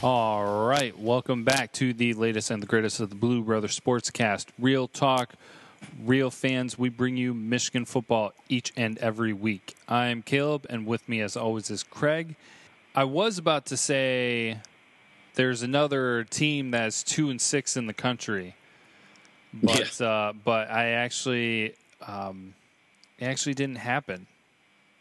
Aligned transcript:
All 0.00 0.68
right, 0.68 0.96
welcome 0.96 1.42
back 1.42 1.72
to 1.72 1.92
the 1.92 2.14
latest 2.14 2.52
and 2.52 2.62
the 2.62 2.68
greatest 2.68 3.00
of 3.00 3.10
the 3.10 3.16
Blue 3.16 3.42
Brother 3.42 3.66
Sportscast. 3.66 4.46
Real 4.56 4.86
talk, 4.86 5.34
real 6.04 6.30
fans. 6.30 6.78
We 6.78 6.88
bring 6.88 7.16
you 7.16 7.34
Michigan 7.34 7.84
football 7.84 8.32
each 8.48 8.72
and 8.76 8.96
every 8.98 9.32
week. 9.32 9.74
I'm 9.88 10.22
Caleb, 10.22 10.66
and 10.70 10.86
with 10.86 11.08
me, 11.08 11.20
as 11.20 11.36
always, 11.36 11.68
is 11.68 11.82
Craig. 11.82 12.36
I 12.94 13.02
was 13.02 13.38
about 13.38 13.66
to 13.66 13.76
say 13.76 14.60
there's 15.34 15.64
another 15.64 16.22
team 16.22 16.70
that's 16.70 17.02
two 17.02 17.28
and 17.28 17.40
six 17.40 17.76
in 17.76 17.88
the 17.88 17.92
country, 17.92 18.54
but 19.52 20.00
uh, 20.00 20.32
but 20.44 20.70
I 20.70 20.90
actually 20.90 21.74
um, 22.06 22.54
it 23.18 23.24
actually 23.24 23.54
didn't 23.54 23.78
happen. 23.78 24.28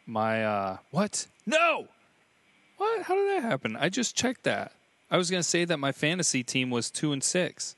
My 0.08 0.44
uh, 0.44 0.78
what? 0.90 1.28
No. 1.46 1.88
What? 2.78 3.04
How 3.04 3.14
did 3.14 3.38
that 3.38 3.44
happen? 3.44 3.76
I 3.76 3.90
just 3.90 4.16
checked 4.16 4.42
that. 4.46 4.72
I 5.10 5.18
was 5.18 5.30
going 5.30 5.42
to 5.42 5.48
say 5.48 5.66
that 5.66 5.78
my 5.78 5.92
fantasy 5.92 6.44
team 6.44 6.70
was 6.70 6.92
two 6.92 7.14
and 7.14 7.24
six, 7.24 7.76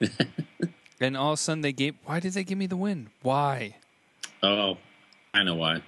and 1.00 1.16
all 1.16 1.32
of 1.32 1.34
a 1.34 1.36
sudden 1.36 1.62
they 1.62 1.72
gave. 1.72 1.96
Why 2.04 2.20
did 2.20 2.32
they 2.34 2.44
give 2.44 2.58
me 2.58 2.66
the 2.66 2.76
win? 2.76 3.08
Why? 3.22 3.76
Oh, 4.42 4.78
I 5.34 5.42
know 5.42 5.56
why. 5.56 5.82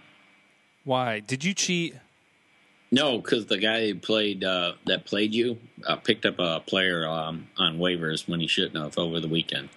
Why 0.85 1.21
did 1.21 1.45
you 1.45 1.55
cheat? 1.55 1.95
No, 2.91 3.19
because 3.19 3.47
the 3.47 3.59
guy 3.59 3.87
who 3.87 3.95
played 3.95 4.45
uh, 4.45 4.73
that 4.87 5.07
played 5.07 5.33
you 5.33 5.59
uh, 5.87 5.97
picked 5.97 6.27
up 6.27 6.39
a 6.39 6.61
player 6.61 7.07
um, 7.07 7.49
on 7.57 7.79
waivers 7.79 8.29
when 8.29 8.41
he 8.41 8.47
shouldn't 8.47 8.77
have 8.77 8.99
over 8.99 9.21
the 9.21 9.29
weekend. 9.29 9.71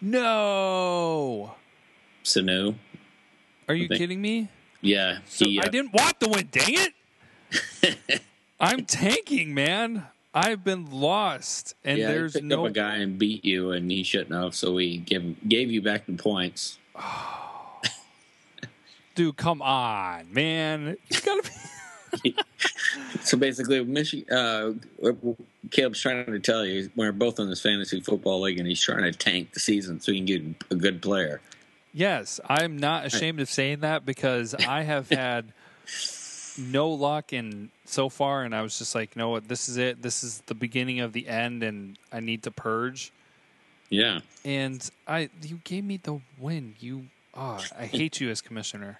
No. 0.00 1.54
Sanu. 2.24 2.76
Are 3.68 3.74
you 3.74 3.88
kidding 3.88 4.20
me? 4.20 4.48
Yeah, 4.80 5.18
So 5.26 5.44
he, 5.44 5.60
uh, 5.60 5.64
I 5.64 5.68
didn't 5.68 5.92
want 5.92 6.18
the 6.18 6.28
win. 6.28 6.48
Dang 6.50 6.74
it! 6.74 8.22
I'm 8.60 8.84
tanking, 8.84 9.54
man. 9.54 10.06
I've 10.34 10.64
been 10.64 10.90
lost, 10.90 11.74
and 11.84 11.98
yeah, 11.98 12.08
he 12.08 12.14
there's 12.14 12.32
picked 12.32 12.46
no. 12.46 12.64
up 12.64 12.70
a 12.70 12.74
guy 12.74 12.96
and 12.96 13.18
beat 13.18 13.44
you, 13.44 13.72
and 13.72 13.90
he 13.90 14.02
shouldn't 14.02 14.34
have. 14.34 14.54
So 14.54 14.72
we 14.72 14.98
give 14.98 15.36
gave 15.48 15.70
you 15.70 15.82
back 15.82 16.06
the 16.06 16.14
points. 16.14 16.78
Dude, 19.14 19.36
come 19.36 19.60
on, 19.60 20.32
man. 20.32 20.96
You 21.08 21.20
gotta 21.20 21.42
be. 22.22 22.36
So 23.22 23.38
basically, 23.38 23.82
Michigan, 23.84 24.36
uh, 24.36 24.72
Caleb's 25.70 26.00
trying 26.00 26.26
to 26.26 26.38
tell 26.40 26.64
you, 26.64 26.90
we're 26.94 27.12
both 27.12 27.38
in 27.38 27.48
this 27.48 27.60
fantasy 27.60 28.00
football 28.00 28.42
league, 28.42 28.58
and 28.58 28.68
he's 28.68 28.82
trying 28.82 29.04
to 29.04 29.12
tank 29.12 29.52
the 29.52 29.60
season 29.60 30.00
so 30.00 30.12
he 30.12 30.18
can 30.18 30.26
get 30.26 30.42
a 30.70 30.74
good 30.74 31.00
player. 31.00 31.40
Yes, 31.92 32.40
I'm 32.48 32.76
not 32.76 33.06
ashamed 33.06 33.40
of 33.40 33.48
saying 33.48 33.80
that 33.80 34.04
because 34.04 34.54
I 34.54 34.82
have 34.82 35.08
had 35.08 35.52
no 36.58 36.88
luck 36.90 37.32
in 37.32 37.70
so 37.84 38.08
far, 38.08 38.42
and 38.44 38.54
I 38.54 38.62
was 38.62 38.78
just 38.78 38.94
like, 38.94 39.14
you 39.14 39.20
know 39.20 39.30
what, 39.30 39.48
this 39.48 39.68
is 39.68 39.76
it. 39.76 40.02
This 40.02 40.22
is 40.22 40.42
the 40.46 40.54
beginning 40.54 41.00
of 41.00 41.12
the 41.12 41.26
end, 41.28 41.62
and 41.62 41.98
I 42.12 42.20
need 42.20 42.42
to 42.44 42.50
purge. 42.50 43.12
Yeah, 43.90 44.20
And 44.42 44.88
I, 45.06 45.28
you 45.42 45.60
gave 45.64 45.84
me 45.84 45.98
the 45.98 46.20
win. 46.38 46.76
You, 46.80 47.06
oh, 47.34 47.62
I 47.78 47.84
hate 47.86 48.20
you 48.20 48.30
as 48.30 48.40
commissioner. 48.40 48.98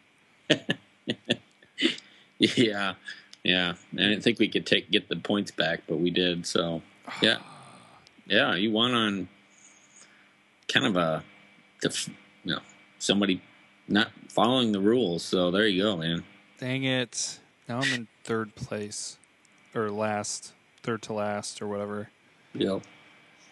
yeah, 2.38 2.94
yeah. 3.42 3.74
I 3.92 3.96
didn't 3.96 4.22
think 4.22 4.38
we 4.38 4.48
could 4.48 4.66
take 4.66 4.90
get 4.90 5.08
the 5.08 5.16
points 5.16 5.50
back, 5.50 5.80
but 5.88 5.96
we 5.98 6.10
did. 6.10 6.46
So 6.46 6.82
yeah, 7.22 7.38
yeah. 8.26 8.54
You 8.54 8.70
won 8.70 8.92
on 8.92 9.28
kind 10.68 10.86
of 10.86 10.96
a, 10.96 11.24
def- 11.80 12.08
you 12.44 12.54
know, 12.54 12.60
somebody 12.98 13.40
not 13.88 14.10
following 14.28 14.72
the 14.72 14.80
rules. 14.80 15.22
So 15.22 15.50
there 15.50 15.66
you 15.66 15.82
go, 15.84 15.96
man. 15.96 16.22
Dang 16.58 16.84
it! 16.84 17.40
Now 17.68 17.80
I'm 17.80 17.92
in 17.92 18.08
third 18.24 18.54
place, 18.54 19.18
or 19.74 19.90
last, 19.90 20.52
third 20.82 21.02
to 21.02 21.12
last, 21.12 21.62
or 21.62 21.68
whatever. 21.68 22.10
Yep. 22.54 22.82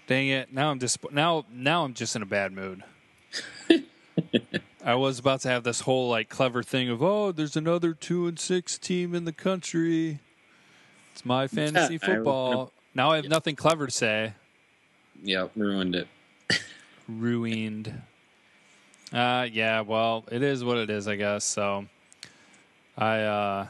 Dang 0.07 0.29
it! 0.29 0.53
Now 0.53 0.71
I'm 0.71 0.81
just 0.81 0.99
now 1.13 1.45
now 1.53 1.85
I'm 1.85 1.95
just 1.95 2.17
in 2.17 2.23
a 2.23 2.27
bad 2.27 2.53
mood. 2.53 2.83
I 4.85 4.95
was 4.95 5.19
about 5.19 5.43
to 5.43 5.49
have 5.49 5.63
this 5.63 5.83
whole 5.83 6.09
like 6.09 6.29
clever 6.29 6.63
thing 6.63 6.89
of 6.89 7.03
oh, 7.03 7.33
there's 7.33 7.57
another 7.57 7.95
two 7.95 8.27
and 8.27 8.39
six 8.39 8.79
team 8.79 9.15
in 9.15 9.25
the 9.25 9.33
country. 9.33 10.21
It's 11.13 11.25
my 11.25 11.47
fantasy 11.49 11.95
I 11.95 11.99
football. 11.99 12.73
Now 12.95 13.13
I 13.13 13.17
have 13.17 13.29
nothing 13.29 13.57
clever 13.57 13.87
to 13.87 13.93
say. 13.93 14.33
Yep. 15.23 15.53
Ruined 15.55 15.95
it. 15.95 16.09
Ruined. 17.09 18.03
Uh 19.13 19.47
yeah, 19.53 19.83
well, 19.83 20.25
it 20.31 20.43
is 20.43 20.65
what 20.65 20.79
it 20.79 20.91
is, 20.91 21.07
I 21.07 21.17
guess. 21.17 21.45
So 21.45 21.87
I 22.97 23.21
uh 23.21 23.67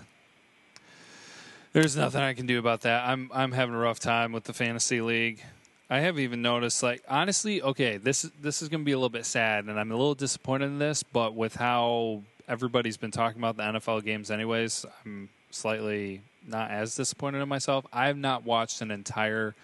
there's 1.73 1.97
nothing 1.97 2.21
I 2.21 2.35
can 2.35 2.47
do 2.47 2.59
about 2.59 2.83
that. 2.83 3.09
I'm 3.09 3.31
I'm 3.33 3.53
having 3.53 3.75
a 3.75 3.79
rough 3.79 4.01
time 4.01 4.33
with 4.33 4.45
the 4.45 4.53
fantasy 4.53 5.01
league. 5.01 5.43
I 5.89 6.01
have 6.01 6.19
even 6.19 6.41
noticed, 6.41 6.83
like 6.83 7.03
honestly, 7.09 7.63
okay, 7.63 7.97
this 7.97 8.23
this 8.41 8.63
is 8.63 8.69
going 8.69 8.83
to 8.83 8.85
be 8.85 8.93
a 8.93 8.97
little 8.97 9.09
bit 9.09 9.27
sad, 9.27 9.65
and 9.65 9.79
I'm 9.79 9.91
a 9.91 9.97
little 9.97 10.15
disappointed 10.15 10.67
in 10.67 10.79
this. 10.79 11.03
But 11.03 11.35
with 11.35 11.57
how 11.57 12.23
everybody's 12.49 12.97
been 12.97 13.11
talking 13.11 13.41
about 13.41 13.57
the 13.57 13.65
NFL 13.65 14.05
games, 14.05 14.31
anyways, 14.31 14.87
I'm 15.05 15.29
slightly 15.51 16.23
not 16.47 16.71
as 16.71 16.95
disappointed 16.95 17.41
in 17.41 17.49
myself. 17.49 17.85
I 17.93 18.07
have 18.07 18.17
not 18.17 18.45
watched 18.45 18.81
an 18.83 18.91
entire 18.91 19.55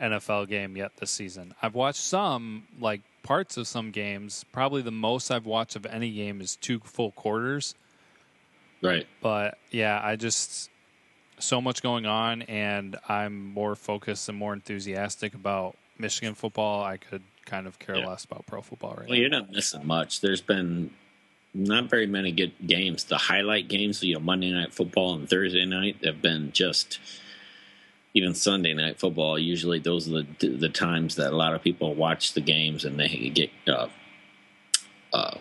NFL 0.00 0.48
game 0.48 0.76
yet 0.76 0.96
this 0.96 1.10
season. 1.10 1.54
I've 1.62 1.74
watched 1.74 2.00
some, 2.00 2.64
like 2.80 3.02
parts 3.22 3.56
of 3.56 3.66
some 3.68 3.90
games. 3.90 4.44
Probably 4.52 4.82
the 4.82 4.90
most 4.90 5.30
I've 5.30 5.46
watched 5.46 5.76
of 5.76 5.86
any 5.86 6.10
game 6.12 6.40
is 6.40 6.56
two 6.56 6.80
full 6.80 7.12
quarters. 7.12 7.74
Right. 8.80 9.06
But 9.20 9.58
yeah, 9.70 10.00
I 10.02 10.16
just 10.16 10.70
so 11.42 11.60
much 11.60 11.82
going 11.82 12.06
on, 12.06 12.42
and 12.42 12.96
I'm 13.08 13.44
more 13.52 13.74
focused 13.74 14.28
and 14.28 14.38
more 14.38 14.52
enthusiastic 14.52 15.34
about 15.34 15.76
Michigan 15.98 16.34
football. 16.34 16.82
I 16.84 16.96
could 16.96 17.22
kind 17.44 17.66
of 17.66 17.78
care 17.78 17.96
Yeah. 17.96 18.06
less 18.06 18.24
about 18.24 18.46
pro 18.46 18.62
football 18.62 18.94
right 18.94 19.02
now. 19.06 19.10
Well, 19.10 19.18
you're 19.18 19.28
not 19.28 19.50
missing 19.50 19.86
much. 19.86 20.20
There's 20.20 20.40
been 20.40 20.90
not 21.54 21.90
very 21.90 22.06
many 22.06 22.32
good 22.32 22.52
games. 22.66 23.04
The 23.04 23.18
highlight 23.18 23.68
games, 23.68 24.02
you 24.02 24.14
know, 24.14 24.20
Monday 24.20 24.52
night 24.52 24.72
football 24.72 25.14
and 25.14 25.28
Thursday 25.28 25.64
night 25.66 25.96
have 26.04 26.22
been 26.22 26.52
just. 26.52 26.98
Even 28.14 28.34
Sunday 28.34 28.74
night 28.74 28.98
football, 29.00 29.38
usually 29.38 29.78
those 29.78 30.06
are 30.06 30.22
the 30.38 30.48
the 30.48 30.68
times 30.68 31.16
that 31.16 31.32
a 31.32 31.36
lot 31.36 31.54
of 31.54 31.62
people 31.62 31.94
watch 31.94 32.34
the 32.34 32.42
games 32.42 32.84
and 32.84 33.00
they 33.00 33.08
get 33.08 33.50
uh, 33.66 33.88
uh, 35.14 35.38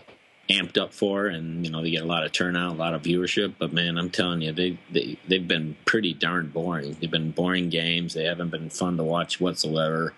amped 0.49 0.77
up 0.77 0.93
for, 0.93 1.27
and 1.27 1.65
you 1.65 1.71
know 1.71 1.81
they 1.81 1.91
get 1.91 2.03
a 2.03 2.07
lot 2.07 2.25
of 2.25 2.31
turnout, 2.31 2.73
a 2.73 2.77
lot 2.77 2.93
of 2.93 3.01
viewership. 3.03 3.53
But 3.57 3.73
man, 3.73 3.97
I'm 3.97 4.09
telling 4.09 4.41
you, 4.41 4.51
they 4.51 4.77
they 4.91 5.17
they've 5.27 5.47
been 5.47 5.75
pretty 5.85 6.13
darn 6.13 6.47
boring. 6.49 6.97
They've 6.99 7.11
been 7.11 7.31
boring 7.31 7.69
games. 7.69 8.13
They 8.13 8.25
haven't 8.25 8.49
been 8.49 8.69
fun 8.69 8.97
to 8.97 9.03
watch 9.03 9.39
whatsoever. 9.39 10.13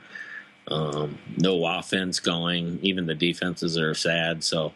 Um, 0.68 1.18
no 1.38 1.66
offense 1.66 2.20
going. 2.20 2.80
Even 2.82 3.06
the 3.06 3.16
defenses 3.16 3.78
are 3.78 3.94
sad. 3.94 4.44
So, 4.44 4.74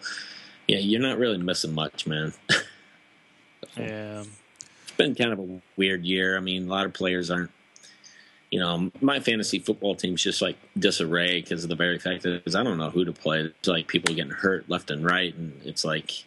yeah, 0.67 0.79
you're 0.79 1.01
not 1.01 1.17
really 1.17 1.37
missing 1.37 1.73
much, 1.73 2.07
man. 2.07 2.33
Yeah. 3.75 4.23
it's 4.81 4.91
been 4.93 5.13
kind 5.13 5.31
of 5.31 5.39
a 5.39 5.61
weird 5.75 6.03
year. 6.03 6.35
I 6.35 6.39
mean, 6.39 6.67
a 6.67 6.69
lot 6.69 6.87
of 6.87 6.93
players 6.93 7.29
aren't. 7.29 7.51
You 8.51 8.59
know, 8.59 8.91
my 9.01 9.19
fantasy 9.19 9.59
football 9.59 9.95
team's 9.95 10.23
just 10.23 10.41
like 10.41 10.57
disarray 10.79 11.41
because 11.41 11.63
of 11.63 11.69
the 11.69 11.75
very 11.75 11.99
fact 11.99 12.23
that 12.23 12.55
I 12.55 12.63
don't 12.63 12.77
know 12.77 12.89
who 12.89 13.03
to 13.03 13.11
play. 13.11 13.41
It's 13.41 13.67
like 13.67 13.87
people 13.87 14.15
getting 14.15 14.31
hurt 14.31 14.69
left 14.69 14.89
and 14.89 15.03
right, 15.03 15.35
and 15.35 15.53
it's 15.65 15.83
like, 15.83 16.23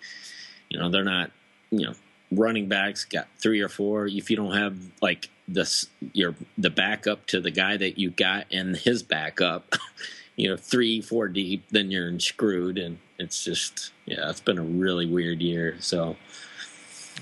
you 0.68 0.78
know, 0.78 0.90
they're 0.90 1.04
not. 1.04 1.30
You 1.72 1.86
know, 1.86 1.94
running 2.32 2.68
backs 2.68 3.04
got 3.04 3.28
three 3.38 3.60
or 3.60 3.68
four. 3.68 4.06
If 4.06 4.30
you 4.30 4.36
don't 4.36 4.54
have 4.54 4.76
like 5.00 5.28
this, 5.48 5.86
your 6.12 6.34
the 6.56 6.70
backup 6.70 7.26
to 7.26 7.40
the 7.40 7.50
guy 7.50 7.76
that 7.76 7.98
you 7.98 8.10
got 8.10 8.46
and 8.50 8.76
his 8.76 9.02
backup, 9.02 9.74
you 10.36 10.48
know, 10.48 10.56
three, 10.56 11.00
four 11.00 11.28
deep, 11.28 11.64
then 11.70 11.90
you're 11.90 12.18
screwed. 12.18 12.78
And 12.78 12.98
it's 13.18 13.44
just, 13.44 13.92
yeah, 14.06 14.30
it's 14.30 14.40
been 14.40 14.58
a 14.58 14.62
really 14.62 15.06
weird 15.06 15.40
year. 15.40 15.76
So, 15.80 16.16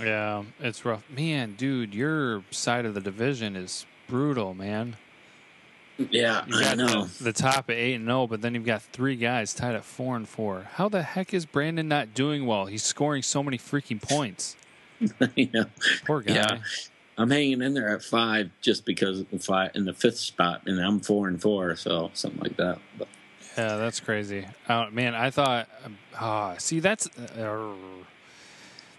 Yeah, 0.00 0.44
it's 0.60 0.84
rough. 0.84 1.08
Man, 1.10 1.54
dude, 1.56 1.94
your 1.94 2.44
side 2.50 2.86
of 2.86 2.94
the 2.94 3.00
division 3.00 3.56
is 3.56 3.86
brutal, 4.08 4.54
man. 4.54 4.96
yeah, 5.98 6.44
You 6.46 6.56
I 6.64 6.74
know. 6.74 7.04
the, 7.04 7.24
the 7.24 7.32
top 7.32 7.70
at 7.70 7.76
eight 7.76 7.94
and 7.94 8.06
zero, 8.06 8.26
but 8.26 8.40
then 8.40 8.54
you've 8.54 8.64
got 8.64 8.82
three 8.82 9.16
guys 9.16 9.52
tied 9.54 9.74
at 9.74 9.84
four 9.84 10.16
and 10.16 10.28
four. 10.28 10.66
How 10.74 10.88
the 10.88 11.02
heck 11.02 11.34
is 11.34 11.44
Brandon 11.46 11.88
not 11.88 12.14
doing 12.14 12.46
well? 12.46 12.66
He's 12.66 12.82
scoring 12.82 13.22
so 13.22 13.42
many 13.42 13.58
freaking 13.58 14.00
points. 14.00 14.56
you 15.36 15.48
know, 15.52 15.66
Poor 16.06 16.22
guy. 16.22 16.34
Yeah. 16.34 16.58
I'm 17.16 17.30
hanging 17.30 17.62
in 17.62 17.74
there 17.74 17.88
at 17.88 18.02
five 18.02 18.50
just 18.60 18.84
because 18.84 19.20
of 19.20 19.30
the 19.30 19.38
five 19.40 19.72
in 19.74 19.84
the 19.84 19.92
fifth 19.92 20.18
spot, 20.18 20.62
and 20.66 20.78
I'm 20.80 21.00
four 21.00 21.26
and 21.26 21.40
four, 21.42 21.74
so 21.74 22.10
something 22.14 22.40
like 22.40 22.56
that. 22.58 22.78
But 22.96 23.08
Yeah, 23.56 23.76
that's 23.76 23.98
crazy. 23.98 24.46
Uh, 24.68 24.86
man, 24.92 25.16
I 25.16 25.30
thought, 25.30 25.68
ah, 26.16 26.54
see, 26.58 26.78
that's 26.78 27.08
uh, 27.36 27.72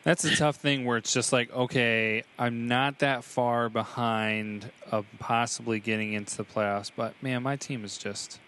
that's 0.03 0.23
a 0.25 0.35
tough 0.35 0.55
thing 0.57 0.85
where 0.85 0.97
it's 0.97 1.13
just 1.13 1.33
like, 1.33 1.51
okay, 1.53 2.23
I'm 2.37 2.67
not 2.67 2.99
that 2.99 3.23
far 3.23 3.69
behind 3.69 4.71
of 4.91 5.05
possibly 5.19 5.79
getting 5.79 6.13
into 6.13 6.37
the 6.37 6.45
playoffs, 6.45 6.91
but 6.95 7.13
man, 7.21 7.43
my 7.43 7.55
team 7.55 7.83
is 7.83 7.97
just, 7.97 8.39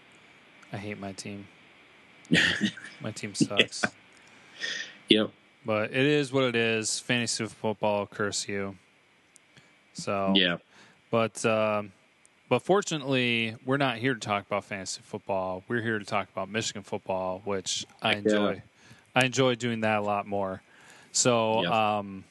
I 0.72 0.78
hate 0.78 1.00
my 1.00 1.12
team. 1.12 1.48
My 3.02 3.12
team 3.12 3.36
sucks. 3.36 3.84
yep, 5.10 5.32
But 5.66 5.92
it 5.92 6.06
is 6.06 6.32
what 6.32 6.44
it 6.46 6.56
is. 6.56 6.98
Fantasy 7.00 7.46
football, 7.46 8.08
curse 8.08 8.48
you. 8.48 8.78
So 9.94 10.32
yeah, 10.34 10.58
But 11.10 11.44
um, 11.46 11.92
But 12.48 12.60
fortunately, 12.60 13.56
we're 13.66 13.76
not 13.76 13.98
here 13.98 14.14
to 14.14 14.20
talk 14.20 14.46
about 14.46 14.64
fantasy 14.64 15.02
football. 15.04 15.64
We're 15.68 15.82
here 15.82 16.00
to 16.00 16.06
talk 16.06 16.30
about 16.32 16.48
Michigan 16.48 16.84
football, 16.84 17.42
which 17.44 17.86
I 18.02 18.14
enjoy. 18.14 18.54
Yeah. 18.54 18.60
I 19.14 19.26
enjoy 19.26 19.56
doing 19.56 19.82
that 19.82 20.00
a 20.00 20.02
lot 20.02 20.26
more. 20.26 20.62
So 21.12 21.64
Yeah. 21.64 21.98
um, 21.98 22.24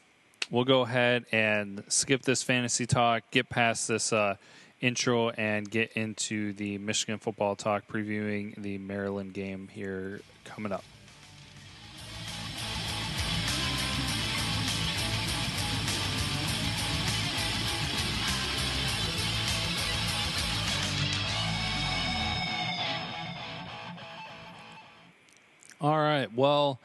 we'll 0.50 0.64
go 0.64 0.82
ahead 0.82 1.26
and 1.32 1.82
skip 1.88 2.22
this 2.22 2.42
fantasy 2.42 2.86
talk, 2.86 3.30
get 3.30 3.48
past 3.48 3.88
this 3.88 4.12
uh, 4.12 4.36
intro, 4.80 5.30
and 5.30 5.70
get 5.70 5.92
into 5.92 6.52
the 6.54 6.78
Michigan 6.78 7.18
football 7.18 7.56
talk, 7.56 7.86
previewing 7.86 8.54
the 8.56 8.78
Maryland 8.78 9.34
game 9.34 9.68
here 9.68 10.20
coming 10.44 10.72
up. 10.72 10.84
All 25.80 25.96
right. 25.98 26.28
Well, 26.34 26.78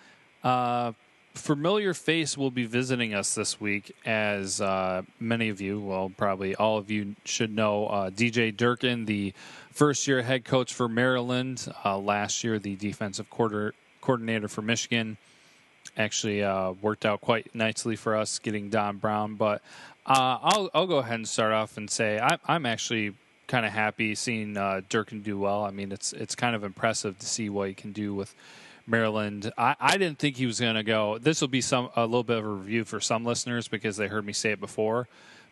uh, 0.44 0.94
familiar 1.36 1.94
face 1.94 2.38
will 2.38 2.52
be 2.52 2.66
visiting 2.66 3.14
us 3.14 3.36
this 3.36 3.60
week, 3.62 3.96
as 4.06 4.62
uh, 4.62 5.04
many 5.20 5.50
of 5.50 5.62
you, 5.62 5.80
well, 5.80 6.12
probably 6.16 6.56
all 6.56 6.78
of 6.78 6.90
you 6.90 7.16
should 7.24 7.54
know. 7.54 7.88
Uh, 7.88 8.10
DJ 8.10 8.56
Durkin, 8.56 9.06
the 9.06 9.34
first 9.72 10.08
year 10.08 10.22
head 10.22 10.46
coach 10.46 10.74
for 10.74 10.88
Maryland, 10.88 11.72
uh, 11.84 11.98
last 11.98 12.44
year 12.44 12.58
the 12.58 12.76
defensive 12.76 13.30
quarter, 13.30 13.74
coordinator 14.02 14.48
for 14.48 14.62
Michigan, 14.62 15.18
actually 15.98 16.44
uh, 16.44 16.72
worked 16.82 17.06
out 17.06 17.22
quite 17.22 17.54
nicely 17.54 17.96
for 17.96 18.16
us 18.16 18.40
getting 18.40 18.70
Don 18.70 18.98
Brown. 18.98 19.36
But 19.36 19.62
uh, 20.06 20.40
I'll 20.42 20.70
I'll 20.74 20.88
go 20.88 20.98
ahead 20.98 21.16
and 21.16 21.28
start 21.28 21.54
off 21.54 21.78
and 21.78 21.90
say 21.90 22.20
I, 22.20 22.38
I'm 22.46 22.66
actually 22.66 23.14
kind 23.48 23.66
of 23.66 23.72
happy 23.72 24.16
seeing 24.16 24.58
uh, 24.58 24.82
Durkin 24.90 25.22
do 25.22 25.38
well. 25.38 25.64
I 25.64 25.72
mean, 25.72 25.92
it's 25.92 26.14
it's 26.14 26.36
kind 26.36 26.56
of 26.56 26.64
impressive 26.64 27.20
to 27.20 27.26
see 27.26 27.50
what 27.50 27.68
he 27.68 27.74
can 27.74 27.92
do 27.92 28.14
with 28.14 28.34
Maryland. 28.88 29.52
I, 29.58 29.76
I 29.80 29.98
didn't 29.98 30.20
think 30.20 30.38
he 30.38 30.46
was 30.46 30.60
going 30.60 30.76
to 30.76 30.84
go. 30.84 31.18
This 31.18 31.42
will 31.42 31.48
be 31.48 31.62
some 31.62 31.90
a 31.96 32.06
little 32.06 32.24
bit 32.24 32.38
of 32.38 32.46
a 32.46 32.50
review 32.50 32.86
for 32.86 33.00
some 33.00 33.26
listeners 33.26 33.68
because 33.68 33.98
they 33.98 34.08
heard 34.08 34.26
me 34.26 34.34
say 34.34 34.52
it 34.52 34.60
before, 34.60 35.08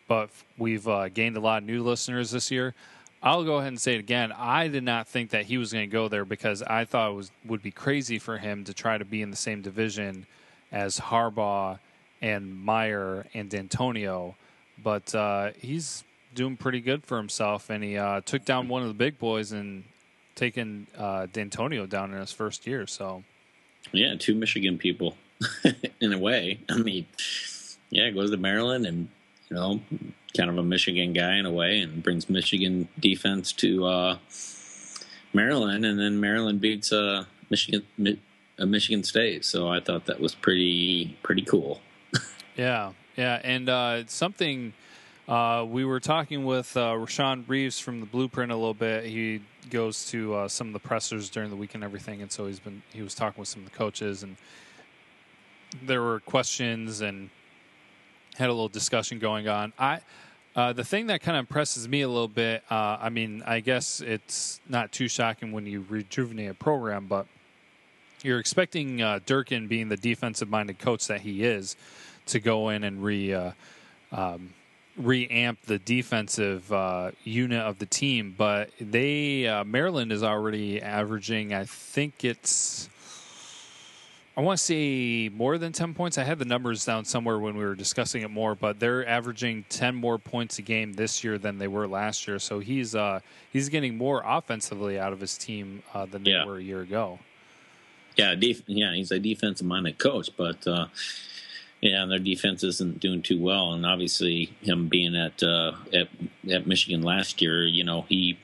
but 0.06 0.30
we've 0.56 0.86
uh, 0.86 1.08
gained 1.08 1.36
a 1.36 1.40
lot 1.40 1.62
of 1.62 1.68
new 1.68 1.82
listeners 1.82 2.30
this 2.30 2.50
year. 2.50 2.74
I'll 3.22 3.44
go 3.44 3.56
ahead 3.56 3.68
and 3.68 3.80
say 3.80 3.94
it 3.94 4.00
again. 4.00 4.32
I 4.32 4.68
did 4.68 4.84
not 4.84 5.08
think 5.08 5.30
that 5.30 5.46
he 5.46 5.56
was 5.56 5.72
going 5.72 5.88
to 5.88 5.92
go 5.92 6.08
there 6.08 6.26
because 6.26 6.62
I 6.62 6.84
thought 6.84 7.10
it 7.10 7.14
was 7.14 7.30
would 7.46 7.62
be 7.62 7.70
crazy 7.70 8.18
for 8.18 8.36
him 8.36 8.64
to 8.64 8.74
try 8.74 8.98
to 8.98 9.04
be 9.04 9.22
in 9.22 9.30
the 9.30 9.36
same 9.36 9.62
division 9.62 10.26
as 10.70 11.00
Harbaugh 11.00 11.78
and 12.20 12.54
Meyer 12.54 13.26
and 13.32 13.48
D'Antonio, 13.48 14.36
but 14.82 15.14
uh, 15.14 15.50
he's 15.58 16.04
doing 16.34 16.56
pretty 16.56 16.80
good 16.80 17.04
for 17.04 17.16
himself, 17.16 17.70
and 17.70 17.82
he 17.82 17.96
uh, 17.96 18.20
took 18.22 18.44
down 18.44 18.68
one 18.68 18.82
of 18.82 18.88
the 18.88 18.94
big 18.94 19.18
boys 19.18 19.52
and 19.52 19.84
taken 20.34 20.86
uh, 20.96 21.26
D'Antonio 21.26 21.86
down 21.86 22.12
in 22.12 22.20
his 22.20 22.32
first 22.32 22.66
year. 22.66 22.86
So 22.86 23.22
Yeah, 23.92 24.14
two 24.18 24.34
Michigan 24.34 24.78
people, 24.78 25.16
in 26.00 26.12
a 26.12 26.18
way. 26.18 26.60
I 26.68 26.78
mean, 26.78 27.06
yeah, 27.90 28.10
goes 28.10 28.30
to 28.30 28.36
Maryland 28.36 28.86
and 28.86 29.08
you 29.50 29.56
know, 29.56 29.80
kind 30.36 30.50
of 30.50 30.58
a 30.58 30.62
Michigan 30.62 31.12
guy 31.12 31.36
in 31.36 31.46
a 31.46 31.52
way, 31.52 31.80
and 31.80 32.02
brings 32.02 32.28
Michigan 32.28 32.88
defense 32.98 33.52
to 33.52 33.84
uh, 33.86 34.18
Maryland, 35.32 35.84
and 35.84 35.98
then 35.98 36.18
Maryland 36.20 36.60
beats 36.60 36.92
uh, 36.92 37.24
Michigan, 37.50 37.82
Mi- 37.98 38.20
uh, 38.58 38.66
Michigan 38.66 39.04
State. 39.04 39.44
So 39.44 39.68
I 39.68 39.80
thought 39.80 40.06
that 40.06 40.20
was 40.20 40.34
pretty 40.34 41.16
pretty 41.22 41.42
cool. 41.42 41.80
Yeah, 42.56 42.92
yeah, 43.16 43.40
and 43.42 43.68
uh, 43.68 44.06
something 44.06 44.74
uh, 45.26 45.66
we 45.68 45.84
were 45.84 45.98
talking 45.98 46.44
with 46.44 46.76
uh, 46.76 46.92
Rashawn 46.92 47.48
Reeves 47.48 47.80
from 47.80 47.98
the 47.98 48.06
Blueprint 48.06 48.52
a 48.52 48.54
little 48.54 48.74
bit. 48.74 49.06
He 49.06 49.42
goes 49.70 50.06
to 50.10 50.34
uh, 50.34 50.48
some 50.48 50.66
of 50.68 50.72
the 50.72 50.78
pressers 50.78 51.30
during 51.30 51.50
the 51.50 51.56
week 51.56 51.74
and 51.74 51.84
everything, 51.84 52.22
and 52.22 52.30
so 52.30 52.46
he's 52.46 52.60
been 52.60 52.82
he 52.92 53.02
was 53.02 53.14
talking 53.14 53.40
with 53.40 53.48
some 53.48 53.64
of 53.64 53.70
the 53.70 53.76
coaches, 53.76 54.22
and 54.22 54.36
there 55.82 56.02
were 56.02 56.20
questions 56.20 57.00
and 57.00 57.30
had 58.36 58.48
a 58.48 58.52
little 58.52 58.68
discussion 58.68 59.18
going 59.18 59.48
on. 59.48 59.72
I. 59.78 60.00
Uh, 60.56 60.72
the 60.72 60.84
thing 60.84 61.08
that 61.08 61.20
kind 61.20 61.36
of 61.36 61.40
impresses 61.40 61.88
me 61.88 62.02
a 62.02 62.08
little 62.08 62.28
bit, 62.28 62.62
uh, 62.70 62.96
I 63.00 63.08
mean, 63.08 63.42
I 63.44 63.58
guess 63.58 64.00
it's 64.00 64.60
not 64.68 64.92
too 64.92 65.08
shocking 65.08 65.50
when 65.50 65.66
you 65.66 65.84
rejuvenate 65.88 66.48
a 66.48 66.54
program, 66.54 67.08
but 67.08 67.26
you're 68.22 68.38
expecting 68.38 69.02
uh, 69.02 69.18
Durkin, 69.26 69.66
being 69.66 69.88
the 69.88 69.96
defensive-minded 69.96 70.78
coach 70.78 71.08
that 71.08 71.22
he 71.22 71.42
is, 71.42 71.74
to 72.26 72.38
go 72.38 72.68
in 72.68 72.84
and 72.84 73.02
re 73.02 73.34
uh, 73.34 73.50
um, 74.12 74.54
reamp 75.00 75.56
the 75.66 75.78
defensive 75.78 76.72
uh, 76.72 77.10
unit 77.24 77.60
of 77.60 77.78
the 77.78 77.86
team. 77.86 78.34
But 78.36 78.70
they 78.80 79.46
uh, 79.46 79.64
Maryland 79.64 80.12
is 80.12 80.22
already 80.22 80.80
averaging, 80.80 81.52
I 81.54 81.64
think 81.64 82.24
it's. 82.24 82.88
I 84.36 84.40
want 84.40 84.58
to 84.58 84.64
say 84.64 85.28
more 85.32 85.58
than 85.58 85.70
10 85.70 85.94
points. 85.94 86.18
I 86.18 86.24
had 86.24 86.40
the 86.40 86.44
numbers 86.44 86.84
down 86.84 87.04
somewhere 87.04 87.38
when 87.38 87.56
we 87.56 87.64
were 87.64 87.76
discussing 87.76 88.22
it 88.22 88.30
more, 88.32 88.56
but 88.56 88.80
they're 88.80 89.06
averaging 89.06 89.64
10 89.68 89.94
more 89.94 90.18
points 90.18 90.58
a 90.58 90.62
game 90.62 90.92
this 90.94 91.22
year 91.22 91.38
than 91.38 91.58
they 91.58 91.68
were 91.68 91.86
last 91.86 92.26
year. 92.26 92.40
So 92.40 92.58
he's 92.58 92.96
uh, 92.96 93.20
he's 93.52 93.68
getting 93.68 93.96
more 93.96 94.24
offensively 94.26 94.98
out 94.98 95.12
of 95.12 95.20
his 95.20 95.38
team 95.38 95.84
uh, 95.94 96.06
than 96.06 96.24
they 96.24 96.32
Yeah. 96.32 96.46
were 96.46 96.56
a 96.56 96.62
year 96.62 96.80
ago. 96.80 97.20
Yeah, 98.16 98.34
def- 98.34 98.62
yeah, 98.66 98.92
he's 98.94 99.12
a 99.12 99.20
defensive 99.20 99.66
minded 99.68 99.98
coach, 99.98 100.30
but 100.36 100.66
yeah, 101.84 102.06
their 102.06 102.18
defense 102.18 102.64
isn't 102.64 103.00
doing 103.00 103.20
too 103.20 103.38
well, 103.38 103.74
and 103.74 103.84
obviously 103.84 104.46
him 104.62 104.88
being 104.88 105.14
at 105.14 105.42
uh, 105.42 105.72
at 105.92 106.08
at 106.50 106.66
Michigan 106.66 107.02
last 107.02 107.42
year, 107.42 107.66
you 107.66 107.84
know 107.84 108.06
he. 108.08 108.38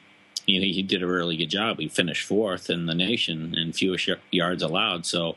You 0.47 0.59
know, 0.59 0.67
he 0.67 0.83
did 0.83 1.03
a 1.03 1.07
really 1.07 1.37
good 1.37 1.51
job. 1.51 1.79
He 1.79 1.87
finished 1.87 2.27
fourth 2.27 2.71
in 2.71 2.87
the 2.87 2.95
nation 2.95 3.55
in 3.57 3.73
fewest 3.73 4.09
yards 4.33 4.65
allowed. 4.65 5.07
So, 5.07 5.37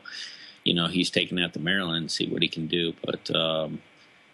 you 0.64 0.74
know, 0.74 0.88
he's 0.88 1.08
taking 1.08 1.36
that 1.36 1.52
to 1.52 1.60
Maryland, 1.60 2.10
see 2.10 2.26
what 2.26 2.42
he 2.42 2.48
can 2.48 2.66
do. 2.66 2.94
But, 3.04 3.30
um, 3.32 3.80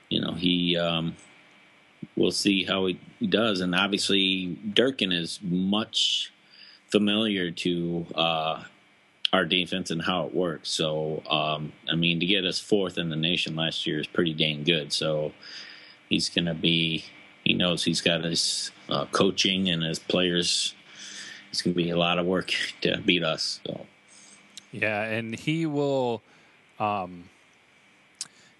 you 0.08 0.22
know, 0.22 0.32
he, 0.32 0.78
um, 0.78 1.16
we'll 2.16 2.30
see 2.30 2.64
how 2.64 2.86
he, 2.86 2.98
he 3.18 3.26
does. 3.26 3.60
And 3.60 3.74
obviously, 3.74 4.58
Durkin 4.72 5.12
is 5.12 5.38
much 5.42 6.32
familiar 6.88 7.50
to 7.50 8.06
uh, 8.14 8.62
our 9.32 9.44
defense 9.44 9.90
and 9.90 10.02
how 10.02 10.26
it 10.26 10.34
works. 10.34 10.70
So, 10.70 11.22
um, 11.30 11.72
I 11.90 11.94
mean, 11.94 12.20
to 12.20 12.26
get 12.26 12.44
us 12.44 12.58
fourth 12.58 12.98
in 12.98 13.10
the 13.10 13.16
nation 13.16 13.54
last 13.54 13.86
year 13.86 14.00
is 14.00 14.06
pretty 14.06 14.34
dang 14.34 14.64
good. 14.64 14.92
So, 14.92 15.32
he's 16.10 16.28
going 16.28 16.46
to 16.46 16.54
be, 16.54 17.04
he 17.44 17.54
knows 17.54 17.84
he's 17.84 18.02
got 18.02 18.24
his 18.24 18.72
uh, 18.90 19.06
coaching 19.06 19.70
and 19.70 19.82
his 19.82 19.98
players. 19.98 20.74
It's 21.50 21.62
going 21.62 21.74
to 21.74 21.82
be 21.82 21.90
a 21.90 21.96
lot 21.96 22.18
of 22.18 22.26
work 22.26 22.52
to 22.82 22.98
beat 22.98 23.22
us. 23.22 23.60
So, 23.66 23.86
Yeah, 24.72 25.02
and 25.02 25.34
he 25.34 25.66
will. 25.66 26.22
Um, 26.78 27.24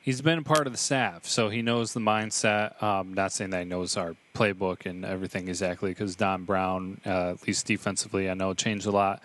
he's 0.02 0.20
been 0.20 0.38
a 0.38 0.42
part 0.42 0.66
of 0.66 0.72
the 0.72 0.78
staff, 0.78 1.24
so 1.24 1.48
he 1.48 1.62
knows 1.62 1.92
the 1.92 2.00
mindset. 2.00 2.80
Um, 2.82 3.14
not 3.14 3.32
saying 3.32 3.50
that 3.50 3.60
he 3.60 3.64
knows 3.64 3.96
our 3.96 4.14
playbook 4.34 4.86
and 4.86 5.04
everything 5.04 5.48
exactly, 5.48 5.90
because 5.90 6.16
Don 6.16 6.44
Brown, 6.44 7.00
uh, 7.06 7.30
at 7.30 7.46
least 7.46 7.66
defensively, 7.66 8.28
I 8.28 8.34
know 8.34 8.54
changed 8.54 8.86
a 8.86 8.90
lot 8.90 9.22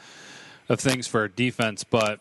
of 0.70 0.80
things 0.80 1.08
for 1.08 1.22
our 1.22 1.28
defense, 1.28 1.84
but 1.84 2.20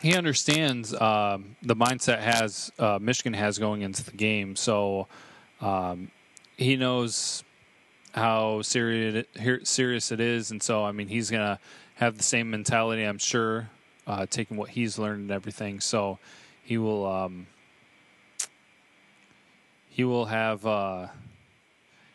he 0.00 0.14
understands 0.14 0.92
um, 0.94 1.56
the 1.62 1.76
mindset 1.76 2.20
has 2.20 2.70
uh, 2.78 2.98
Michigan 3.00 3.32
has 3.34 3.58
going 3.58 3.82
into 3.82 4.04
the 4.04 4.12
game. 4.12 4.56
So 4.56 5.06
um, 5.60 6.10
he 6.56 6.76
knows 6.76 7.44
how 8.12 8.62
serious 8.62 9.26
serious 9.64 10.12
it 10.12 10.20
is, 10.20 10.50
and 10.50 10.62
so 10.62 10.84
I 10.84 10.92
mean 10.92 11.08
he's 11.08 11.30
gonna 11.30 11.58
have 11.96 12.16
the 12.16 12.22
same 12.24 12.50
mentality, 12.50 13.02
I'm 13.02 13.18
sure, 13.18 13.70
uh, 14.06 14.26
taking 14.26 14.56
what 14.56 14.70
he's 14.70 14.98
learned 14.98 15.22
and 15.22 15.30
everything. 15.30 15.80
So 15.80 16.18
he 16.62 16.78
will 16.78 17.06
um, 17.06 17.46
he 19.88 20.04
will 20.04 20.26
have 20.26 20.66
uh, 20.66 21.06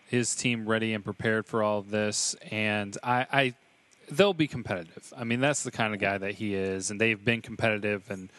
his 0.08 0.36
team 0.36 0.68
ready 0.68 0.94
and 0.94 1.04
prepared 1.04 1.46
for 1.46 1.64
all 1.64 1.80
of 1.80 1.90
this, 1.90 2.36
and 2.52 2.98
I, 3.04 3.26
I 3.32 3.54
they'll 4.10 4.34
be 4.34 4.48
competitive. 4.48 5.14
I 5.16 5.24
mean 5.24 5.40
that's 5.40 5.64
the 5.64 5.72
kind 5.72 5.94
of 5.94 6.00
guy 6.00 6.18
that 6.18 6.36
he 6.36 6.54
is, 6.56 6.92
and 6.92 7.00
they've 7.00 7.24
been 7.24 7.42
competitive 7.42 8.10
and. 8.10 8.30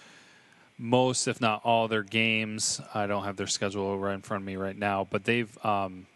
Most, 0.83 1.29
if 1.29 1.43
not 1.43 1.61
all, 1.63 1.89
their 1.89 2.03
games. 2.03 2.81
I 2.95 3.07
don't 3.07 3.25
have 3.25 3.37
their 3.37 3.47
schedule 3.47 3.99
right 3.99 4.15
in 4.15 4.23
front 4.23 4.45
of 4.45 4.47
me 4.47 4.57
right 4.57 4.75
now, 4.75 5.07
but 5.11 5.25
they've 5.25 5.55
um, 5.63 6.07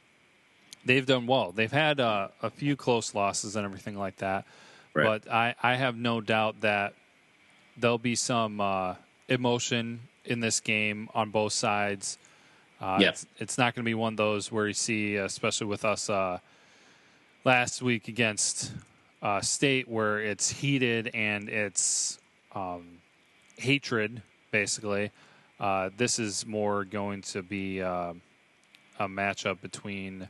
they've 0.86 1.04
done 1.04 1.26
well. 1.26 1.52
They've 1.52 1.70
had 1.70 2.00
uh, 2.00 2.28
a 2.40 2.48
few 2.48 2.74
close 2.74 3.14
losses 3.14 3.56
and 3.56 3.66
everything 3.66 3.98
like 3.98 4.16
that, 4.16 4.46
Right. 4.94 5.22
but 5.22 5.30
I, 5.30 5.54
I 5.62 5.74
have 5.74 5.96
no 5.98 6.22
doubt 6.22 6.62
that 6.62 6.94
there'll 7.76 7.98
be 7.98 8.14
some 8.14 8.58
uh, 8.58 8.94
emotion 9.28 10.00
in 10.24 10.40
this 10.40 10.60
game 10.60 11.10
on 11.14 11.28
both 11.28 11.52
sides. 11.52 12.16
Uh, 12.80 12.96
Yeah. 13.02 13.08
it's, 13.10 13.26
it's 13.36 13.58
not 13.58 13.74
going 13.74 13.84
to 13.84 13.86
be 13.90 13.92
one 13.92 14.14
of 14.14 14.16
those 14.16 14.50
where 14.50 14.66
you 14.66 14.72
see, 14.72 15.16
especially 15.16 15.66
with 15.66 15.84
us 15.84 16.08
uh, 16.08 16.38
last 17.44 17.82
week 17.82 18.08
against 18.08 18.72
uh, 19.24 19.40
State, 19.40 19.88
where 19.88 20.20
it's 20.20 20.50
heated 20.50 21.10
and 21.14 21.48
it's 21.48 22.18
um, 22.54 22.98
hatred, 23.56 24.22
basically. 24.52 25.10
Uh, 25.58 25.90
this 25.96 26.18
is 26.20 26.46
more 26.46 26.84
going 26.84 27.22
to 27.22 27.42
be 27.42 27.80
uh, 27.82 28.12
a 29.00 29.08
matchup 29.08 29.60
between 29.60 30.28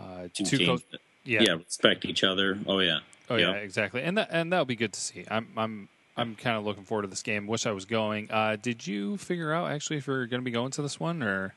Uh, 0.00 0.28
Two, 0.32 0.58
co- 0.64 0.78
yeah, 1.24 1.42
yeah. 1.42 1.52
respect 1.54 2.04
each 2.04 2.22
other. 2.22 2.56
Oh 2.66 2.78
yeah, 2.78 3.00
Oh 3.28 3.34
yeah, 3.36 3.52
exactly, 3.54 4.00
and 4.02 4.16
that 4.16 4.28
and 4.30 4.52
that'll 4.52 4.64
be 4.64 4.76
good 4.76 4.92
to 4.92 5.00
see. 5.00 5.24
I'm 5.28 5.48
I'm 5.56 5.88
I'm 6.16 6.36
kind 6.36 6.56
of 6.56 6.64
looking 6.64 6.84
forward 6.84 7.02
to 7.02 7.08
this 7.08 7.22
game. 7.22 7.46
Wish 7.48 7.66
I 7.66 7.72
was 7.72 7.84
going. 7.84 8.30
Uh, 8.30 8.56
did 8.62 8.86
you 8.86 9.16
figure 9.16 9.52
out 9.52 9.70
actually 9.72 9.96
if 9.96 10.06
you're 10.06 10.26
going 10.26 10.40
to 10.40 10.44
be 10.44 10.50
going 10.52 10.70
to 10.72 10.82
this 10.82 11.00
one 11.00 11.22
or? 11.22 11.52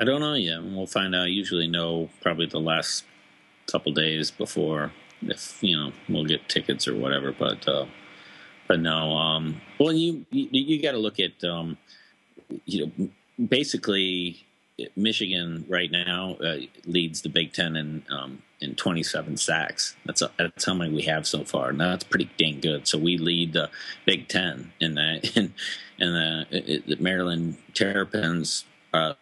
I 0.00 0.04
don't 0.04 0.20
know 0.20 0.34
yet. 0.34 0.62
We'll 0.62 0.86
find 0.86 1.14
out. 1.14 1.30
Usually 1.30 1.66
know 1.66 2.10
probably 2.20 2.46
the 2.46 2.60
last 2.60 3.04
couple 3.66 3.92
days 3.92 4.30
before 4.30 4.92
if 5.28 5.58
you 5.62 5.76
know 5.76 5.92
we'll 6.08 6.24
get 6.24 6.48
tickets 6.48 6.88
or 6.88 6.94
whatever. 6.94 7.32
But 7.32 7.66
uh, 7.68 7.86
but 8.68 8.80
no. 8.80 9.12
Um, 9.12 9.60
well, 9.78 9.92
you 9.92 10.24
you, 10.30 10.48
you 10.50 10.82
got 10.82 10.92
to 10.92 10.98
look 10.98 11.20
at 11.20 11.42
um, 11.44 11.78
you 12.64 12.86
know 12.86 13.08
basically 13.48 14.44
Michigan 14.96 15.64
right 15.68 15.90
now 15.90 16.36
uh, 16.44 16.56
leads 16.84 17.22
the 17.22 17.28
Big 17.28 17.52
Ten 17.52 17.76
in 17.76 18.02
um, 18.10 18.42
in 18.60 18.74
27 18.74 19.36
sacks. 19.36 19.94
That's 20.04 20.22
that's 20.38 20.64
how 20.64 20.74
many 20.74 20.92
we 20.92 21.02
have 21.02 21.26
so 21.26 21.44
far. 21.44 21.72
Now 21.72 21.90
that's 21.90 22.04
pretty 22.04 22.30
dang 22.38 22.60
good. 22.60 22.88
So 22.88 22.98
we 22.98 23.18
lead 23.18 23.52
the 23.52 23.70
Big 24.04 24.28
Ten 24.28 24.72
in 24.80 24.94
that. 24.94 25.30
And 25.36 25.52
and 26.00 26.48
the, 26.50 26.82
the 26.88 26.96
Maryland 26.96 27.56
Terrapins 27.72 28.64
uh, 28.92 29.14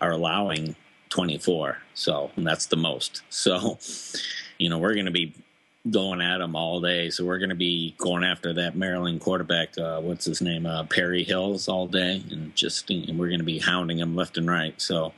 are 0.00 0.10
allowing 0.10 0.74
24. 1.10 1.78
So 1.92 2.30
that's 2.36 2.66
the 2.66 2.76
most. 2.76 3.22
So 3.28 3.78
you 4.58 4.70
know 4.70 4.78
we're 4.78 4.94
going 4.94 5.06
to 5.06 5.12
be 5.12 5.34
going 5.90 6.20
at 6.20 6.38
them 6.38 6.56
all 6.56 6.80
day. 6.80 7.10
So 7.10 7.24
we're 7.24 7.38
going 7.38 7.50
to 7.50 7.54
be 7.54 7.94
going 7.98 8.24
after 8.24 8.52
that 8.54 8.74
Maryland 8.76 9.20
quarterback. 9.20 9.76
Uh, 9.76 10.00
what's 10.00 10.24
his 10.24 10.40
name? 10.40 10.66
Uh, 10.66 10.84
Perry 10.84 11.22
Hills 11.24 11.68
all 11.68 11.86
day, 11.86 12.22
and 12.30 12.54
just 12.56 12.88
and 12.90 13.18
we're 13.18 13.28
going 13.28 13.40
to 13.40 13.44
be 13.44 13.58
hounding 13.58 13.98
him 13.98 14.16
left 14.16 14.38
and 14.38 14.48
right. 14.48 14.80
So 14.80 15.12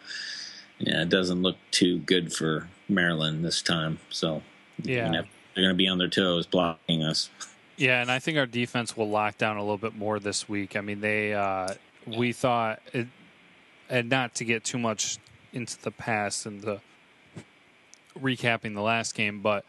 yeah, 0.79 1.03
it 1.03 1.09
doesn't 1.09 1.43
look 1.43 1.57
too 1.71 1.99
good 1.99 2.33
for 2.33 2.69
Maryland 2.89 3.45
this 3.45 3.63
time. 3.63 3.99
So 4.11 4.43
Yeah. 4.83 5.11
they're 5.11 5.25
going 5.55 5.69
to 5.69 5.75
be 5.75 5.89
on 5.89 5.99
their 5.99 6.09
toes 6.09 6.47
blocking 6.47 7.03
us. 7.03 7.31
Yeah, 7.77 8.01
and 8.01 8.11
I 8.11 8.19
think 8.19 8.39
our 8.39 8.47
defense 8.47 8.97
will 8.97 9.09
lock 9.09 9.37
down 9.39 9.59
a 9.59 9.61
little 9.61 9.77
bit 9.79 9.95
more 9.95 10.19
this 10.19 10.49
week. 10.49 10.77
I 10.77 10.81
mean, 10.81 11.01
they 11.01 11.35
uh, 11.35 11.75
we 12.07 12.33
thought, 12.33 12.81
it, 12.93 13.07
and 13.91 14.09
not 14.09 14.35
to 14.37 14.45
get 14.45 14.65
too 14.65 14.79
much 14.79 15.19
into 15.53 15.81
the 15.83 15.91
past 15.91 16.47
and 16.47 16.63
the 16.63 16.81
recapping 18.19 18.75
the 18.75 18.81
last 18.81 19.15
game, 19.15 19.41
but 19.41 19.65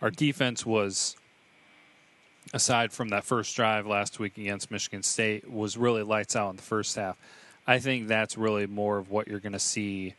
our 0.00 0.10
defense 0.10 0.64
was, 0.64 1.16
aside 2.54 2.92
from 2.92 3.10
that 3.10 3.24
first 3.24 3.54
drive 3.54 3.86
last 3.86 4.18
week 4.18 4.38
against 4.38 4.70
Michigan 4.70 5.02
State, 5.02 5.50
was 5.50 5.76
really 5.76 6.02
lights 6.02 6.36
out 6.36 6.50
in 6.50 6.56
the 6.56 6.62
first 6.62 6.96
half. 6.96 7.16
I 7.66 7.78
think 7.78 8.08
that's 8.08 8.36
really 8.38 8.66
more 8.66 8.98
of 8.98 9.10
what 9.10 9.28
you're 9.28 9.40
going 9.40 9.52
to 9.52 9.58
see 9.58 10.14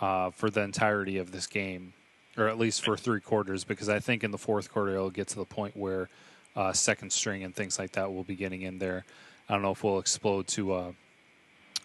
uh, 0.00 0.30
for 0.30 0.50
the 0.50 0.62
entirety 0.62 1.18
of 1.18 1.32
this 1.32 1.46
game, 1.46 1.92
or 2.36 2.48
at 2.48 2.58
least 2.58 2.84
for 2.84 2.96
three 2.96 3.20
quarters, 3.20 3.64
because 3.64 3.88
I 3.88 3.98
think 3.98 4.24
in 4.24 4.30
the 4.30 4.38
fourth 4.38 4.70
quarter 4.72 4.92
it'll 4.94 5.10
get 5.10 5.28
to 5.28 5.36
the 5.36 5.44
point 5.44 5.76
where 5.76 6.08
uh, 6.56 6.72
second 6.72 7.12
string 7.12 7.44
and 7.44 7.54
things 7.54 7.78
like 7.78 7.92
that 7.92 8.12
will 8.12 8.24
be 8.24 8.36
getting 8.36 8.62
in 8.62 8.78
there. 8.78 9.04
I 9.48 9.54
don't 9.54 9.62
know 9.62 9.72
if 9.72 9.82
we'll 9.84 9.98
explode 9.98 10.46
to 10.48 10.74
a, 10.74 10.94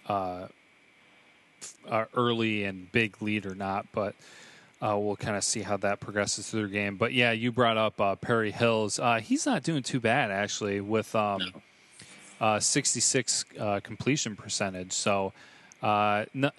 uh, 0.08 0.48
a 1.90 2.08
early 2.16 2.64
and 2.64 2.92
big 2.92 3.22
lead 3.22 3.46
or 3.46 3.56
not, 3.56 3.88
but 3.92 4.16
uh, 4.82 4.98
we'll 4.98 5.16
kind 5.16 5.36
of 5.36 5.44
see 5.44 5.62
how 5.62 5.78
that 5.78 6.00
progresses 6.00 6.50
through 6.50 6.68
the 6.68 6.74
game. 6.74 6.98
But 6.98 7.14
yeah, 7.14 7.32
you 7.32 7.52
brought 7.52 7.78
up 7.78 8.00
uh, 8.00 8.16
Perry 8.16 8.52
Hills. 8.52 9.00
Uh, 9.00 9.20
he's 9.20 9.46
not 9.46 9.64
doing 9.64 9.84
too 9.84 10.00
bad 10.00 10.32
actually 10.32 10.82
with 10.82 11.16
um, 11.16 11.42
uh, 12.40 12.60
66 12.60 13.46
uh, 13.60 13.80
completion 13.84 14.36
percentage. 14.36 14.94
So 14.94 15.34
uh, 15.82 16.26
no, 16.34 16.52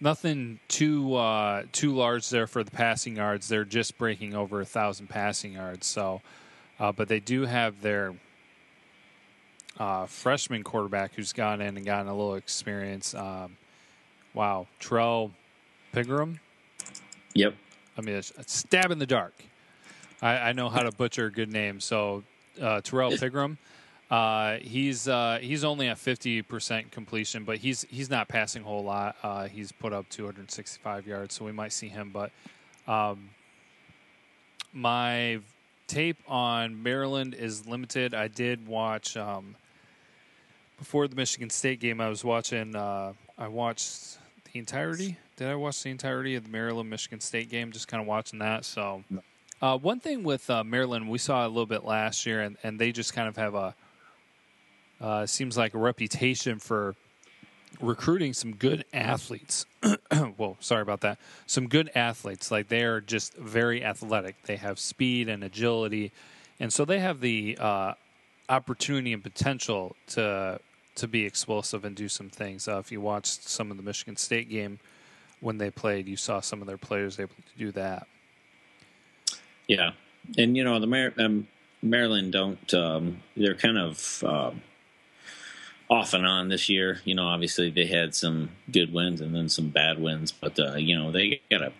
nothing 0.00 0.60
too 0.68 1.14
uh, 1.14 1.64
too 1.72 1.94
large 1.94 2.28
there 2.30 2.46
for 2.46 2.62
the 2.62 2.70
passing 2.70 3.16
yards. 3.16 3.48
They're 3.48 3.64
just 3.64 3.98
breaking 3.98 4.34
over 4.34 4.60
a 4.60 4.64
thousand 4.64 5.08
passing 5.08 5.54
yards. 5.54 5.86
So, 5.86 6.20
uh, 6.78 6.92
but 6.92 7.08
they 7.08 7.20
do 7.20 7.42
have 7.42 7.80
their 7.80 8.14
uh, 9.78 10.06
freshman 10.06 10.62
quarterback 10.62 11.14
who's 11.14 11.32
gone 11.32 11.60
in 11.60 11.76
and 11.76 11.84
gotten 11.84 12.08
a 12.08 12.14
little 12.14 12.36
experience. 12.36 13.14
Um, 13.14 13.56
wow, 14.32 14.66
Trell 14.80 15.32
Pigrome. 15.92 16.38
Yep. 17.34 17.54
I 17.96 18.00
mean, 18.00 18.16
a 18.16 18.22
stab 18.46 18.90
in 18.90 18.98
the 18.98 19.06
dark. 19.06 19.34
I, 20.20 20.36
I 20.36 20.52
know 20.52 20.68
how 20.68 20.82
to 20.82 20.92
butcher 20.92 21.26
a 21.26 21.30
good 21.30 21.52
name. 21.52 21.80
So, 21.80 22.24
uh, 22.60 22.80
Tyrrell 22.80 23.10
Pigrome, 23.12 23.56
uh, 24.10 24.56
he's 24.56 25.08
uh, 25.08 25.38
he's 25.40 25.64
only 25.64 25.88
at 25.88 25.98
fifty 25.98 26.42
percent 26.42 26.90
completion, 26.90 27.44
but 27.44 27.58
he's 27.58 27.86
he's 27.90 28.10
not 28.10 28.28
passing 28.28 28.62
a 28.62 28.64
whole 28.64 28.84
lot. 28.84 29.16
Uh, 29.22 29.48
he's 29.48 29.72
put 29.72 29.92
up 29.92 30.08
two 30.08 30.24
hundred 30.24 30.50
sixty 30.50 30.80
five 30.82 31.06
yards, 31.06 31.34
so 31.34 31.44
we 31.44 31.52
might 31.52 31.72
see 31.72 31.88
him. 31.88 32.10
But 32.12 32.30
um, 32.86 33.30
my 34.72 35.40
tape 35.86 36.18
on 36.28 36.82
Maryland 36.82 37.34
is 37.34 37.66
limited. 37.66 38.14
I 38.14 38.28
did 38.28 38.66
watch 38.66 39.16
um, 39.16 39.56
before 40.78 41.08
the 41.08 41.16
Michigan 41.16 41.50
State 41.50 41.80
game. 41.80 42.00
I 42.00 42.08
was 42.08 42.24
watching. 42.24 42.76
Uh, 42.76 43.14
I 43.38 43.48
watched 43.48 44.18
the 44.52 44.58
entirety. 44.58 45.16
Did 45.36 45.48
I 45.48 45.56
watch 45.56 45.82
the 45.82 45.90
entirety 45.90 46.36
of 46.36 46.44
the 46.44 46.50
Maryland 46.50 46.88
Michigan 46.88 47.20
State 47.20 47.50
game? 47.50 47.72
Just 47.72 47.88
kind 47.88 48.00
of 48.00 48.06
watching 48.06 48.38
that. 48.38 48.64
So, 48.64 49.02
uh, 49.60 49.76
one 49.76 49.98
thing 49.98 50.22
with 50.22 50.48
uh, 50.48 50.62
Maryland, 50.62 51.08
we 51.08 51.18
saw 51.18 51.44
a 51.44 51.48
little 51.48 51.66
bit 51.66 51.84
last 51.84 52.24
year, 52.24 52.40
and, 52.40 52.56
and 52.62 52.78
they 52.78 52.92
just 52.92 53.14
kind 53.14 53.28
of 53.28 53.36
have 53.36 53.54
a 53.54 53.74
uh, 55.00 55.26
seems 55.26 55.56
like 55.56 55.74
a 55.74 55.78
reputation 55.78 56.60
for 56.60 56.94
recruiting 57.80 58.32
some 58.32 58.54
good 58.54 58.84
athletes. 58.92 59.66
well, 60.38 60.56
sorry 60.60 60.82
about 60.82 61.00
that. 61.00 61.18
Some 61.46 61.68
good 61.68 61.90
athletes. 61.96 62.52
Like 62.52 62.68
they 62.68 62.84
are 62.84 63.00
just 63.00 63.34
very 63.34 63.84
athletic. 63.84 64.36
They 64.44 64.56
have 64.56 64.78
speed 64.78 65.28
and 65.28 65.42
agility, 65.42 66.12
and 66.60 66.72
so 66.72 66.84
they 66.84 67.00
have 67.00 67.20
the 67.20 67.58
uh, 67.60 67.94
opportunity 68.48 69.12
and 69.12 69.22
potential 69.22 69.96
to 70.08 70.60
to 70.94 71.08
be 71.08 71.24
explosive 71.24 71.84
and 71.84 71.96
do 71.96 72.08
some 72.08 72.30
things. 72.30 72.68
Uh, 72.68 72.78
if 72.78 72.92
you 72.92 73.00
watched 73.00 73.48
some 73.48 73.72
of 73.72 73.76
the 73.76 73.82
Michigan 73.82 74.16
State 74.16 74.48
game 74.48 74.78
when 75.40 75.58
they 75.58 75.70
played, 75.70 76.08
you 76.08 76.16
saw 76.16 76.40
some 76.40 76.60
of 76.60 76.66
their 76.66 76.78
players 76.78 77.20
able 77.20 77.34
to 77.34 77.58
do 77.58 77.72
that. 77.72 78.06
Yeah, 79.66 79.92
and 80.36 80.56
you 80.56 80.64
know 80.64 80.78
the 80.80 80.86
Mar- 80.86 81.14
um, 81.18 81.48
Maryland 81.82 82.32
don't. 82.32 82.74
Um, 82.74 83.22
they're 83.36 83.54
kind 83.54 83.78
of 83.78 84.24
um, 84.24 84.62
off 85.88 86.14
and 86.14 86.26
on 86.26 86.48
this 86.48 86.68
year. 86.68 87.00
You 87.04 87.14
know, 87.14 87.26
obviously 87.26 87.70
they 87.70 87.86
had 87.86 88.14
some 88.14 88.50
good 88.70 88.92
wins 88.92 89.20
and 89.20 89.34
then 89.34 89.48
some 89.48 89.68
bad 89.68 90.00
wins, 90.00 90.32
but 90.32 90.58
uh, 90.58 90.74
you 90.74 90.96
know 90.96 91.12
they 91.12 91.40
got 91.50 91.62
a 91.62 91.72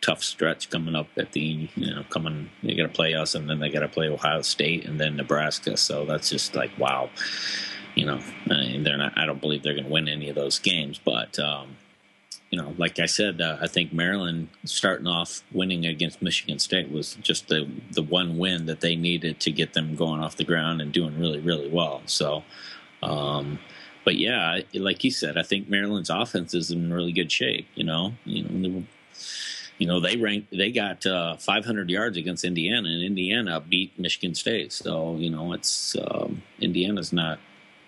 tough 0.00 0.22
stretch 0.22 0.70
coming 0.70 0.94
up 0.94 1.08
at 1.16 1.32
the 1.32 1.68
you 1.74 1.94
know 1.94 2.04
coming. 2.10 2.50
They 2.62 2.74
got 2.74 2.84
to 2.84 2.88
play 2.88 3.14
us, 3.14 3.34
and 3.34 3.48
then 3.48 3.58
they 3.60 3.70
got 3.70 3.80
to 3.80 3.88
play 3.88 4.08
Ohio 4.08 4.42
State 4.42 4.86
and 4.86 5.00
then 5.00 5.16
Nebraska. 5.16 5.76
So 5.76 6.04
that's 6.04 6.30
just 6.30 6.54
like 6.54 6.70
wow. 6.78 7.10
You 7.96 8.06
know, 8.06 8.20
I 8.48 8.54
mean, 8.54 8.84
they're 8.84 8.96
not. 8.96 9.18
I 9.18 9.26
don't 9.26 9.40
believe 9.40 9.62
they're 9.62 9.74
going 9.74 9.86
to 9.86 9.90
win 9.90 10.08
any 10.08 10.28
of 10.28 10.36
those 10.36 10.58
games, 10.58 11.00
but. 11.04 11.38
Um, 11.38 11.76
you 12.50 12.60
know, 12.60 12.74
like 12.78 12.98
I 12.98 13.06
said, 13.06 13.40
uh, 13.40 13.58
I 13.60 13.68
think 13.68 13.92
Maryland 13.92 14.48
starting 14.64 15.06
off 15.06 15.42
winning 15.52 15.86
against 15.86 16.20
Michigan 16.20 16.58
State 16.58 16.90
was 16.90 17.14
just 17.22 17.46
the 17.46 17.70
the 17.92 18.02
one 18.02 18.38
win 18.38 18.66
that 18.66 18.80
they 18.80 18.96
needed 18.96 19.38
to 19.40 19.52
get 19.52 19.72
them 19.72 19.94
going 19.94 20.20
off 20.20 20.36
the 20.36 20.44
ground 20.44 20.82
and 20.82 20.92
doing 20.92 21.18
really 21.18 21.38
really 21.38 21.68
well. 21.68 22.02
So, 22.06 22.42
um, 23.04 23.60
but 24.04 24.16
yeah, 24.16 24.60
like 24.74 25.04
you 25.04 25.12
said, 25.12 25.38
I 25.38 25.42
think 25.42 25.68
Maryland's 25.68 26.10
offense 26.10 26.52
is 26.52 26.72
in 26.72 26.92
really 26.92 27.12
good 27.12 27.30
shape. 27.30 27.68
You 27.76 27.84
know, 27.84 28.14
you 28.24 28.42
know, 28.42 28.60
they, 28.60 28.84
you 29.78 29.86
know 29.86 30.00
they 30.00 30.16
ranked 30.16 30.50
they 30.50 30.72
got 30.72 31.06
uh, 31.06 31.36
500 31.36 31.88
yards 31.88 32.16
against 32.16 32.44
Indiana, 32.44 32.88
and 32.88 33.02
Indiana 33.04 33.60
beat 33.60 33.96
Michigan 33.96 34.34
State. 34.34 34.72
So 34.72 35.14
you 35.16 35.30
know, 35.30 35.52
it's 35.52 35.94
um, 36.10 36.42
Indiana's 36.58 37.12
not 37.12 37.38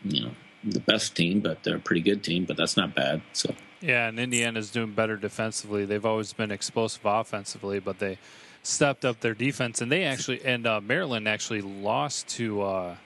you 0.04 0.22
know 0.22 0.30
the 0.64 0.80
best 0.80 1.16
team, 1.16 1.40
but 1.40 1.62
they're 1.62 1.76
a 1.76 1.80
pretty 1.80 2.02
good 2.02 2.22
team. 2.22 2.44
But 2.44 2.56
that's 2.56 2.76
not 2.76 2.94
bad. 2.94 3.22
So. 3.32 3.54
Yeah, 3.80 4.08
and 4.08 4.18
Indiana's 4.18 4.70
doing 4.70 4.92
better 4.92 5.16
defensively. 5.16 5.84
They've 5.84 6.06
always 6.06 6.32
been 6.32 6.52
explosive 6.52 7.02
offensively, 7.04 7.80
but 7.80 7.98
they 7.98 8.18
stepped 8.62 9.04
up 9.04 9.20
their 9.20 9.34
defense, 9.34 9.80
and 9.80 9.90
they 9.90 10.04
actually 10.04 10.44
and 10.44 10.66
uh, 10.66 10.80
Maryland 10.80 11.28
actually 11.28 11.62
lost 11.62 12.28
to 12.28 12.62
uh, 12.62 12.96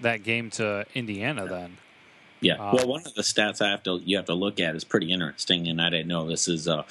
that 0.00 0.22
game 0.22 0.50
to 0.50 0.84
Indiana. 0.94 1.46
Then, 1.46 1.78
yeah. 2.40 2.54
Uh, 2.54 2.72
well, 2.74 2.88
one 2.88 3.02
of 3.06 3.14
the 3.14 3.22
stats 3.22 3.62
I 3.62 3.70
have 3.70 3.82
to 3.84 4.00
you 4.04 4.16
have 4.16 4.26
to 4.26 4.34
look 4.34 4.60
at 4.60 4.76
is 4.76 4.84
pretty 4.84 5.10
interesting, 5.10 5.68
and 5.68 5.80
I 5.80 5.90
didn't 5.90 6.08
know 6.08 6.28
this 6.28 6.48
is 6.48 6.68
uh, 6.68 6.82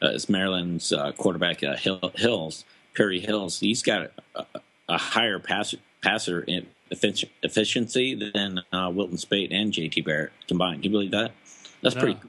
uh 0.00 0.06
is 0.08 0.28
Maryland's 0.28 0.92
uh, 0.92 1.10
quarterback 1.12 1.64
uh, 1.64 1.76
Hill, 1.76 2.12
Hills 2.14 2.64
Perry 2.94 3.20
Hills. 3.20 3.60
He's 3.60 3.82
got 3.82 4.12
a, 4.34 4.46
a 4.88 4.98
higher 4.98 5.38
pass, 5.38 5.74
passer 6.00 6.40
in 6.40 6.66
effic- 6.94 7.28
efficiency 7.42 8.14
than 8.14 8.60
uh, 8.72 8.90
Wilton 8.94 9.18
Speight 9.18 9.50
and 9.52 9.72
JT 9.72 10.04
Barrett 10.04 10.32
combined. 10.48 10.82
Can 10.82 10.84
you 10.84 10.90
believe 10.90 11.10
that? 11.12 11.32
That's 11.82 11.94
No. 11.94 12.00
pretty. 12.02 12.20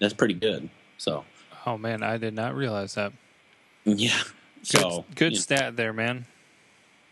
That's 0.00 0.14
pretty 0.14 0.34
good. 0.34 0.68
So 0.98 1.24
oh 1.66 1.76
man, 1.78 2.02
I 2.02 2.16
did 2.18 2.34
not 2.34 2.54
realize 2.54 2.94
that. 2.94 3.12
yeah. 3.84 4.16
Good, 4.24 4.66
So 4.66 5.04
good 5.14 5.32
know, 5.32 5.38
stat 5.38 5.76
there, 5.76 5.92
man. 5.92 6.26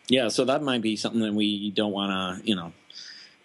yeah. 0.08 0.28
So 0.28 0.44
that 0.44 0.62
might 0.62 0.82
be 0.82 0.96
something 0.96 1.20
that 1.22 1.34
we 1.34 1.70
don't 1.70 1.92
want 1.92 2.10
to 2.42 2.48
you 2.48 2.54
know 2.56 2.72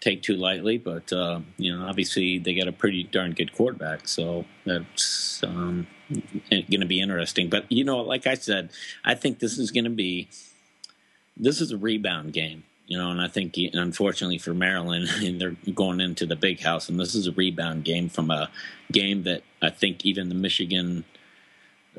take 0.01 0.21
too 0.21 0.35
lightly. 0.35 0.77
But 0.77 1.11
uh, 1.11 1.39
you 1.57 1.75
know, 1.75 1.85
obviously 1.87 2.37
they 2.39 2.53
got 2.53 2.67
a 2.67 2.71
pretty 2.71 3.03
darn 3.03 3.33
good 3.33 3.53
quarterback, 3.53 4.07
so 4.07 4.45
that's 4.65 5.43
um, 5.43 5.87
going 6.39 6.81
to 6.81 6.85
be 6.85 7.01
interesting. 7.01 7.49
But 7.49 7.71
you 7.71 7.83
know, 7.83 7.97
like 8.01 8.27
I 8.27 8.35
said, 8.35 8.69
I 9.03 9.15
think 9.15 9.39
this 9.39 9.57
is 9.57 9.71
going 9.71 9.85
to 9.85 9.89
be 9.89 10.27
this 11.37 11.59
is 11.61 11.71
a 11.71 11.77
rebound 11.77 12.33
game. 12.33 12.63
You 12.87 12.99
know, 12.99 13.09
and 13.09 13.19
I 13.19 13.27
think 13.27 13.55
unfortunately 13.57 14.37
for 14.37 14.53
Maryland, 14.53 15.09
they're 15.39 15.55
going 15.73 16.01
into 16.01 16.25
the 16.25 16.35
big 16.35 16.59
house, 16.59 16.89
and 16.89 16.99
this 16.99 17.15
is 17.15 17.27
a 17.27 17.31
rebound 17.31 17.83
game 17.83 18.09
from 18.09 18.29
a 18.29 18.49
game 18.91 19.23
that 19.23 19.43
I 19.61 19.69
think 19.69 20.05
even 20.05 20.29
the 20.29 20.35
Michigan 20.35 21.03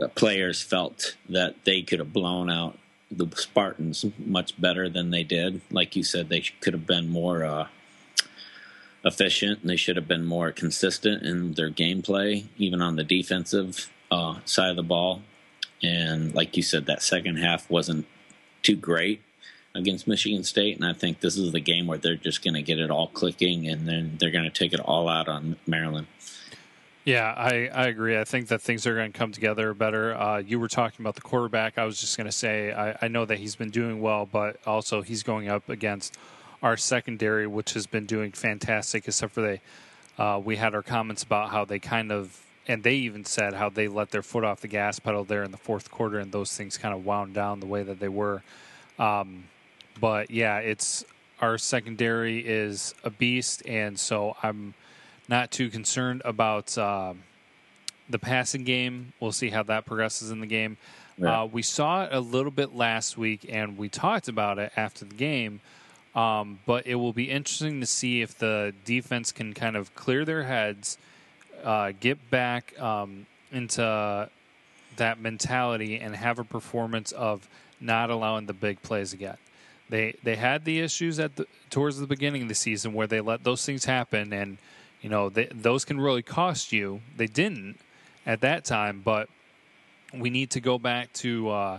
uh, 0.00 0.08
players 0.08 0.62
felt 0.62 1.16
that 1.28 1.64
they 1.64 1.82
could 1.82 1.98
have 1.98 2.12
blown 2.12 2.50
out 2.50 2.78
the 3.10 3.26
Spartans 3.36 4.04
much 4.18 4.60
better 4.60 4.88
than 4.88 5.10
they 5.10 5.22
did. 5.22 5.60
Like 5.70 5.96
you 5.96 6.02
said, 6.02 6.28
they 6.28 6.40
could 6.60 6.72
have 6.72 6.86
been 6.86 7.08
more 7.08 7.44
uh, 7.44 7.68
efficient 9.04 9.60
and 9.60 9.70
they 9.70 9.76
should 9.76 9.96
have 9.96 10.08
been 10.08 10.24
more 10.24 10.50
consistent 10.50 11.22
in 11.22 11.54
their 11.54 11.70
gameplay, 11.70 12.44
even 12.58 12.82
on 12.82 12.96
the 12.96 13.04
defensive 13.04 13.90
uh, 14.10 14.40
side 14.44 14.70
of 14.70 14.76
the 14.76 14.82
ball. 14.82 15.22
And 15.82 16.34
like 16.34 16.56
you 16.56 16.62
said, 16.62 16.86
that 16.86 17.02
second 17.02 17.36
half 17.36 17.70
wasn't 17.70 18.06
too 18.62 18.76
great 18.76 19.22
against 19.76 20.08
Michigan 20.08 20.42
State. 20.42 20.76
And 20.76 20.84
I 20.84 20.92
think 20.92 21.20
this 21.20 21.36
is 21.36 21.52
the 21.52 21.60
game 21.60 21.86
where 21.86 21.98
they're 21.98 22.16
just 22.16 22.42
going 22.42 22.54
to 22.54 22.62
get 22.62 22.78
it 22.78 22.90
all 22.90 23.08
clicking 23.08 23.68
and 23.68 23.86
then 23.86 24.16
they're 24.18 24.30
going 24.30 24.44
to 24.44 24.50
take 24.50 24.72
it 24.72 24.80
all 24.80 25.08
out 25.08 25.28
on 25.28 25.56
Maryland. 25.66 26.06
Yeah, 27.06 27.32
I, 27.36 27.70
I 27.72 27.86
agree. 27.86 28.18
I 28.18 28.24
think 28.24 28.48
that 28.48 28.60
things 28.60 28.84
are 28.84 28.96
going 28.96 29.12
to 29.12 29.16
come 29.16 29.30
together 29.30 29.72
better. 29.74 30.12
Uh, 30.16 30.38
you 30.38 30.58
were 30.58 30.66
talking 30.66 31.04
about 31.04 31.14
the 31.14 31.20
quarterback. 31.20 31.78
I 31.78 31.84
was 31.84 32.00
just 32.00 32.16
going 32.16 32.24
to 32.24 32.32
say, 32.32 32.72
I, 32.72 32.96
I 33.02 33.06
know 33.06 33.24
that 33.24 33.38
he's 33.38 33.54
been 33.54 33.70
doing 33.70 34.00
well, 34.00 34.26
but 34.26 34.56
also 34.66 35.02
he's 35.02 35.22
going 35.22 35.48
up 35.48 35.68
against 35.68 36.18
our 36.64 36.76
secondary, 36.76 37.46
which 37.46 37.74
has 37.74 37.86
been 37.86 38.06
doing 38.06 38.32
fantastic, 38.32 39.06
except 39.06 39.32
for 39.32 39.40
they. 39.40 39.60
Uh, 40.18 40.40
we 40.44 40.56
had 40.56 40.74
our 40.74 40.82
comments 40.82 41.22
about 41.22 41.50
how 41.50 41.64
they 41.64 41.78
kind 41.78 42.10
of, 42.10 42.44
and 42.66 42.82
they 42.82 42.94
even 42.94 43.24
said 43.24 43.54
how 43.54 43.68
they 43.68 43.86
let 43.86 44.10
their 44.10 44.22
foot 44.22 44.42
off 44.42 44.60
the 44.60 44.68
gas 44.68 44.98
pedal 44.98 45.22
there 45.22 45.44
in 45.44 45.52
the 45.52 45.56
fourth 45.56 45.92
quarter, 45.92 46.18
and 46.18 46.32
those 46.32 46.56
things 46.56 46.76
kind 46.76 46.92
of 46.92 47.04
wound 47.04 47.34
down 47.34 47.60
the 47.60 47.66
way 47.66 47.84
that 47.84 48.00
they 48.00 48.08
were. 48.08 48.42
Um, 48.98 49.44
but 50.00 50.30
yeah, 50.30 50.58
it's 50.58 51.04
our 51.40 51.58
secondary 51.58 52.38
is 52.38 52.94
a 53.04 53.10
beast, 53.10 53.62
and 53.66 53.98
so 53.98 54.36
I'm 54.42 54.74
not 55.28 55.50
too 55.50 55.68
concerned 55.68 56.22
about 56.24 56.76
uh, 56.78 57.14
the 58.08 58.18
passing 58.18 58.64
game. 58.64 59.12
We'll 59.20 59.32
see 59.32 59.50
how 59.50 59.62
that 59.64 59.84
progresses 59.84 60.30
in 60.30 60.40
the 60.40 60.46
game. 60.46 60.76
Right. 61.18 61.42
Uh, 61.42 61.46
we 61.46 61.62
saw 61.62 62.04
it 62.04 62.10
a 62.12 62.20
little 62.20 62.50
bit 62.50 62.74
last 62.74 63.16
week, 63.16 63.46
and 63.48 63.76
we 63.76 63.88
talked 63.88 64.28
about 64.28 64.58
it 64.58 64.72
after 64.76 65.04
the 65.04 65.14
game. 65.14 65.60
Um, 66.14 66.60
but 66.64 66.86
it 66.86 66.94
will 66.94 67.12
be 67.12 67.30
interesting 67.30 67.80
to 67.80 67.86
see 67.86 68.22
if 68.22 68.38
the 68.38 68.72
defense 68.86 69.32
can 69.32 69.52
kind 69.52 69.76
of 69.76 69.94
clear 69.94 70.24
their 70.24 70.44
heads, 70.44 70.96
uh, 71.62 71.92
get 72.00 72.30
back 72.30 72.78
um, 72.80 73.26
into 73.52 74.30
that 74.96 75.20
mentality, 75.20 75.98
and 75.98 76.16
have 76.16 76.38
a 76.38 76.44
performance 76.44 77.12
of 77.12 77.46
not 77.80 78.08
allowing 78.08 78.46
the 78.46 78.54
big 78.54 78.80
plays 78.80 79.12
again. 79.12 79.36
They 79.88 80.16
they 80.22 80.36
had 80.36 80.64
the 80.64 80.80
issues 80.80 81.18
at 81.20 81.36
the 81.36 81.46
towards 81.70 81.98
the 81.98 82.06
beginning 82.06 82.42
of 82.42 82.48
the 82.48 82.54
season 82.54 82.92
where 82.92 83.06
they 83.06 83.20
let 83.20 83.44
those 83.44 83.64
things 83.64 83.84
happen, 83.84 84.32
and 84.32 84.58
you 85.00 85.08
know, 85.08 85.28
they, 85.28 85.46
those 85.46 85.84
can 85.84 86.00
really 86.00 86.22
cost 86.22 86.72
you. 86.72 87.00
They 87.16 87.26
didn't 87.26 87.78
at 88.24 88.40
that 88.40 88.64
time, 88.64 89.02
but 89.04 89.28
we 90.12 90.30
need 90.30 90.50
to 90.50 90.60
go 90.60 90.78
back 90.78 91.12
to 91.14 91.50
uh, 91.50 91.78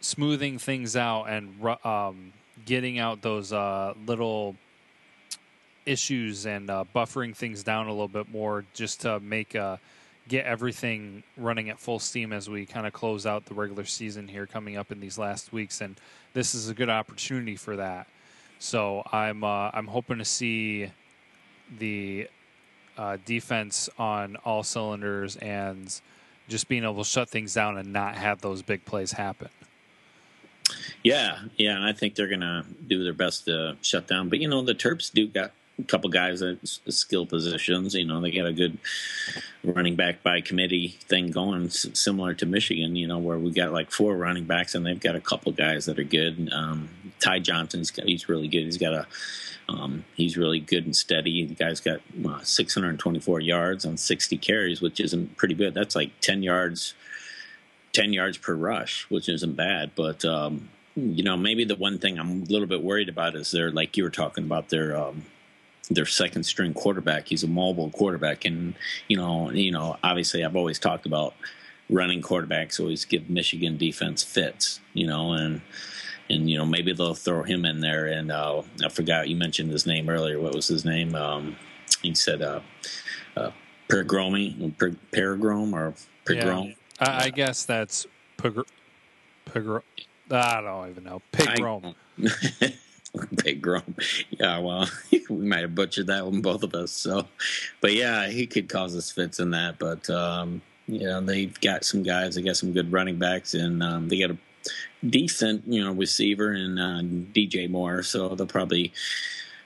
smoothing 0.00 0.58
things 0.58 0.96
out 0.96 1.24
and 1.24 1.54
um, 1.84 2.32
getting 2.64 2.98
out 2.98 3.22
those 3.22 3.52
uh, 3.52 3.94
little 4.06 4.56
issues 5.86 6.46
and 6.46 6.70
uh, 6.70 6.84
buffering 6.94 7.34
things 7.34 7.62
down 7.64 7.86
a 7.86 7.90
little 7.90 8.08
bit 8.08 8.30
more 8.30 8.64
just 8.74 9.00
to 9.00 9.18
make 9.18 9.56
uh, 9.56 9.76
get 10.28 10.44
everything 10.44 11.22
running 11.36 11.70
at 11.70 11.80
full 11.80 11.98
steam 11.98 12.32
as 12.32 12.48
we 12.48 12.66
kind 12.66 12.86
of 12.86 12.92
close 12.92 13.26
out 13.26 13.46
the 13.46 13.54
regular 13.54 13.84
season 13.84 14.28
here 14.28 14.46
coming 14.46 14.76
up 14.76 14.92
in 14.92 15.00
these 15.00 15.18
last 15.18 15.52
weeks 15.52 15.80
and 15.80 15.96
this 16.32 16.54
is 16.54 16.68
a 16.68 16.74
good 16.74 16.90
opportunity 16.90 17.56
for 17.56 17.76
that 17.76 18.06
so 18.58 19.02
i'm 19.12 19.44
uh, 19.44 19.70
i'm 19.72 19.86
hoping 19.86 20.18
to 20.18 20.24
see 20.24 20.90
the 21.78 22.28
uh, 23.00 23.16
defense 23.24 23.88
on 23.98 24.36
all 24.44 24.62
cylinders 24.62 25.36
and 25.36 26.00
just 26.48 26.68
being 26.68 26.84
able 26.84 27.02
to 27.02 27.04
shut 27.04 27.28
things 27.28 27.54
down 27.54 27.78
and 27.78 27.92
not 27.92 28.14
have 28.14 28.42
those 28.42 28.60
big 28.60 28.84
plays 28.84 29.12
happen. 29.12 29.48
Yeah, 31.02 31.38
yeah, 31.56 31.76
and 31.76 31.84
I 31.84 31.92
think 31.92 32.14
they're 32.14 32.28
to 32.28 32.64
do 32.86 33.02
their 33.02 33.14
best 33.14 33.46
to 33.46 33.76
shut 33.80 34.06
down. 34.06 34.28
But 34.28 34.40
you 34.40 34.48
know, 34.48 34.62
the 34.62 34.74
Terps 34.74 35.10
do 35.10 35.26
got 35.26 35.52
couple 35.86 36.10
guys 36.10 36.42
at 36.42 36.58
skill 36.64 37.26
positions. 37.26 37.94
You 37.94 38.04
know, 38.04 38.20
they 38.20 38.30
got 38.30 38.46
a 38.46 38.52
good 38.52 38.78
running 39.62 39.96
back 39.96 40.22
by 40.22 40.40
committee 40.40 40.98
thing 41.08 41.30
going, 41.30 41.70
similar 41.70 42.34
to 42.34 42.46
Michigan. 42.46 42.96
You 42.96 43.06
know, 43.06 43.18
where 43.18 43.38
we 43.38 43.50
got 43.50 43.72
like 43.72 43.90
four 43.90 44.16
running 44.16 44.44
backs, 44.44 44.74
and 44.74 44.84
they've 44.84 45.00
got 45.00 45.16
a 45.16 45.20
couple 45.20 45.52
guys 45.52 45.86
that 45.86 45.98
are 45.98 46.04
good. 46.04 46.50
Um, 46.52 46.88
Ty 47.20 47.40
Johnson's 47.40 47.90
he's 47.90 48.28
really 48.28 48.48
good. 48.48 48.64
He's 48.64 48.78
got 48.78 48.92
a 48.92 49.06
um, 49.70 50.04
he's 50.14 50.36
really 50.36 50.58
good 50.58 50.84
and 50.84 50.96
steady. 50.96 51.44
The 51.44 51.54
guy's 51.54 51.80
got 51.80 52.00
uh, 52.26 52.40
624 52.42 53.40
yards 53.40 53.86
on 53.86 53.96
60 53.96 54.36
carries, 54.38 54.80
which 54.80 54.98
isn't 54.98 55.36
pretty 55.36 55.54
good. 55.54 55.74
That's 55.74 55.94
like 55.94 56.10
10 56.20 56.42
yards, 56.42 56.94
10 57.92 58.12
yards 58.12 58.36
per 58.38 58.54
rush, 58.54 59.06
which 59.08 59.28
isn't 59.28 59.54
bad. 59.54 59.92
But 59.94 60.24
um, 60.24 60.70
you 60.96 61.22
know, 61.22 61.36
maybe 61.36 61.64
the 61.64 61.76
one 61.76 61.98
thing 61.98 62.18
I'm 62.18 62.42
a 62.42 62.44
little 62.46 62.66
bit 62.66 62.82
worried 62.82 63.08
about 63.08 63.36
is 63.36 63.50
they're 63.50 63.70
like 63.70 63.96
you 63.96 64.02
were 64.02 64.10
talking 64.10 64.44
about 64.44 64.70
their 64.70 64.96
um, 64.96 65.24
their 65.90 66.06
second 66.06 66.44
string 66.44 66.72
quarterback. 66.72 67.28
He's 67.28 67.42
a 67.42 67.48
mobile 67.48 67.90
quarterback, 67.90 68.44
and 68.44 68.74
you 69.08 69.16
know, 69.16 69.50
you 69.50 69.72
know, 69.72 69.96
obviously, 70.02 70.44
I've 70.44 70.56
always 70.56 70.78
talked 70.78 71.06
about 71.06 71.34
running 71.88 72.22
quarterbacks 72.22 72.78
always 72.78 73.04
give 73.04 73.28
Michigan 73.28 73.76
defense 73.76 74.22
fits. 74.22 74.80
You 74.94 75.06
know, 75.06 75.32
and 75.32 75.60
and 76.30 76.48
you 76.48 76.56
know 76.56 76.64
maybe 76.64 76.92
they'll 76.92 77.14
throw 77.14 77.42
him 77.42 77.64
in 77.64 77.80
there. 77.80 78.06
And 78.06 78.30
uh, 78.30 78.62
I 78.84 78.88
forgot 78.88 79.28
you 79.28 79.36
mentioned 79.36 79.70
his 79.70 79.86
name 79.86 80.08
earlier. 80.08 80.40
What 80.40 80.54
was 80.54 80.68
his 80.68 80.84
name? 80.84 81.14
Um, 81.14 81.56
he 82.02 82.14
said 82.14 82.40
uh, 82.40 82.60
uh, 83.36 83.50
Pergromi, 83.88 84.76
per, 84.78 84.88
or 84.88 85.94
Pergrom. 86.24 86.68
Yeah. 86.68 86.74
I, 87.00 87.24
I, 87.24 87.30
guess 87.30 87.64
that's 87.64 88.06
Pegrom. 88.38 88.64
Pegrom. 89.46 89.82
I 90.30 90.60
don't 90.60 90.90
even 90.90 91.04
know. 91.04 91.20
Pegrom. 91.32 91.94
Pegrom. 93.16 93.94
Yeah, 94.30 94.58
well, 94.58 94.88
we 95.12 95.46
might 95.46 95.60
have 95.60 95.74
butchered 95.74 96.08
that 96.08 96.24
one, 96.24 96.40
both 96.40 96.62
of 96.62 96.74
us. 96.74 96.92
So, 96.92 97.26
but 97.80 97.92
yeah, 97.92 98.28
he 98.28 98.46
could 98.46 98.68
cause 98.68 98.96
us 98.96 99.10
fits 99.10 99.40
in 99.40 99.50
that. 99.50 99.78
But 99.78 100.08
um, 100.10 100.62
you 100.86 101.06
know, 101.06 101.20
they've 101.20 101.58
got 101.60 101.84
some 101.84 102.02
guys. 102.02 102.34
They 102.34 102.42
got 102.42 102.56
some 102.56 102.72
good 102.72 102.92
running 102.92 103.18
backs, 103.18 103.54
and 103.54 103.82
um, 103.82 104.08
they 104.08 104.18
got 104.18 104.30
a 104.30 104.38
decent, 105.08 105.66
you 105.66 105.82
know, 105.82 105.92
receiver 105.92 106.52
and 106.52 106.78
uh, 106.78 107.02
DJ 107.32 107.68
Moore. 107.68 108.02
So 108.02 108.28
they'll 108.34 108.46
probably, 108.46 108.92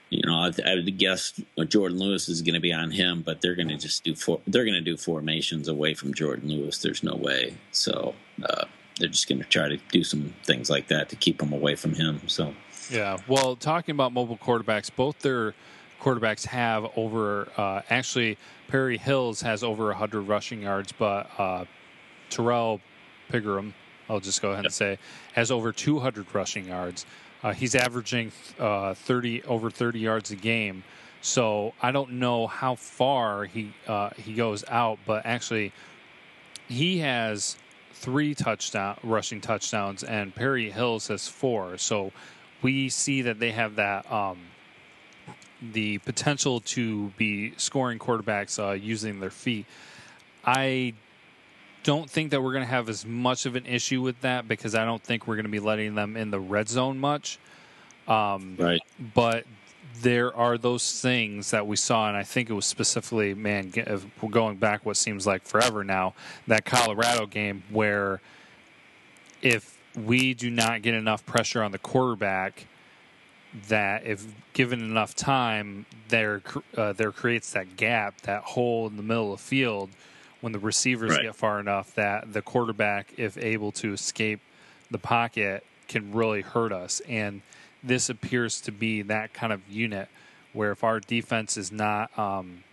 you 0.09 0.21
know, 0.25 0.35
I, 0.35 0.51
I 0.65 0.75
would 0.75 0.97
guess 0.97 1.33
Jourdan 1.57 1.99
Lewis 1.99 2.29
is 2.29 2.41
going 2.41 2.53
to 2.55 2.59
be 2.59 2.73
on 2.73 2.91
him, 2.91 3.21
but 3.21 3.41
they're 3.41 3.55
going 3.55 3.69
to 3.69 3.77
just 3.77 4.03
do 4.03 4.15
they're 4.47 4.65
going 4.65 4.75
to 4.75 4.81
do 4.81 4.97
formations 4.97 5.67
away 5.67 5.93
from 5.93 6.13
Jourdan 6.13 6.47
Lewis. 6.47 6.79
There's 6.79 7.03
no 7.03 7.15
way. 7.15 7.55
So 7.71 8.15
uh, 8.43 8.65
they're 8.99 9.09
just 9.09 9.27
going 9.27 9.39
to 9.39 9.47
try 9.47 9.67
to 9.67 9.77
do 9.91 10.03
some 10.03 10.33
things 10.43 10.69
like 10.69 10.87
that 10.87 11.09
to 11.09 11.15
keep 11.15 11.41
him 11.41 11.53
away 11.53 11.75
from 11.75 11.93
him. 11.93 12.21
So 12.27 12.53
yeah, 12.89 13.17
well, 13.27 13.55
talking 13.55 13.93
about 13.93 14.13
mobile 14.13 14.37
quarterbacks, 14.37 14.89
both 14.93 15.19
their 15.19 15.53
quarterbacks 16.01 16.45
have 16.45 16.87
over 16.95 17.49
uh, 17.57 17.81
actually 17.89 18.37
Perry 18.67 18.97
Hills 18.97 19.41
has 19.41 19.63
over 19.63 19.87
100 19.87 20.21
rushing 20.21 20.61
yards, 20.61 20.91
but 20.91 21.29
uh, 21.37 21.65
Tyrrell 22.29 22.81
Pigrome 23.31 23.73
I'll 24.09 24.19
just 24.19 24.41
go 24.41 24.49
ahead 24.49 24.63
yep. 24.63 24.65
and 24.65 24.73
say, 24.73 24.99
has 25.33 25.51
over 25.51 25.71
200 25.71 26.33
rushing 26.33 26.67
yards. 26.67 27.05
Uh, 27.43 27.53
he's 27.53 27.75
averaging 27.75 28.31
uh, 28.59 28.93
30 28.93 29.43
over 29.43 29.69
30 29.69 29.99
yards 29.99 30.31
a 30.31 30.35
game. 30.35 30.83
So 31.21 31.73
I 31.81 31.91
don't 31.91 32.13
know 32.13 32.47
how 32.47 32.75
far 32.75 33.45
he 33.45 33.73
uh, 33.87 34.11
he 34.15 34.33
goes 34.33 34.63
out, 34.67 34.99
but 35.07 35.25
actually, 35.25 35.71
he 36.67 36.99
has 36.99 37.57
three 37.93 38.35
touchdown 38.35 38.97
rushing 39.01 39.41
touchdowns, 39.41 40.03
and 40.03 40.35
Perry 40.35 40.69
Hills 40.69 41.07
has 41.07 41.27
four. 41.27 41.79
So 41.79 42.11
we 42.65 42.89
see 42.89 43.21
that 43.21 43.39
they 43.39 43.51
have 43.51 43.75
that 43.75 44.11
um, 44.11 44.39
the 45.61 45.99
potential 45.99 46.61
to 46.61 47.09
be 47.15 47.53
scoring 47.57 47.99
quarterbacks 47.99 48.57
uh, 48.57 48.71
using 48.71 49.19
their 49.19 49.29
feet. 49.29 49.67
I 50.43 50.95
don't 51.83 52.09
think 52.09 52.31
that 52.31 52.41
we're 52.41 52.53
going 52.53 52.63
to 52.63 52.69
have 52.69 52.89
as 52.89 53.05
much 53.05 53.45
of 53.45 53.55
an 53.55 53.67
issue 53.67 54.01
with 54.01 54.19
that 54.21 54.47
because 54.47 54.73
I 54.73 54.83
don't 54.83 55.03
think 55.03 55.27
we're 55.27 55.35
going 55.35 55.45
to 55.45 55.51
be 55.51 55.59
letting 55.59 55.93
them 55.93 56.17
in 56.17 56.31
the 56.31 56.39
red 56.39 56.67
zone 56.67 56.97
much. 56.97 57.37
Um, 58.07 58.55
right. 58.57 58.81
But 59.13 59.45
there 60.01 60.35
are 60.35 60.57
those 60.57 60.99
things 60.99 61.51
that 61.51 61.67
we 61.67 61.75
saw, 61.75 62.07
and 62.07 62.17
I 62.17 62.23
think 62.23 62.49
it 62.49 62.53
was 62.53 62.65
specifically, 62.65 63.35
man, 63.35 63.71
we're 64.23 64.29
going 64.29 64.57
back 64.57 64.87
what 64.87 64.97
seems 64.97 65.27
like 65.27 65.43
forever 65.45 65.83
now, 65.83 66.15
that 66.47 66.65
Colorado 66.65 67.27
game 67.27 67.61
where 67.69 68.21
if 69.43 69.74
we 69.95 70.33
do 70.33 70.49
not 70.49 70.81
get 70.81 70.93
enough 70.93 71.25
pressure 71.25 71.63
on 71.63 71.71
the 71.71 71.77
quarterback, 71.77 72.67
that 73.69 74.05
if 74.05 74.25
given 74.53 74.81
enough 74.81 75.15
time, 75.15 75.85
there 76.09 76.41
uh, 76.75 76.93
there 76.93 77.11
creates 77.11 77.53
that 77.53 77.77
gap, 77.77 78.21
that 78.21 78.43
hole 78.43 78.87
in 78.87 78.97
the 78.97 79.03
middle 79.03 79.33
of 79.33 79.39
the 79.39 79.45
field 79.45 79.89
when 80.41 80.51
the 80.51 80.59
receivers 80.59 81.11
right. 81.11 81.23
get 81.23 81.35
far 81.35 81.59
enough 81.59 81.95
that 81.95 82.33
the 82.33 82.41
quarterback, 82.41 83.13
if 83.17 83.37
able 83.37 83.71
to 83.71 83.93
escape 83.93 84.41
the 84.91 84.97
pocket, 84.97 85.63
can 85.87 86.11
really 86.11 86.41
hurt 86.41 86.71
us. 86.71 87.01
And 87.07 87.41
this 87.83 88.09
appears 88.09 88.61
to 88.61 88.71
be 88.71 89.01
that 89.03 89.33
kind 89.33 89.53
of 89.53 89.61
unit 89.69 90.09
where 90.53 90.71
if 90.71 90.83
our 90.83 90.99
defense 90.99 91.57
is 91.57 91.71
not 91.71 92.17
um, 92.17 92.63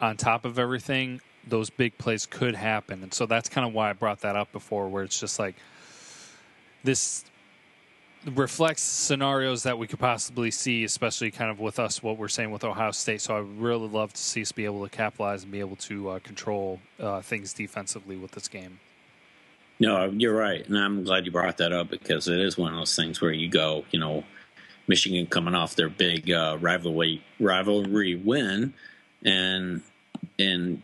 on 0.00 0.16
top 0.16 0.44
of 0.44 0.58
everything, 0.58 1.20
those 1.46 1.70
big 1.70 1.96
plays 1.98 2.26
could 2.26 2.54
happen. 2.54 3.02
And 3.02 3.14
so 3.14 3.26
that's 3.26 3.48
kind 3.48 3.66
of 3.66 3.72
why 3.72 3.90
I 3.90 3.92
brought 3.92 4.20
that 4.20 4.36
up 4.36 4.52
before, 4.52 4.88
where 4.88 5.04
it's 5.04 5.20
just 5.20 5.38
like 5.38 5.54
this 6.86 7.24
reflects 8.24 8.82
scenarios 8.82 9.62
that 9.64 9.78
we 9.78 9.86
could 9.86 9.98
possibly 9.98 10.50
see, 10.50 10.84
especially 10.84 11.30
kind 11.30 11.50
of 11.50 11.60
with 11.60 11.78
us, 11.78 12.02
what 12.02 12.16
we're 12.16 12.28
saying 12.28 12.50
with 12.50 12.64
Ohio 12.64 12.90
State. 12.90 13.20
So 13.20 13.36
I 13.36 13.40
really 13.40 13.88
love 13.88 14.12
to 14.14 14.20
see 14.20 14.42
us 14.42 14.52
be 14.52 14.64
able 14.64 14.82
to 14.84 14.90
capitalize 14.90 15.42
and 15.42 15.52
be 15.52 15.60
able 15.60 15.76
to 15.76 16.10
uh, 16.10 16.18
control 16.20 16.80
uh, 16.98 17.20
things 17.20 17.52
defensively 17.52 18.16
with 18.16 18.32
this 18.32 18.48
game. 18.48 18.80
No, 19.78 20.06
you're 20.06 20.34
right. 20.34 20.66
And 20.66 20.78
I'm 20.78 21.04
glad 21.04 21.26
you 21.26 21.32
brought 21.32 21.58
that 21.58 21.72
up 21.72 21.90
because 21.90 22.28
it 22.28 22.40
is 22.40 22.56
one 22.56 22.72
of 22.72 22.78
those 22.78 22.96
things 22.96 23.20
where 23.20 23.32
you 23.32 23.48
go, 23.48 23.84
you 23.90 24.00
know, 24.00 24.24
Michigan 24.88 25.26
coming 25.26 25.54
off 25.54 25.76
their 25.76 25.88
big 25.88 26.30
uh, 26.30 26.56
rivalry 26.60 27.22
rivalry 27.40 28.14
win, 28.14 28.72
and 29.24 29.82
and 30.38 30.82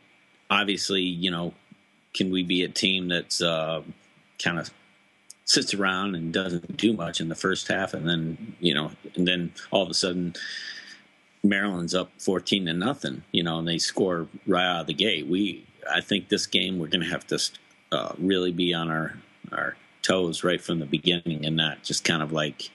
obviously, 0.51 1.03
you 1.03 1.31
know, 1.31 1.55
can 2.13 2.31
we 2.31 2.43
be 2.43 2.65
a 2.65 2.69
team 2.69 3.09
that's 3.09 3.41
uh, 3.41 3.81
kind 4.43 4.59
of 4.59 4.71
sits 5.45 5.75
around 5.75 6.15
and 6.15 6.33
doesn't 6.33 6.77
do 6.77 6.93
much 6.93 7.21
in 7.21 7.29
the 7.29 7.35
first 7.35 7.69
half, 7.69 7.95
and 7.95 8.09
then 8.09 8.55
you 8.61 8.75
know, 8.75 8.93
and 9.17 9.27
then 9.27 9.53
all 9.71 9.83
of 9.83 9.91
a 9.91 9.95
sudden. 9.95 10.35
Maryland's 11.45 11.93
up 11.93 12.09
fourteen 12.19 12.67
to 12.67 12.73
nothing, 12.73 13.25
you 13.33 13.43
know, 13.43 13.59
and 13.59 13.67
they 13.67 13.79
score 13.79 14.29
right 14.47 14.65
out 14.65 14.83
of 14.83 14.87
the 14.87 14.95
gate. 14.95 15.27
We, 15.27 15.67
I 15.93 16.01
think, 16.01 16.29
this 16.29 16.47
game 16.47 16.79
we're 16.79 16.87
going 16.87 17.03
to 17.03 17.11
have 17.11 17.27
to 17.27 17.39
uh, 17.91 18.13
really 18.17 18.53
be 18.53 18.73
on 18.73 18.89
our 18.89 19.17
our 19.51 19.77
toes 20.03 20.45
right 20.45 20.61
from 20.61 20.79
the 20.79 20.87
beginning, 20.87 21.45
and 21.45 21.57
not 21.57 21.83
just 21.83 22.05
kind 22.05 22.23
of 22.23 22.31
like 22.31 22.71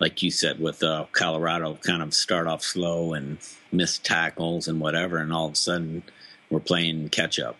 like 0.00 0.22
you 0.22 0.30
said 0.30 0.58
with 0.58 0.82
uh, 0.82 1.04
Colorado, 1.12 1.74
kind 1.82 2.02
of 2.02 2.14
start 2.14 2.46
off 2.46 2.62
slow 2.62 3.12
and 3.12 3.36
miss 3.70 3.98
tackles 3.98 4.66
and 4.66 4.80
whatever, 4.80 5.18
and 5.18 5.30
all 5.30 5.48
of 5.48 5.52
a 5.52 5.56
sudden 5.56 6.02
we're 6.48 6.58
playing 6.58 7.10
catch 7.10 7.38
up. 7.38 7.56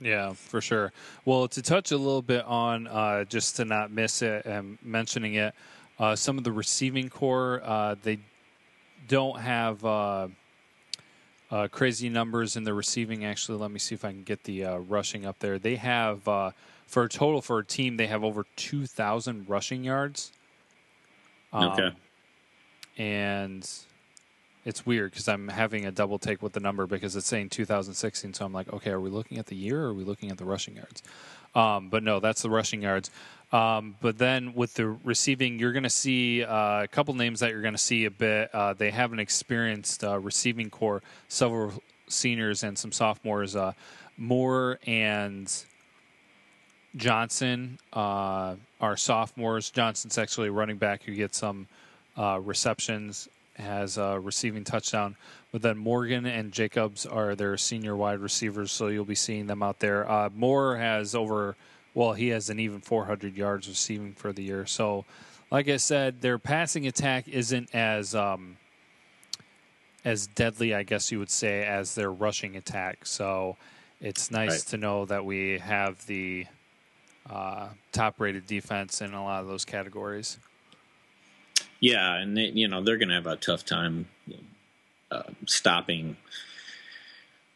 Yeah, 0.00 0.32
for 0.32 0.60
sure. 0.60 0.92
Well, 1.24 1.46
to 1.48 1.62
touch 1.62 1.92
a 1.92 1.96
little 1.96 2.22
bit 2.22 2.44
on 2.46 2.86
uh, 2.86 3.24
just 3.24 3.56
to 3.56 3.64
not 3.64 3.90
miss 3.90 4.22
it 4.22 4.46
and 4.46 4.78
mentioning 4.82 5.34
it, 5.34 5.54
uh, 5.98 6.16
some 6.16 6.38
of 6.38 6.44
the 6.44 6.52
receiving 6.52 7.10
core 7.10 7.60
uh, 7.62 7.96
they 8.02 8.18
don't 9.08 9.38
have 9.40 9.84
uh, 9.84 10.28
uh, 11.50 11.68
crazy 11.68 12.08
numbers 12.08 12.56
in 12.56 12.64
the 12.64 12.72
receiving. 12.72 13.24
Actually, 13.24 13.58
let 13.58 13.70
me 13.70 13.78
see 13.78 13.94
if 13.94 14.04
I 14.04 14.10
can 14.10 14.22
get 14.22 14.44
the 14.44 14.64
uh, 14.64 14.78
rushing 14.78 15.26
up 15.26 15.38
there. 15.40 15.58
They 15.58 15.76
have 15.76 16.22
for 16.22 17.04
a 17.04 17.08
total 17.08 17.42
for 17.42 17.58
a 17.58 17.64
team 17.64 17.96
they 17.96 18.06
have 18.06 18.24
over 18.24 18.46
two 18.56 18.86
thousand 18.86 19.48
rushing 19.48 19.84
yards. 19.84 20.32
Um, 21.52 21.72
okay. 21.72 21.90
And 22.96 23.68
it's 24.64 24.84
weird 24.84 25.10
because 25.10 25.28
I'm 25.28 25.48
having 25.48 25.86
a 25.86 25.90
double 25.90 26.18
take 26.18 26.42
with 26.42 26.52
the 26.52 26.60
number 26.60 26.86
because 26.86 27.16
it's 27.16 27.26
saying 27.26 27.48
2016. 27.50 28.34
So 28.34 28.44
I'm 28.44 28.52
like, 28.52 28.72
okay, 28.72 28.90
are 28.90 29.00
we 29.00 29.10
looking 29.10 29.38
at 29.38 29.46
the 29.46 29.56
year 29.56 29.84
or 29.84 29.88
are 29.88 29.94
we 29.94 30.04
looking 30.04 30.30
at 30.30 30.38
the 30.38 30.44
rushing 30.44 30.76
yards? 30.76 31.02
Um, 31.54 31.88
but 31.88 32.02
no, 32.02 32.20
that's 32.20 32.42
the 32.42 32.50
rushing 32.50 32.82
yards. 32.82 33.10
Um, 33.52 33.96
but 34.00 34.18
then 34.18 34.54
with 34.54 34.74
the 34.74 34.86
receiving, 34.86 35.58
you're 35.58 35.72
going 35.72 35.82
to 35.82 35.90
see 35.90 36.44
uh, 36.44 36.84
a 36.84 36.88
couple 36.88 37.14
names 37.14 37.40
that 37.40 37.50
you're 37.50 37.62
going 37.62 37.74
to 37.74 37.78
see 37.78 38.04
a 38.04 38.10
bit. 38.10 38.54
Uh, 38.54 38.74
they 38.74 38.90
have 38.90 39.12
an 39.12 39.18
experienced 39.18 40.04
uh, 40.04 40.18
receiving 40.18 40.70
core, 40.70 41.02
several 41.28 41.82
seniors 42.06 42.62
and 42.62 42.78
some 42.78 42.92
sophomores. 42.92 43.56
Uh, 43.56 43.72
Moore 44.16 44.78
and 44.86 45.52
Johnson 46.96 47.78
uh, 47.92 48.56
are 48.80 48.96
sophomores. 48.96 49.70
Johnson's 49.70 50.18
actually 50.18 50.50
running 50.50 50.76
back 50.76 51.02
who 51.02 51.14
gets 51.14 51.38
some 51.38 51.66
uh, 52.16 52.38
receptions, 52.42 53.28
has 53.60 53.98
a 53.98 54.18
receiving 54.20 54.64
touchdown. 54.64 55.16
But 55.52 55.62
then 55.62 55.78
Morgan 55.78 56.26
and 56.26 56.52
Jacobs 56.52 57.06
are 57.06 57.34
their 57.34 57.56
senior 57.56 57.96
wide 57.96 58.20
receivers, 58.20 58.70
so 58.70 58.88
you'll 58.88 59.04
be 59.04 59.14
seeing 59.14 59.46
them 59.46 59.62
out 59.62 59.80
there. 59.80 60.10
Uh, 60.10 60.30
Moore 60.34 60.76
has 60.76 61.14
over, 61.14 61.56
well, 61.94 62.12
he 62.12 62.28
has 62.28 62.50
an 62.50 62.60
even 62.60 62.80
400 62.80 63.36
yards 63.36 63.68
receiving 63.68 64.12
for 64.12 64.32
the 64.32 64.42
year. 64.42 64.66
So, 64.66 65.04
like 65.50 65.68
I 65.68 65.78
said, 65.78 66.20
their 66.20 66.38
passing 66.38 66.86
attack 66.86 67.26
isn't 67.28 67.74
as 67.74 68.14
um, 68.14 68.56
as 70.04 70.26
deadly, 70.28 70.74
I 70.74 70.84
guess 70.84 71.10
you 71.10 71.18
would 71.18 71.30
say, 71.30 71.64
as 71.64 71.94
their 71.94 72.12
rushing 72.12 72.56
attack. 72.56 73.06
So, 73.06 73.56
it's 74.00 74.30
nice 74.30 74.50
right. 74.50 74.66
to 74.70 74.76
know 74.78 75.04
that 75.06 75.24
we 75.24 75.58
have 75.58 76.06
the 76.06 76.46
uh, 77.28 77.68
top 77.92 78.18
rated 78.18 78.46
defense 78.46 79.00
in 79.02 79.12
a 79.12 79.22
lot 79.22 79.42
of 79.42 79.48
those 79.48 79.64
categories. 79.64 80.38
Yeah, 81.80 82.16
and 82.16 82.36
they, 82.36 82.50
you 82.54 82.68
know 82.68 82.82
they're 82.82 82.98
going 82.98 83.08
to 83.08 83.14
have 83.14 83.26
a 83.26 83.36
tough 83.36 83.64
time 83.64 84.06
uh, 85.10 85.22
stopping 85.46 86.16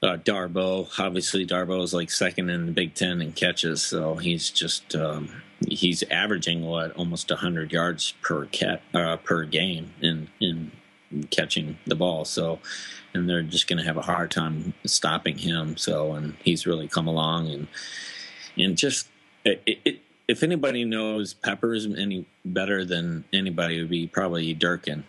uh, 0.03 0.17
Darboh. 0.17 0.89
Obviously, 0.99 1.47
Darboh 1.47 1.83
is 1.83 1.95
like 1.95 2.11
second 2.11 2.51
in 2.51 2.67
the 2.67 2.73
Big 2.73 2.95
Ten 2.95 3.21
in 3.21 3.33
catches, 3.33 3.83
so 3.83 4.17
he's 4.17 4.51
just 4.51 4.95
um, 4.97 5.43
he's 5.69 6.03
averaging 6.05 6.63
what 6.63 6.93
almost 6.93 7.31
hundred 7.31 7.73
yards 7.73 8.13
per 8.23 8.47
cat 8.47 8.83
uh, 8.93 9.17
per 9.19 9.45
game 9.45 9.93
in 10.01 10.29
in 10.41 10.73
catching 11.31 11.79
the 11.87 11.95
ball. 11.95 12.25
So, 12.25 12.61
and 13.13 13.29
they're 13.29 13.43
just 13.43 13.67
going 13.69 13.79
to 13.79 13.85
have 13.85 13.97
a 13.97 14.03
hard 14.03 14.31
time 14.31 14.75
stopping 14.85 15.39
him. 15.39 15.77
So, 15.77 16.13
and 16.13 16.35
he's 16.43 16.67
really 16.67 16.89
come 16.89 17.07
along 17.07 17.51
and 17.51 17.69
and 18.57 18.77
just 18.77 19.09
it, 19.45 20.01
if 20.27 20.43
anybody 20.43 20.85
knows 20.85 21.35
Peppers 21.35 21.87
any 21.87 22.27
better 22.45 22.85
than 22.85 23.25
anybody, 23.33 23.81
would 23.81 23.91
be 23.91 24.07
probably 24.07 24.55
Durkin, 24.55 25.05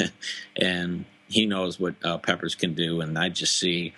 and 0.56 1.04
he 1.28 1.46
knows 1.46 1.80
what 1.80 1.94
uh, 2.04 2.18
Peppers 2.18 2.54
can 2.54 2.74
do. 2.74 3.00
And 3.00 3.18
I 3.18 3.28
just 3.28 3.58
see 3.58 3.94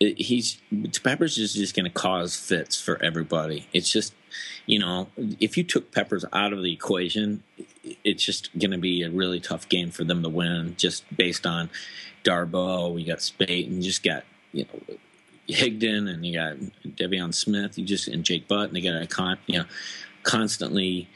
it, 0.00 0.20
he's 0.20 0.60
Peppers 1.02 1.38
is 1.38 1.54
just 1.54 1.74
going 1.74 1.84
to 1.84 1.90
cause 1.90 2.36
fits 2.36 2.80
for 2.80 3.02
everybody. 3.02 3.68
It's 3.72 3.90
just 3.90 4.14
you 4.66 4.78
know 4.78 5.08
if 5.40 5.56
you 5.56 5.64
took 5.64 5.92
Peppers 5.92 6.24
out 6.32 6.52
of 6.52 6.62
the 6.62 6.72
equation, 6.72 7.42
it's 8.02 8.24
just 8.24 8.56
going 8.58 8.72
to 8.72 8.78
be 8.78 9.02
a 9.02 9.10
really 9.10 9.40
tough 9.40 9.68
game 9.68 9.90
for 9.90 10.04
them 10.04 10.22
to 10.22 10.28
win, 10.28 10.74
just 10.76 11.04
based 11.16 11.46
on 11.46 11.70
Darboh, 12.24 12.92
We 12.92 13.04
got 13.04 13.18
Speight 13.18 13.68
and 13.68 13.82
just 13.82 14.02
got 14.02 14.24
you 14.52 14.66
know 14.66 14.96
Higdon 15.48 16.08
and 16.08 16.24
you 16.24 16.34
got 16.34 16.56
De'Veon 16.96 17.34
Smith, 17.34 17.78
you 17.78 17.84
just 17.84 18.08
and 18.08 18.24
Jake 18.24 18.48
Butt, 18.48 18.68
and 18.68 18.76
they 18.76 18.80
got 18.80 19.00
a 19.00 19.06
con, 19.06 19.38
you 19.46 19.58
know, 19.58 19.64
constantly. 20.22 21.08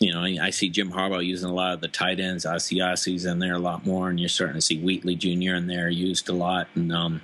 You 0.00 0.14
know, 0.14 0.22
I 0.22 0.50
see 0.50 0.68
Jim 0.68 0.92
Harbaugh 0.92 1.26
using 1.26 1.50
a 1.50 1.52
lot 1.52 1.74
of 1.74 1.80
the 1.80 1.88
tight 1.88 2.20
ends. 2.20 2.46
Asiasi's 2.46 3.24
in 3.24 3.40
there 3.40 3.54
a 3.54 3.58
lot 3.58 3.84
more, 3.84 4.08
and 4.08 4.20
you're 4.20 4.28
starting 4.28 4.54
to 4.54 4.60
see 4.60 4.80
Wheatley 4.80 5.16
Jr. 5.16 5.56
in 5.56 5.66
there 5.66 5.88
used 5.88 6.28
a 6.28 6.32
lot, 6.32 6.68
and 6.76 6.92
um, 6.92 7.20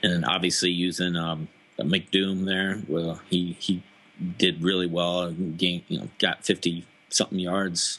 and 0.00 0.24
obviously 0.24 0.70
using 0.70 1.16
um, 1.16 1.48
McDoom 1.76 2.44
there. 2.44 2.80
Well, 2.86 3.20
he 3.28 3.56
he 3.58 3.82
did 4.38 4.62
really 4.62 4.86
well. 4.86 5.32
Gained, 5.32 5.82
you 5.88 5.98
know, 5.98 6.08
got 6.20 6.44
fifty 6.44 6.86
something 7.08 7.40
yards 7.40 7.98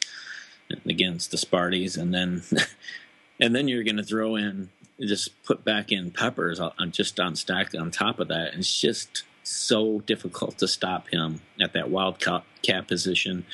against 0.85 1.31
the 1.31 1.37
Sparties, 1.37 1.97
and 1.97 2.13
then 2.13 2.41
and 3.41 3.53
then 3.55 3.67
you're 3.67 3.83
going 3.83 3.97
to 3.97 4.03
throw 4.03 4.35
in 4.35 4.69
just 4.99 5.43
put 5.43 5.65
back 5.65 5.91
in 5.91 6.11
peppers 6.11 6.59
on 6.59 6.91
just 6.91 7.19
on 7.19 7.35
stack 7.35 7.75
on 7.75 7.91
top 7.91 8.19
of 8.19 8.27
that. 8.29 8.51
And 8.51 8.59
it's 8.59 8.79
just 8.79 9.23
so 9.43 9.99
difficult 10.01 10.57
to 10.59 10.67
stop 10.67 11.09
him 11.09 11.41
at 11.61 11.73
that 11.73 11.89
wild 11.89 12.19
cat 12.19 12.87
position, 12.87 13.45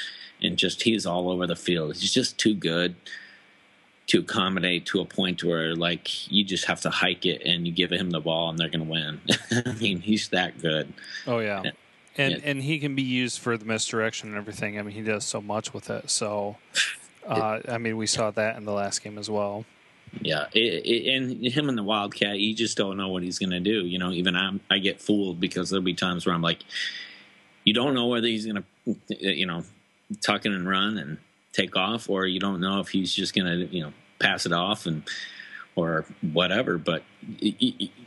and 0.41 0.57
just 0.57 0.83
he's 0.83 1.05
all 1.05 1.29
over 1.29 1.47
the 1.47 1.55
field. 1.55 1.97
He's 1.97 2.13
just 2.13 2.37
too 2.37 2.53
good 2.53 2.95
to 4.07 4.19
accommodate 4.19 4.85
to 4.85 4.99
a 4.99 5.05
point 5.05 5.43
where 5.43 5.73
like 5.75 6.29
you 6.29 6.43
just 6.43 6.65
have 6.65 6.81
to 6.81 6.89
hike 6.89 7.25
it 7.25 7.41
and 7.45 7.65
you 7.65 7.71
give 7.71 7.91
him 7.91 8.09
the 8.09 8.19
ball 8.19 8.49
and 8.49 8.59
they're 8.59 8.69
going 8.69 8.85
to 8.85 8.91
win. 8.91 9.21
I 9.65 9.73
mean, 9.79 10.01
he's 10.01 10.27
that 10.29 10.61
good. 10.61 10.91
Oh 11.25 11.39
yeah. 11.39 11.61
And, 12.17 12.33
and, 12.33 12.43
and 12.43 12.61
he 12.61 12.79
can 12.79 12.93
be 12.93 13.03
used 13.03 13.39
for 13.39 13.57
the 13.57 13.63
misdirection 13.63 14.29
and 14.29 14.37
everything. 14.37 14.77
I 14.77 14.81
mean, 14.81 14.93
he 14.93 15.01
does 15.01 15.23
so 15.23 15.39
much 15.39 15.73
with 15.73 15.89
it. 15.89 16.09
So, 16.09 16.57
uh, 17.25 17.59
I 17.69 17.77
mean, 17.77 17.95
we 17.95 18.05
saw 18.05 18.31
that 18.31 18.57
in 18.57 18.65
the 18.65 18.73
last 18.73 19.01
game 19.01 19.17
as 19.17 19.29
well. 19.29 19.65
Yeah, 20.19 20.47
it, 20.53 20.85
it, 20.85 21.15
and 21.15 21.45
him 21.45 21.69
and 21.69 21.77
the 21.77 21.83
Wildcat, 21.83 22.37
you 22.37 22.53
just 22.53 22.77
don't 22.77 22.97
know 22.97 23.07
what 23.07 23.23
he's 23.23 23.39
going 23.39 23.51
to 23.51 23.59
do. 23.59 23.85
You 23.85 23.97
know, 23.97 24.11
even 24.11 24.35
I'm, 24.35 24.59
I 24.69 24.79
get 24.79 24.99
fooled 24.99 25.39
because 25.39 25.69
there'll 25.69 25.83
be 25.83 25.93
times 25.93 26.25
where 26.25 26.35
I'm 26.35 26.41
like, 26.41 26.59
you 27.63 27.73
don't 27.73 27.93
know 27.93 28.07
whether 28.07 28.27
he's 28.27 28.45
going 28.45 28.63
to, 28.63 29.17
you 29.17 29.45
know, 29.45 29.63
tuck 30.21 30.45
in 30.45 30.53
and 30.53 30.67
run 30.67 30.97
and 30.97 31.17
take 31.53 31.75
off, 31.77 32.09
or 32.09 32.25
you 32.25 32.39
don't 32.39 32.59
know 32.59 32.79
if 32.79 32.89
he's 32.89 33.13
just 33.13 33.33
going 33.33 33.45
to, 33.45 33.73
you 33.73 33.83
know, 33.83 33.93
pass 34.19 34.45
it 34.45 34.51
off 34.51 34.85
and 34.85 35.03
or 35.75 36.05
whatever. 36.33 36.77
But 36.77 37.03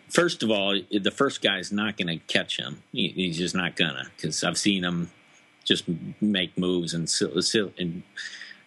first 0.08 0.42
of 0.42 0.50
all, 0.50 0.78
the 0.90 1.10
first 1.10 1.42
guy's 1.42 1.72
not 1.72 1.96
going 1.96 2.08
to 2.08 2.18
catch 2.26 2.58
him. 2.58 2.82
he's 2.92 3.38
just 3.38 3.54
not 3.54 3.76
gonna 3.76 4.10
because 4.16 4.44
I've 4.44 4.58
seen 4.58 4.84
him 4.84 5.10
just 5.64 5.84
make 6.20 6.56
moves 6.58 6.92
and, 6.92 7.10
and 7.78 8.02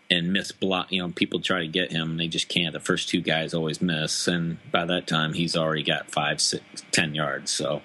and 0.10 0.32
miss 0.32 0.52
block. 0.52 0.92
You 0.92 1.02
know, 1.02 1.10
people 1.10 1.40
try 1.40 1.60
to 1.60 1.68
get 1.68 1.92
him, 1.92 2.18
they 2.18 2.28
just 2.28 2.48
can't. 2.50 2.74
The 2.74 2.80
first 2.80 3.10
two 3.10 3.22
guys 3.22 3.54
always 3.54 3.82
miss, 3.82 4.28
and 4.28 4.58
by 4.72 4.86
that 4.86 5.08
time, 5.08 5.34
he's 5.34 5.56
already 5.56 5.84
got 5.84 6.12
five, 6.12 6.42
six, 6.42 6.64
ten 6.92 7.16
yards. 7.16 7.52
So 7.52 7.82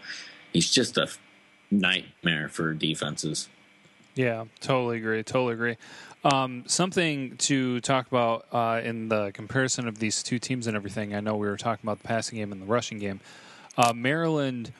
he's 0.52 0.70
just 0.70 0.96
a 0.96 1.08
nightmare 1.70 2.48
for 2.48 2.74
defenses. 2.74 3.48
Yeah, 4.14 4.44
totally 4.61 4.98
agree. 4.98 5.22
Totally 5.22 5.54
agree. 5.54 5.76
Um, 6.24 6.64
something 6.66 7.37
to 7.38 7.80
talk 7.80 8.06
about 8.06 8.46
uh, 8.52 8.80
in 8.85 9.08
the 9.08 9.32
comparison 9.32 9.88
of 9.88 9.98
these 9.98 10.22
two 10.22 10.38
teams 10.38 10.66
and 10.66 10.76
everything. 10.76 11.14
I 11.14 11.20
know 11.20 11.35
we 11.35 11.48
were 11.48 11.56
talking 11.56 11.85
about 11.85 12.00
the 12.00 12.06
passing 12.06 12.38
game 12.38 12.52
and 12.52 12.62
the 12.62 12.66
rushing 12.66 12.98
game. 12.98 13.20
Uh, 13.76 13.92
Maryland, 13.94 14.72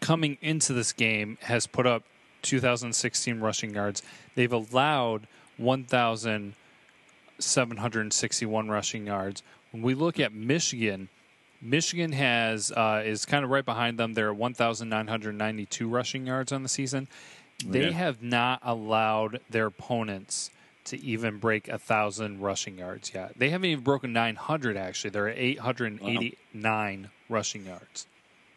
coming 0.00 0.36
into 0.42 0.72
this 0.72 0.92
game, 0.92 1.38
has 1.42 1.66
put 1.66 1.86
up 1.86 2.02
2016 2.42 3.40
rushing 3.40 3.74
yards. 3.74 4.02
They've 4.34 4.52
allowed 4.52 5.28
1,761 7.42 8.68
rushing 8.68 9.06
yards. 9.06 9.42
When 9.72 9.82
we 9.82 9.94
look 9.94 10.20
at 10.20 10.32
Michigan, 10.32 11.08
Michigan 11.60 12.12
has 12.12 12.70
uh, 12.72 13.02
is 13.04 13.24
kind 13.24 13.44
of 13.44 13.50
right 13.50 13.64
behind 13.64 13.98
them. 13.98 14.14
They're 14.14 14.30
at 14.30 14.36
1,992 14.36 15.88
rushing 15.88 16.26
yards 16.26 16.52
on 16.52 16.62
the 16.62 16.68
season. 16.68 17.08
They 17.64 17.86
Okay. 17.86 17.92
have 17.92 18.22
not 18.22 18.60
allowed 18.62 19.40
their 19.50 19.66
opponents 19.66 20.50
to 20.84 21.00
even 21.00 21.38
break 21.38 21.68
a 21.68 21.78
thousand 21.78 22.40
rushing 22.40 22.78
yards 22.78 23.12
yet. 23.14 23.32
They 23.36 23.50
haven't 23.50 23.66
even 23.70 23.84
broken 23.84 24.12
900. 24.12 24.76
Actually, 24.76 25.10
they're 25.10 25.28
at 25.28 25.38
889 25.38 27.10
rushing 27.28 27.66
yards. 27.66 28.06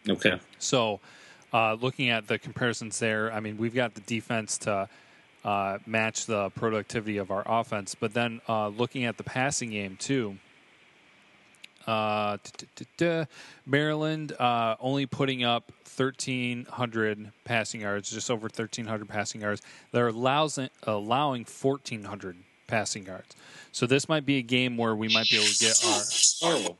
Okay. 0.09 0.39
So, 0.57 0.99
uh, 1.53 1.75
looking 1.75 2.09
at 2.09 2.27
the 2.27 2.39
comparisons 2.39 2.97
there, 2.99 3.31
I 3.31 3.39
mean, 3.39 3.57
we've 3.57 3.75
got 3.75 3.93
the 3.93 4.01
defense 4.01 4.57
to 4.59 4.89
uh, 5.45 5.77
match 5.85 6.25
the 6.25 6.49
productivity 6.49 7.17
of 7.17 7.31
our 7.31 7.43
offense, 7.45 7.95
but 7.95 8.13
then 8.13 8.41
uh, 8.49 8.67
looking 8.67 9.05
at 9.05 9.15
the 9.17 9.23
passing 9.23 9.69
game 9.69 9.95
too. 9.95 10.37
Uh, 11.87 12.37
Maryland 13.65 14.31
uh, 14.39 14.75
only 14.79 15.05
putting 15.05 15.43
up 15.43 15.71
1,300 15.95 17.31
passing 17.43 17.81
yards, 17.81 18.09
just 18.09 18.31
over 18.31 18.43
1,300 18.45 19.07
passing 19.07 19.41
yards. 19.41 19.61
They're 19.91 20.07
allows, 20.07 20.57
allowing 20.83 21.45
1,400 21.45 22.37
passing 22.65 23.05
yards. 23.05 23.35
So 23.71 23.85
this 23.85 24.09
might 24.09 24.25
be 24.25 24.37
a 24.37 24.41
game 24.41 24.77
where 24.77 24.95
we 24.95 25.09
might 25.09 25.29
be 25.29 25.35
able 25.37 25.45
to 25.45 25.59
get 25.59 25.79
our 25.85 26.01
Oh, 26.41 26.77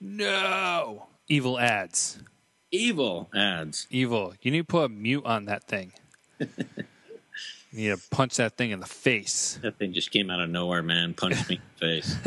no 0.00 1.08
evil 1.28 1.58
ads. 1.58 2.18
evil 2.70 3.28
ads. 3.34 3.86
Evil. 3.90 4.34
You 4.40 4.52
need 4.52 4.58
to 4.58 4.64
put 4.64 4.84
a 4.84 4.88
mute 4.88 5.24
on 5.26 5.46
that 5.46 5.64
thing. 5.64 5.92
you 7.72 7.90
need 7.90 7.96
to 7.96 8.08
punch 8.10 8.36
that 8.36 8.56
thing 8.56 8.70
in 8.70 8.80
the 8.80 8.86
face. 8.86 9.58
That 9.62 9.78
thing 9.78 9.92
just 9.92 10.10
came 10.10 10.30
out 10.30 10.40
of 10.40 10.50
nowhere, 10.50 10.82
man. 10.82 11.14
Punched 11.14 11.48
me 11.48 11.56
in 11.56 11.62
the 11.78 12.00
face. 12.00 12.16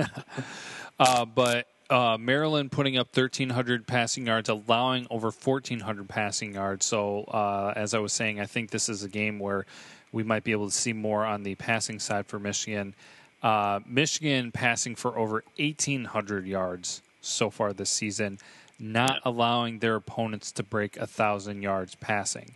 Uh, 1.00 1.26
but 1.26 1.68
uh, 1.90 2.18
Maryland 2.20 2.72
putting 2.72 2.98
up 2.98 3.08
1,300 3.18 3.88
passing 3.88 4.28
yards, 4.28 4.48
allowing 4.48 5.08
over 5.10 5.32
1,400 5.32 6.08
passing 6.08 6.54
yards. 6.54 6.86
So, 6.86 7.24
uh, 7.24 7.74
as 7.76 7.94
I 7.94 8.00
was 8.00 8.14
saying, 8.14 8.40
I 8.40 8.46
think 8.46 8.70
this 8.70 8.90
is 8.90 9.04
a 9.04 9.10
game 9.10 9.40
where 9.40 9.66
we 10.12 10.24
might 10.24 10.44
be 10.44 10.52
able 10.52 10.68
to 10.68 10.74
see 10.74 10.94
more 10.94 11.26
on 11.26 11.44
the 11.44 11.56
passing 11.56 12.00
side 12.00 12.28
for 12.28 12.40
Michigan. 12.40 12.96
Uh, 13.42 13.80
Michigan 13.86 14.52
passing 14.52 14.96
for 14.96 15.18
over 15.18 15.44
1,800 15.58 16.46
yards 16.46 17.02
so 17.22 17.50
far 17.50 17.74
this 17.74 17.90
season, 17.90 18.38
not 18.80 19.20
allowing 19.26 19.80
their 19.80 19.96
opponents 19.96 20.52
to 20.54 20.64
break 20.64 20.96
a 20.96 21.02
1,000 21.02 21.62
yards 21.62 21.96
passing. 21.96 22.56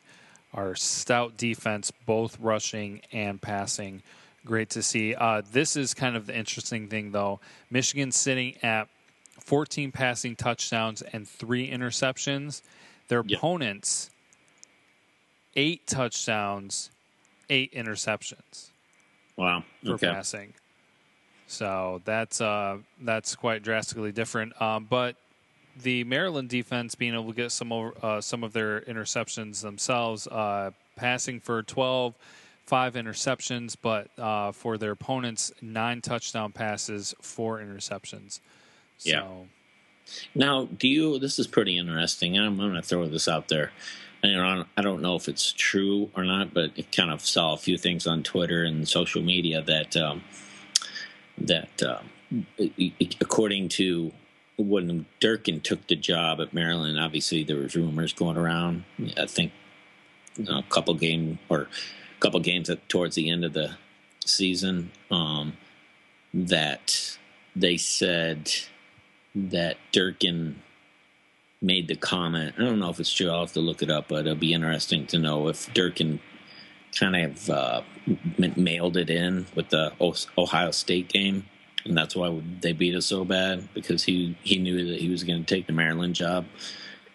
Our 0.57 0.73
stout 0.75 1.37
defense, 1.37 1.91
both 2.07 2.39
rushing 2.39 3.01
and 3.11 3.39
passing. 3.39 4.01
Great 4.43 4.71
to 4.71 4.81
see. 4.81 5.13
Uh, 5.13 5.43
this 5.51 5.75
is 5.75 5.93
kind 5.93 6.15
of 6.15 6.25
the 6.25 6.35
interesting 6.35 6.87
thing, 6.87 7.11
though. 7.11 7.39
Michigan 7.69 8.11
sitting 8.11 8.55
at 8.63 8.89
14 9.45 9.91
passing 9.91 10.35
touchdowns 10.35 11.03
and 11.03 11.27
three 11.27 11.69
interceptions. 11.69 12.63
Their 13.07 13.23
Yep. 13.25 13.37
opponents, 13.37 14.09
eight 15.55 15.85
touchdowns, 15.85 16.89
eight 17.51 17.71
interceptions 17.73 18.71
Wow. 19.35 19.63
for 19.85 19.93
Okay. 19.93 20.11
passing. 20.11 20.55
So 21.45 22.01
that's 22.03 22.41
uh, 22.41 22.79
that's 22.99 23.35
quite 23.35 23.61
drastically 23.61 24.11
different. 24.11 24.59
Um, 24.59 24.85
but 24.89 25.15
the 25.83 26.03
Maryland 26.03 26.49
defense 26.49 26.95
being 26.95 27.13
able 27.13 27.27
to 27.27 27.33
get 27.33 27.51
some 27.51 27.71
over, 27.71 27.93
uh, 28.01 28.21
some 28.21 28.43
of 28.43 28.53
their 28.53 28.81
interceptions 28.81 29.61
themselves, 29.61 30.27
uh, 30.27 30.71
passing 30.95 31.39
for 31.39 31.63
12, 31.63 32.15
five 32.65 32.93
interceptions, 32.95 33.75
but 33.81 34.09
uh, 34.17 34.51
for 34.51 34.77
their 34.77 34.91
opponents, 34.91 35.51
nine 35.61 36.01
touchdown 36.01 36.51
passes, 36.51 37.15
four 37.21 37.59
interceptions. 37.59 38.39
So, 38.97 39.09
Yeah. 39.09 39.23
Now, 40.33 40.65
do 40.65 40.87
you? 40.87 41.19
This 41.19 41.37
is 41.37 41.47
pretty 41.47 41.77
interesting. 41.77 42.37
I'm, 42.37 42.59
I'm 42.59 42.69
going 42.69 42.75
to 42.75 42.81
throw 42.81 43.07
this 43.07 43.27
out 43.27 43.49
there. 43.49 43.71
And, 44.23 44.31
you 44.31 44.37
know, 44.37 44.65
I 44.77 44.81
don't 44.81 45.01
know 45.01 45.15
if 45.15 45.27
it's 45.27 45.51
true 45.51 46.09
or 46.15 46.23
not, 46.23 46.53
but 46.53 46.71
it 46.75 46.91
kind 46.91 47.11
of 47.11 47.21
saw 47.21 47.53
a 47.53 47.57
few 47.57 47.77
things 47.77 48.07
on 48.07 48.23
Twitter 48.23 48.63
and 48.63 48.87
social 48.87 49.21
media 49.21 49.61
that 49.63 49.97
um, 49.97 50.23
that 51.37 51.83
um, 51.83 52.09
according 53.21 53.69
to 53.69 54.11
when 54.57 55.05
Durkin 55.19 55.61
took 55.61 55.87
the 55.87 55.95
job 55.95 56.41
at 56.41 56.53
Maryland, 56.53 56.99
obviously 56.99 57.43
there 57.43 57.57
was 57.57 57.75
rumors 57.75 58.13
going 58.13 58.37
around. 58.37 58.83
I 59.17 59.25
think 59.27 59.51
you 60.35 60.45
know, 60.45 60.59
a 60.59 60.63
couple 60.63 60.93
game 60.95 61.39
or 61.49 61.61
a 61.61 62.19
couple 62.19 62.39
games 62.39 62.69
at, 62.69 62.87
towards 62.89 63.15
the 63.15 63.29
end 63.29 63.45
of 63.45 63.53
the 63.53 63.75
season 64.25 64.91
um, 65.11 65.53
that 66.33 67.17
they 67.55 67.77
said 67.77 68.51
that 69.35 69.77
Durkin 69.91 70.61
made 71.61 71.87
the 71.87 71.95
comment. 71.95 72.55
I 72.57 72.61
don't 72.61 72.79
know 72.79 72.89
if 72.89 72.99
it's 72.99 73.13
true. 73.13 73.29
I'll 73.29 73.41
have 73.41 73.53
to 73.53 73.59
look 73.59 73.81
it 73.81 73.89
up, 73.89 74.07
but 74.07 74.21
it'll 74.21 74.35
be 74.35 74.53
interesting 74.53 75.07
to 75.07 75.19
know 75.19 75.47
if 75.47 75.71
Durkin 75.73 76.19
kind 76.97 77.15
of 77.15 77.49
uh, 77.49 77.81
mailed 78.55 78.97
it 78.97 79.09
in 79.09 79.45
with 79.55 79.69
the 79.69 79.93
Ohio 80.37 80.71
State 80.71 81.09
game, 81.09 81.45
and 81.85 81.97
that's 81.97 82.15
why 82.15 82.41
they 82.61 82.73
beat 82.73 82.95
us 82.95 83.05
so 83.05 83.23
bad 83.25 83.67
because 83.73 84.03
he 84.03 84.35
he 84.43 84.57
knew 84.57 84.85
that 84.91 84.99
he 84.99 85.09
was 85.09 85.23
going 85.23 85.43
to 85.43 85.55
take 85.55 85.67
the 85.67 85.73
Maryland 85.73 86.15
job. 86.15 86.45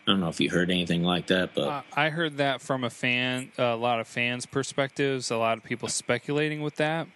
I 0.07 0.11
don't 0.11 0.21
know 0.21 0.29
if 0.29 0.41
you 0.41 0.51
heard 0.51 0.71
anything 0.71 1.03
like 1.05 1.27
that, 1.29 1.55
but 1.55 1.69
Uh, 1.69 1.83
I 1.95 2.09
heard 2.11 2.39
that 2.39 2.61
from 2.61 2.83
a 2.85 2.91
fan, 2.91 3.53
a 3.59 3.77
lot 3.77 4.01
of 4.01 4.09
fans' 4.09 4.47
perspectives, 4.47 5.31
a 5.31 5.37
lot 5.37 5.59
of 5.59 5.65
people 5.65 5.89
speculating 5.89 6.61
with 6.63 6.77
that. 6.77 7.07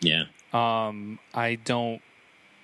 yeah, 0.00 0.24
Um, 0.52 1.18
I 1.34 1.56
don't 1.56 2.02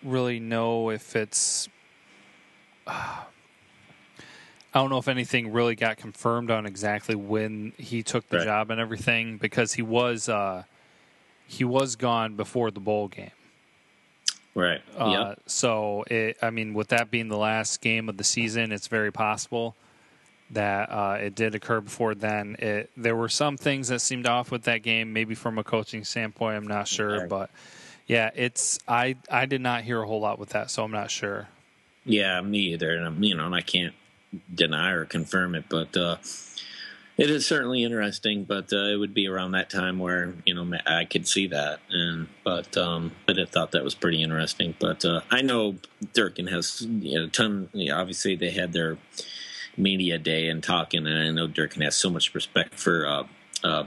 really 0.05 0.39
know 0.39 0.91
if 0.91 1.17
it's. 1.17 1.69
I 2.87 4.81
don't 4.81 4.89
know 4.89 4.99
if 4.99 5.09
anything 5.09 5.53
really 5.53 5.75
got 5.75 5.99
confirmed 5.99 6.51
on 6.51 6.65
exactly 6.65 7.15
when 7.15 7.73
he 7.77 8.03
took 8.03 8.29
the 8.29 8.39
Right. 8.39 8.45
job 8.45 8.71
and 8.71 8.81
everything 8.81 9.37
because 9.37 9.75
he 9.75 9.83
was 9.83 10.29
uh, 10.31 10.63
he 11.47 11.63
was 11.65 11.95
gone 11.97 12.37
before 12.37 12.71
the 12.71 12.81
bowl 12.81 13.09
game. 13.09 13.33
Right, 14.55 14.81
Uh, 14.99 15.07
yeah, 15.11 15.35
So, 15.47 16.05
it, 16.11 16.37
I 16.43 16.51
mean, 16.51 16.75
with 16.75 16.89
that 16.89 17.11
being 17.11 17.29
the 17.29 17.37
last 17.39 17.81
game 17.81 18.09
of 18.09 18.17
the 18.17 18.25
season, 18.25 18.73
it's 18.73 18.89
very 18.89 19.11
possible 19.13 19.75
that 20.51 20.91
uh, 20.91 21.17
it 21.21 21.35
did 21.35 21.55
occur 21.55 21.81
before 21.81 22.15
then. 22.15 22.57
It, 22.59 22.91
there 22.97 23.17
were 23.17 23.29
some 23.31 23.57
things 23.57 23.89
that 23.89 24.01
seemed 24.01 24.27
off 24.27 24.51
with 24.51 24.65
that 24.65 24.83
game, 24.83 25.13
maybe 25.13 25.35
from 25.35 25.59
a 25.59 25.65
coaching 25.65 26.05
standpoint. 26.05 26.57
I'm 26.57 26.67
not 26.67 26.87
sure, 26.89 27.17
Okay. 27.17 27.27
but 27.27 27.51
yeah, 28.07 28.31
it's 28.35 28.79
I 28.87 29.17
I 29.31 29.47
did 29.47 29.63
not 29.63 29.83
hear 29.85 30.03
a 30.03 30.07
whole 30.07 30.21
lot 30.21 30.39
with 30.39 30.51
that, 30.51 30.71
so 30.71 30.85
I'm 30.85 30.91
not 30.93 31.11
sure. 31.11 31.49
yeah, 32.05 32.41
me 32.43 32.59
either. 32.75 32.91
And 32.95 33.07
I'm, 33.07 33.23
you 33.23 33.35
know, 33.35 33.47
and 33.47 33.55
I 33.55 33.63
can't 33.63 33.95
deny 34.55 34.91
or 34.91 35.05
confirm 35.07 35.55
it, 35.55 35.65
but 35.71 35.97
uh, 35.97 36.17
it 37.17 37.31
is 37.31 37.47
certainly 37.47 37.85
interesting. 37.85 38.45
But 38.45 38.73
uh, 38.73 38.87
it 38.87 38.97
would 38.97 39.15
be 39.15 39.29
around 39.29 39.53
that 39.53 39.71
time 39.71 39.99
where 39.99 40.35
you 40.45 40.55
know 40.55 40.79
I 40.87 41.05
could 41.05 41.27
see 41.27 41.47
that, 41.49 41.81
and 41.91 42.29
but 42.45 42.77
um, 42.77 43.13
but 43.27 43.39
I 43.39 43.45
thought 43.45 43.73
that 43.73 43.85
was 43.85 43.95
pretty 43.95 44.23
interesting. 44.23 44.75
But 44.79 45.05
uh, 45.05 45.21
I 45.31 45.43
know 45.43 45.77
Durkin 46.13 46.49
has 46.49 46.83
you 46.83 47.19
know, 47.19 47.25
a 47.25 47.29
ton. 47.29 47.69
You 47.73 47.91
know, 47.91 47.99
obviously, 47.99 48.37
they 48.37 48.51
had 48.51 48.73
their 48.73 48.99
media 49.77 50.19
day 50.19 50.49
and 50.49 50.63
talking, 50.63 51.07
and 51.07 51.19
I 51.19 51.31
know 51.31 51.47
Durkin 51.47 51.83
has 51.83 51.97
so 51.97 52.11
much 52.11 52.35
respect 52.35 52.79
for 52.79 53.07
uh, 53.07 53.25
uh, 53.65 53.85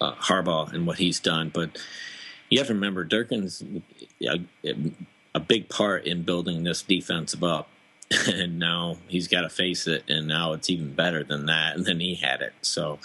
uh, 0.00 0.14
Harbaugh 0.14 0.72
and 0.72 0.86
what 0.86 0.98
he's 0.98 1.20
done, 1.20 1.50
but. 1.52 1.78
You 2.50 2.58
have 2.60 2.68
to 2.68 2.74
remember 2.74 3.02
Durkin's 3.02 3.64
a, 4.22 4.38
a 5.34 5.40
big 5.40 5.68
part 5.68 6.04
in 6.04 6.22
building 6.22 6.62
this 6.62 6.82
defensive 6.82 7.42
up 7.42 7.68
and 8.28 8.58
now 8.58 8.96
he's 9.08 9.28
got 9.28 9.42
to 9.42 9.48
face 9.48 9.86
it, 9.86 10.04
and 10.08 10.26
now 10.28 10.52
it's 10.52 10.68
even 10.70 10.94
better 10.94 11.24
than 11.24 11.46
that. 11.46 11.74
And 11.76 11.84
then 11.86 12.00
he 12.00 12.14
had 12.14 12.42
it, 12.42 12.52
so 12.62 12.98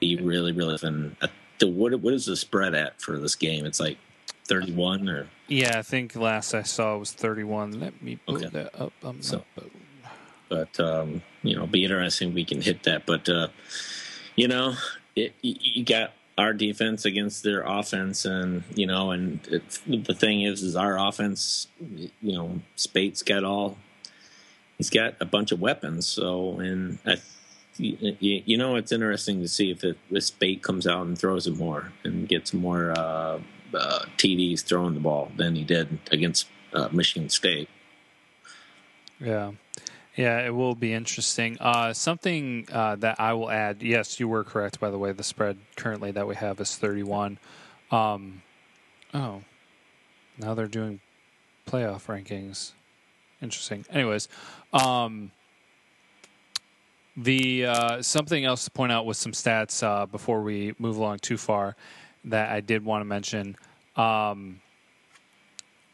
he 0.00 0.16
really, 0.16 0.52
really 0.52 0.76
been. 0.80 1.16
The 1.58 1.68
what? 1.68 1.94
What 2.00 2.14
is 2.14 2.26
the 2.26 2.36
spread 2.36 2.74
at 2.74 3.00
for 3.00 3.18
this 3.18 3.34
game? 3.36 3.64
It's 3.64 3.78
like 3.80 3.98
thirty-one, 4.48 5.08
or 5.08 5.28
Yeah, 5.46 5.78
I 5.78 5.82
think 5.82 6.16
last 6.16 6.54
I 6.54 6.62
saw 6.62 6.96
was 6.98 7.12
31. 7.12 7.78
Let 7.78 8.02
me 8.02 8.16
pull 8.26 8.36
Okay. 8.38 8.48
that 8.48 8.74
up. 8.80 8.92
I'm 9.02 9.22
So- 9.22 9.44
not- 9.56 9.66
but 10.48 10.80
um, 10.80 11.22
you 11.42 11.56
know, 11.56 11.66
be 11.66 11.84
interesting. 11.84 12.34
We 12.34 12.44
can 12.44 12.60
hit 12.60 12.82
that, 12.82 13.06
but 13.06 13.26
uh, 13.28 13.48
you 14.36 14.48
know, 14.48 14.74
it, 15.16 15.32
you 15.40 15.82
got 15.84 16.12
our 16.42 16.52
defense 16.52 17.04
against 17.04 17.44
their 17.44 17.62
offense, 17.62 18.24
and 18.24 18.64
you 18.74 18.86
know, 18.86 19.12
and 19.12 19.40
the 19.86 20.14
thing 20.14 20.42
is, 20.42 20.62
is 20.62 20.76
our 20.76 20.98
offense, 20.98 21.68
you 22.20 22.32
know, 22.32 22.60
Speight's 22.74 23.22
got 23.22 23.44
all, 23.44 23.78
he's 24.76 24.90
got 24.90 25.14
a 25.20 25.24
bunch 25.24 25.52
of 25.52 25.60
weapons. 25.60 26.06
So, 26.06 26.58
and 26.58 26.98
I, 27.06 27.16
you, 27.76 28.56
know, 28.58 28.74
it's 28.74 28.90
interesting 28.90 29.40
to 29.40 29.48
see 29.48 29.70
if 29.70 29.84
it, 29.84 29.96
if 30.10 30.24
Speight 30.24 30.62
comes 30.62 30.86
out 30.86 31.06
and 31.06 31.16
throws 31.16 31.46
it 31.46 31.56
more 31.56 31.92
and 32.02 32.28
gets 32.28 32.52
more 32.52 32.90
uh, 32.90 33.38
uh, 33.74 34.04
TDs 34.18 34.64
throwing 34.64 34.94
the 34.94 35.00
ball 35.00 35.30
than 35.36 35.54
he 35.54 35.62
did 35.62 35.98
against 36.10 36.48
uh, 36.74 36.88
Michigan 36.90 37.28
State. 37.28 37.68
Yeah. 39.20 39.52
Yeah, 40.14 40.44
it 40.46 40.54
will 40.54 40.74
be 40.74 40.92
interesting. 40.92 41.56
Uh, 41.58 41.94
something 41.94 42.66
uh, 42.70 42.96
that 42.96 43.18
I 43.18 43.32
will 43.32 43.50
add. 43.50 43.82
Yes, 43.82 44.20
you 44.20 44.28
were 44.28 44.44
correct. 44.44 44.78
By 44.78 44.90
the 44.90 44.98
way, 44.98 45.12
the 45.12 45.22
spread 45.22 45.56
currently 45.74 46.10
that 46.10 46.26
we 46.26 46.34
have 46.34 46.60
is 46.60 46.76
thirty-one. 46.76 47.38
Um, 47.90 48.42
oh, 49.14 49.42
now 50.38 50.52
they're 50.52 50.66
doing 50.66 51.00
playoff 51.66 52.06
rankings. 52.06 52.72
Interesting. 53.40 53.86
Anyways, 53.90 54.28
um, 54.74 55.30
the 57.16 57.66
uh, 57.66 58.02
something 58.02 58.44
else 58.44 58.66
to 58.66 58.70
point 58.70 58.92
out 58.92 59.06
with 59.06 59.16
some 59.16 59.32
stats 59.32 59.82
uh, 59.82 60.04
before 60.04 60.42
we 60.42 60.74
move 60.78 60.98
along 60.98 61.20
too 61.20 61.38
far 61.38 61.74
that 62.24 62.50
I 62.50 62.60
did 62.60 62.84
want 62.84 63.00
to 63.00 63.06
mention. 63.06 63.56
Um, 63.96 64.60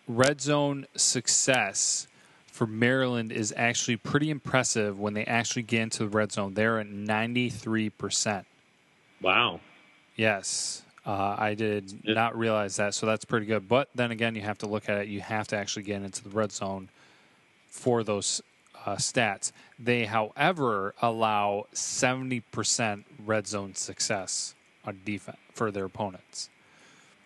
red 0.08 0.40
zone 0.40 0.86
success 0.96 2.08
for 2.58 2.66
Maryland 2.66 3.30
is 3.30 3.54
actually 3.56 3.96
pretty 3.96 4.30
impressive 4.30 4.98
when 4.98 5.14
they 5.14 5.24
actually 5.24 5.62
get 5.62 5.80
into 5.82 6.00
the 6.00 6.08
red 6.08 6.32
zone. 6.32 6.54
They're 6.54 6.80
at 6.80 6.88
93%. 6.88 8.44
Wow. 9.22 9.60
Yes. 10.16 10.82
Uh, 11.06 11.36
I 11.38 11.54
did 11.54 12.04
not 12.04 12.36
realize 12.36 12.74
that, 12.74 12.94
so 12.94 13.06
that's 13.06 13.24
pretty 13.24 13.46
good. 13.46 13.68
But 13.68 13.90
then 13.94 14.10
again, 14.10 14.34
you 14.34 14.42
have 14.42 14.58
to 14.58 14.66
look 14.66 14.88
at 14.88 14.98
it. 14.98 15.06
You 15.06 15.20
have 15.20 15.46
to 15.48 15.56
actually 15.56 15.84
get 15.84 16.02
into 16.02 16.24
the 16.24 16.30
red 16.30 16.50
zone 16.50 16.88
for 17.68 18.02
those 18.02 18.42
uh, 18.84 18.96
stats. 18.96 19.52
They, 19.78 20.06
however, 20.06 20.96
allow 21.00 21.66
70% 21.72 23.04
red 23.24 23.46
zone 23.46 23.76
success 23.76 24.56
on 24.84 24.98
defense 25.04 25.38
for 25.52 25.70
their 25.70 25.84
opponents. 25.84 26.50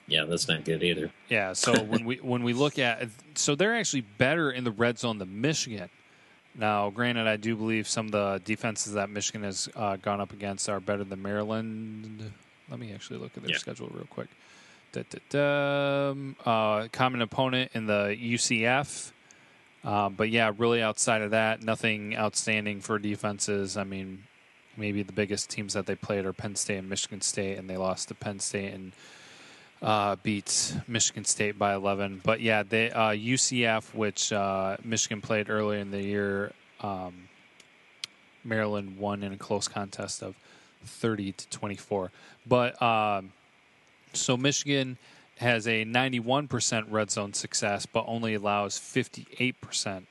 Yeah, 0.07 0.25
that's 0.25 0.49
not 0.49 0.65
good 0.65 0.83
either. 0.83 1.11
Yeah, 1.29 1.53
so 1.53 1.83
when 1.85 2.05
we 2.05 2.17
when 2.17 2.43
we 2.43 2.53
look 2.53 2.79
at 2.79 3.09
so 3.35 3.55
they're 3.55 3.75
actually 3.75 4.03
better 4.03 4.51
in 4.51 4.65
the 4.65 4.71
red 4.71 4.99
zone 4.99 5.19
than 5.19 5.41
Michigan. 5.41 5.89
Now, 6.55 6.91
granted, 6.91 7.27
I 7.27 7.37
do 7.37 7.57
believe 7.57 7.89
some 7.89 8.07
of 8.07 8.13
the 8.13 8.43
defenses 8.45 8.93
that 8.93 9.09
Michigan 9.09 9.43
has 9.43 9.71
uh, 9.75 9.97
gone 9.97 10.21
up 10.21 10.33
against 10.33 10.69
are 10.69 10.81
better 10.81 11.03
than 11.03 11.23
Maryland. 11.23 12.31
Let 12.69 12.79
me 12.79 12.93
actually 12.93 13.21
look 13.21 13.37
at 13.37 13.43
their 13.43 13.53
yeah. 13.53 13.59
schedule 13.59 13.89
real 13.93 14.07
quick. 14.11 14.29
Da, 14.93 15.03
da, 15.09 15.19
da. 15.31 16.11
Um, 16.11 16.37
uh, 16.45 16.89
common 16.93 17.23
opponent 17.23 17.71
in 17.73 17.87
the 17.87 18.15
UCF. 18.21 19.13
Uh, 19.83 20.11
but 20.11 20.29
yeah, 20.29 20.53
really 20.59 20.83
outside 20.83 21.23
of 21.23 21.31
that, 21.31 21.63
nothing 21.63 22.15
outstanding 22.17 22.81
for 22.81 22.99
defenses. 22.99 23.79
I 23.79 23.85
mean, 23.85 24.25
maybe 24.77 25.03
the 25.03 25.13
biggest 25.13 25.51
teams 25.51 25.73
that 25.73 25.87
they 25.87 25.95
played 25.95 26.25
are 26.25 26.33
Penn 26.33 26.55
State 26.55 26.79
and 26.79 26.89
Michigan 26.89 27.21
State, 27.21 27.59
and 27.59 27.69
they 27.69 27.77
lost 27.77 28.09
to 28.09 28.15
Penn 28.15 28.39
State 28.39 28.73
and 28.75 28.93
uh, 29.83 30.17
beats 30.23 30.75
Michigan 30.87 31.25
State 31.25 31.59
by 31.59 31.75
11. 31.75 32.21
But 32.23 32.41
yeah, 32.41 32.63
they 32.63 32.91
uh, 32.91 33.11
UCF, 33.11 33.95
which 33.95 34.33
uh, 34.33 34.77
Michigan 34.85 35.21
played 35.21 35.51
earlier 35.51 35.81
in 35.81 35.91
the 35.91 36.03
year, 36.03 36.53
um, 36.81 37.29
Maryland 38.45 38.99
won 38.99 39.23
in 39.23 39.33
a 39.33 39.37
close 39.37 39.69
contest 39.69 40.23
of 40.23 40.37
30 40.85 41.33
to 41.33 41.49
24. 41.49 42.11
But 42.47 42.81
um, 42.81 43.33
so 44.13 44.37
Michigan 44.37 44.99
has 45.39 45.67
a 45.67 45.85
91% 45.85 46.87
red 46.91 47.11
zone 47.11 47.33
success, 47.33 47.87
but 47.87 48.05
only 48.07 48.35
allows 48.35 48.79
58% 48.79 50.07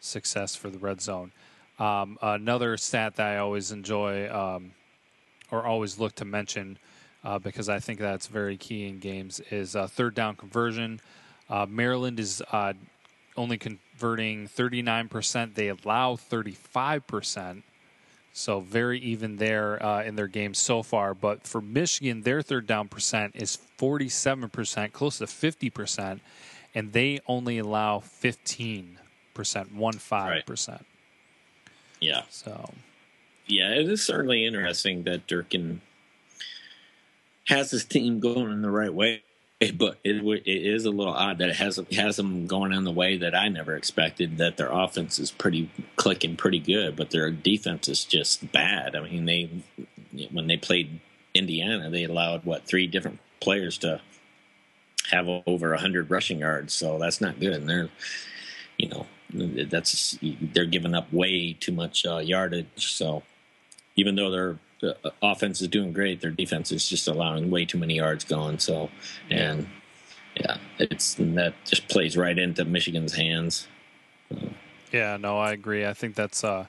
success 0.00 0.54
for 0.54 0.68
the 0.68 0.78
red 0.78 1.00
zone. 1.00 1.32
Um, 1.78 2.18
another 2.22 2.76
stat 2.76 3.16
that 3.16 3.26
I 3.26 3.38
always 3.38 3.72
enjoy 3.72 4.30
um, 4.30 4.72
or 5.50 5.64
always 5.64 5.98
look 5.98 6.14
to 6.16 6.24
mention 6.24 6.78
uh, 7.24 7.38
because 7.38 7.68
I 7.68 7.78
think 7.80 7.98
that's 7.98 8.26
very 8.26 8.56
key 8.56 8.86
in 8.86 8.98
games, 8.98 9.40
is 9.50 9.74
uh, 9.74 9.86
third 9.86 10.14
down 10.14 10.36
conversion. 10.36 11.00
Uh, 11.48 11.66
Maryland 11.68 12.20
is 12.20 12.42
uh, 12.52 12.74
only 13.36 13.56
converting 13.56 14.46
39%. 14.46 15.54
They 15.54 15.68
allow 15.68 16.16
35%. 16.16 17.62
So 18.32 18.60
very 18.60 18.98
even 19.00 19.36
there 19.36 19.82
uh, 19.84 20.02
in 20.02 20.16
their 20.16 20.26
games 20.26 20.58
so 20.58 20.82
far. 20.82 21.14
But 21.14 21.46
for 21.46 21.60
Michigan, 21.60 22.22
their 22.22 22.42
third 22.42 22.66
down 22.66 22.88
percent 22.88 23.32
is 23.36 23.56
47%, 23.78 24.92
close 24.92 25.18
to 25.18 25.24
50%. 25.24 26.20
And 26.74 26.92
they 26.92 27.20
only 27.28 27.58
allow 27.58 28.00
15%, 28.00 28.96
1-5%. 29.34 30.68
Right. 30.68 30.80
Yeah. 32.00 32.22
So. 32.28 32.74
Yeah, 33.46 33.70
it 33.70 33.88
is 33.88 34.04
certainly 34.04 34.44
interesting 34.44 35.04
that 35.04 35.26
Durkin– 35.26 35.80
has 37.46 37.70
his 37.70 37.84
team 37.84 38.20
going 38.20 38.50
in 38.50 38.62
the 38.62 38.70
right 38.70 38.92
way. 38.92 39.22
But 39.74 39.98
it, 40.04 40.16
it 40.22 40.66
is 40.66 40.84
a 40.84 40.90
little 40.90 41.14
odd 41.14 41.38
that 41.38 41.48
it 41.48 41.56
has 41.56 41.80
has 41.92 42.16
them 42.16 42.46
going 42.46 42.72
in 42.72 42.84
the 42.84 42.90
way 42.90 43.16
that 43.16 43.34
I 43.34 43.48
never 43.48 43.74
expected. 43.76 44.36
That 44.36 44.56
their 44.56 44.70
offense 44.70 45.18
is 45.18 45.30
pretty 45.30 45.70
clicking 45.96 46.36
pretty 46.36 46.58
good, 46.58 46.96
but 46.96 47.10
their 47.10 47.30
defense 47.30 47.88
is 47.88 48.04
just 48.04 48.52
bad. 48.52 48.94
I 48.94 49.00
mean, 49.00 49.24
they 49.24 49.48
when 50.32 50.48
they 50.48 50.56
played 50.56 51.00
Indiana, 51.32 51.88
they 51.88 52.04
allowed 52.04 52.44
what 52.44 52.66
three 52.66 52.86
different 52.86 53.20
players 53.40 53.78
to 53.78 54.00
have 55.10 55.28
over 55.46 55.74
hundred 55.76 56.10
rushing 56.10 56.40
yards, 56.40 56.74
so 56.74 56.98
that's 56.98 57.20
not 57.20 57.40
good. 57.40 57.54
And 57.54 57.68
they're, 57.68 57.90
you 58.76 58.88
know, 58.88 59.06
that's 59.66 60.18
they're 60.20 60.66
giving 60.66 60.94
up 60.94 61.12
way 61.12 61.56
too 61.58 61.72
much 61.72 62.04
uh, 62.04 62.18
yardage. 62.18 62.94
So 62.94 63.22
even 63.96 64.16
though 64.16 64.30
they're 64.30 64.58
the 64.80 64.96
offense 65.22 65.60
is 65.60 65.68
doing 65.68 65.92
great. 65.92 66.20
Their 66.20 66.30
defense 66.30 66.72
is 66.72 66.88
just 66.88 67.08
allowing 67.08 67.50
way 67.50 67.64
too 67.64 67.78
many 67.78 67.96
yards 67.96 68.24
going. 68.24 68.58
So, 68.58 68.90
and 69.30 69.66
yeah, 70.36 70.56
it's 70.78 71.14
that 71.14 71.54
just 71.64 71.88
plays 71.88 72.16
right 72.16 72.38
into 72.38 72.64
Michigan's 72.64 73.14
hands. 73.14 73.68
Yeah, 74.92 75.16
no, 75.16 75.38
I 75.38 75.52
agree. 75.52 75.86
I 75.86 75.92
think 75.92 76.14
that's 76.14 76.44
uh, 76.44 76.66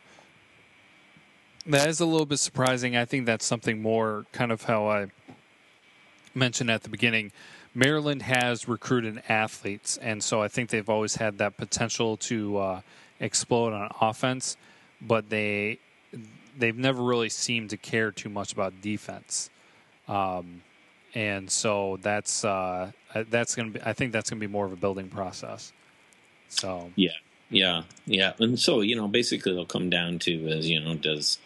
that 1.66 1.88
is 1.88 2.00
a 2.00 2.06
little 2.06 2.26
bit 2.26 2.40
surprising. 2.40 2.96
I 2.96 3.06
think 3.06 3.26
that's 3.26 3.46
something 3.46 3.82
more 3.82 4.26
kind 4.32 4.52
of 4.52 4.64
how 4.64 4.88
I 4.88 5.08
mentioned 6.34 6.70
at 6.70 6.84
the 6.84 6.90
beginning. 6.90 7.32
Maryland 7.74 8.22
has 8.22 8.68
recruited 8.68 9.22
athletes, 9.28 9.98
and 9.98 10.24
so 10.24 10.42
I 10.42 10.48
think 10.48 10.70
they've 10.70 10.90
always 10.90 11.16
had 11.16 11.40
that 11.40 11.58
potential 11.58 12.18
to 12.18 12.58
uh, 12.58 12.82
explode 13.20 13.74
on 13.74 13.90
offense, 14.00 14.58
but 15.02 15.30
they 15.30 15.80
they've 16.58 16.78
never 16.78 17.02
really 17.04 17.30
seemed 17.30 17.70
to 17.72 17.78
care 17.78 18.12
too 18.12 18.30
much 18.30 18.54
about 18.54 18.82
defense. 18.82 19.50
Um, 20.08 20.62
and 21.14 21.50
so 21.50 21.98
that's 22.02 22.44
uh, 22.44 22.92
that's 23.30 23.56
going 23.56 23.74
to 23.74 23.80
be. 23.80 23.86
I 23.86 23.94
think 23.94 24.12
that's 24.12 24.30
going 24.30 24.40
to 24.40 24.48
be 24.48 24.52
more 24.52 24.66
of 24.66 24.74
a 24.74 24.78
building 24.78 25.08
process. 25.08 25.72
So 26.50 26.92
yeah, 26.96 27.12
yeah, 27.50 27.84
yeah. 28.06 28.34
And 28.40 28.60
so 28.60 28.82
you 28.82 28.96
know, 28.96 29.08
basically, 29.08 29.54
it'll 29.54 29.66
come 29.66 29.90
down 29.90 30.20
to 30.20 30.32
is 30.50 30.70
you 30.70 30.80
know, 30.80 30.96
does 30.96 31.40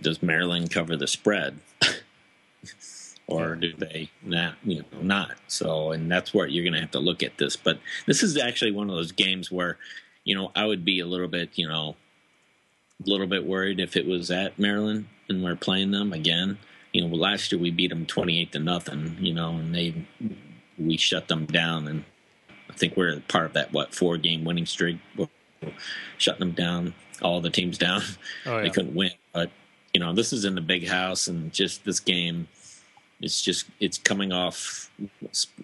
does 0.00 0.22
Maryland 0.22 0.70
cover 0.70 0.96
the 0.96 1.06
spread, 1.06 1.58
or 3.26 3.54
do 3.54 3.72
they 3.74 4.10
not? 4.22 4.54
You 4.64 4.78
know, 4.78 5.00
not. 5.02 5.36
So, 5.46 5.92
and 5.92 6.10
that's 6.10 6.32
where 6.32 6.46
you're 6.46 6.64
going 6.64 6.74
to 6.74 6.80
have 6.80 6.90
to 6.92 7.00
look 7.00 7.22
at 7.22 7.38
this. 7.38 7.56
But 7.56 7.80
this 8.06 8.22
is 8.22 8.36
actually 8.36 8.72
one 8.72 8.88
of 8.88 8.96
those 8.96 9.12
games 9.12 9.52
where, 9.52 9.78
you 10.24 10.34
know, 10.34 10.52
I 10.54 10.64
would 10.64 10.84
be 10.84 11.00
a 11.00 11.06
little 11.06 11.28
bit, 11.28 11.50
you 11.54 11.68
know, 11.68 11.96
a 13.04 13.08
little 13.08 13.26
bit 13.26 13.46
worried 13.46 13.80
if 13.80 13.96
it 13.96 14.06
was 14.06 14.30
at 14.30 14.58
Maryland 14.58 15.06
and 15.28 15.42
we're 15.42 15.56
playing 15.56 15.90
them 15.90 16.12
again. 16.12 16.58
You 16.92 17.06
know, 17.06 17.14
last 17.14 17.52
year 17.52 17.60
we 17.60 17.70
beat 17.70 17.90
them 17.90 18.06
twenty 18.06 18.40
eight 18.40 18.52
to 18.52 18.58
nothing. 18.58 19.16
You 19.20 19.34
know, 19.34 19.50
and 19.50 19.74
they 19.74 19.94
we 20.78 20.96
shut 20.96 21.28
them 21.28 21.46
down, 21.46 21.86
and 21.86 22.04
I 22.70 22.72
think 22.74 22.96
we're 22.96 23.20
part 23.28 23.46
of 23.46 23.52
that 23.52 23.72
what 23.72 23.94
four 23.94 24.16
game 24.16 24.44
winning 24.44 24.66
streak, 24.66 24.98
shutting 26.16 26.40
them 26.40 26.52
down, 26.52 26.94
all 27.22 27.40
the 27.40 27.50
teams 27.50 27.78
down. 27.78 28.02
Oh, 28.46 28.56
yeah. 28.56 28.62
They 28.62 28.70
couldn't 28.70 28.94
win, 28.94 29.12
but 29.32 29.50
you 29.92 30.00
know, 30.00 30.14
this 30.14 30.32
is 30.32 30.44
in 30.44 30.54
the 30.54 30.60
big 30.60 30.88
house, 30.88 31.26
and 31.26 31.52
just 31.52 31.84
this 31.84 32.00
game, 32.00 32.48
it's 33.20 33.42
just 33.42 33.66
it's 33.80 33.98
coming 33.98 34.32
off 34.32 34.90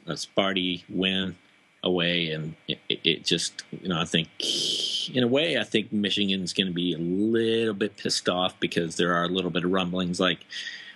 a 0.07 0.12
Sparty 0.12 0.85
win 0.89 1.37
away, 1.85 2.30
and 2.30 2.57
it, 2.66 2.78
it, 2.89 3.24
just 3.24 3.62
you 3.70 3.89
know 3.89 4.01
I 4.01 4.05
think 4.05 4.28
in 5.14 5.22
a 5.22 5.28
way 5.28 5.59
I 5.59 5.64
think 5.64 5.93
Michigan's 5.93 6.53
going 6.53 6.66
to 6.66 6.72
be 6.72 6.95
a 6.95 6.99
little 6.99 7.74
bit 7.74 7.97
pissed 7.97 8.28
off 8.28 8.59
because 8.59 8.97
there 8.97 9.14
are 9.14 9.24
a 9.24 9.28
little 9.28 9.51
bit 9.51 9.64
of 9.64 9.70
rumblings 9.70 10.18
like 10.18 10.41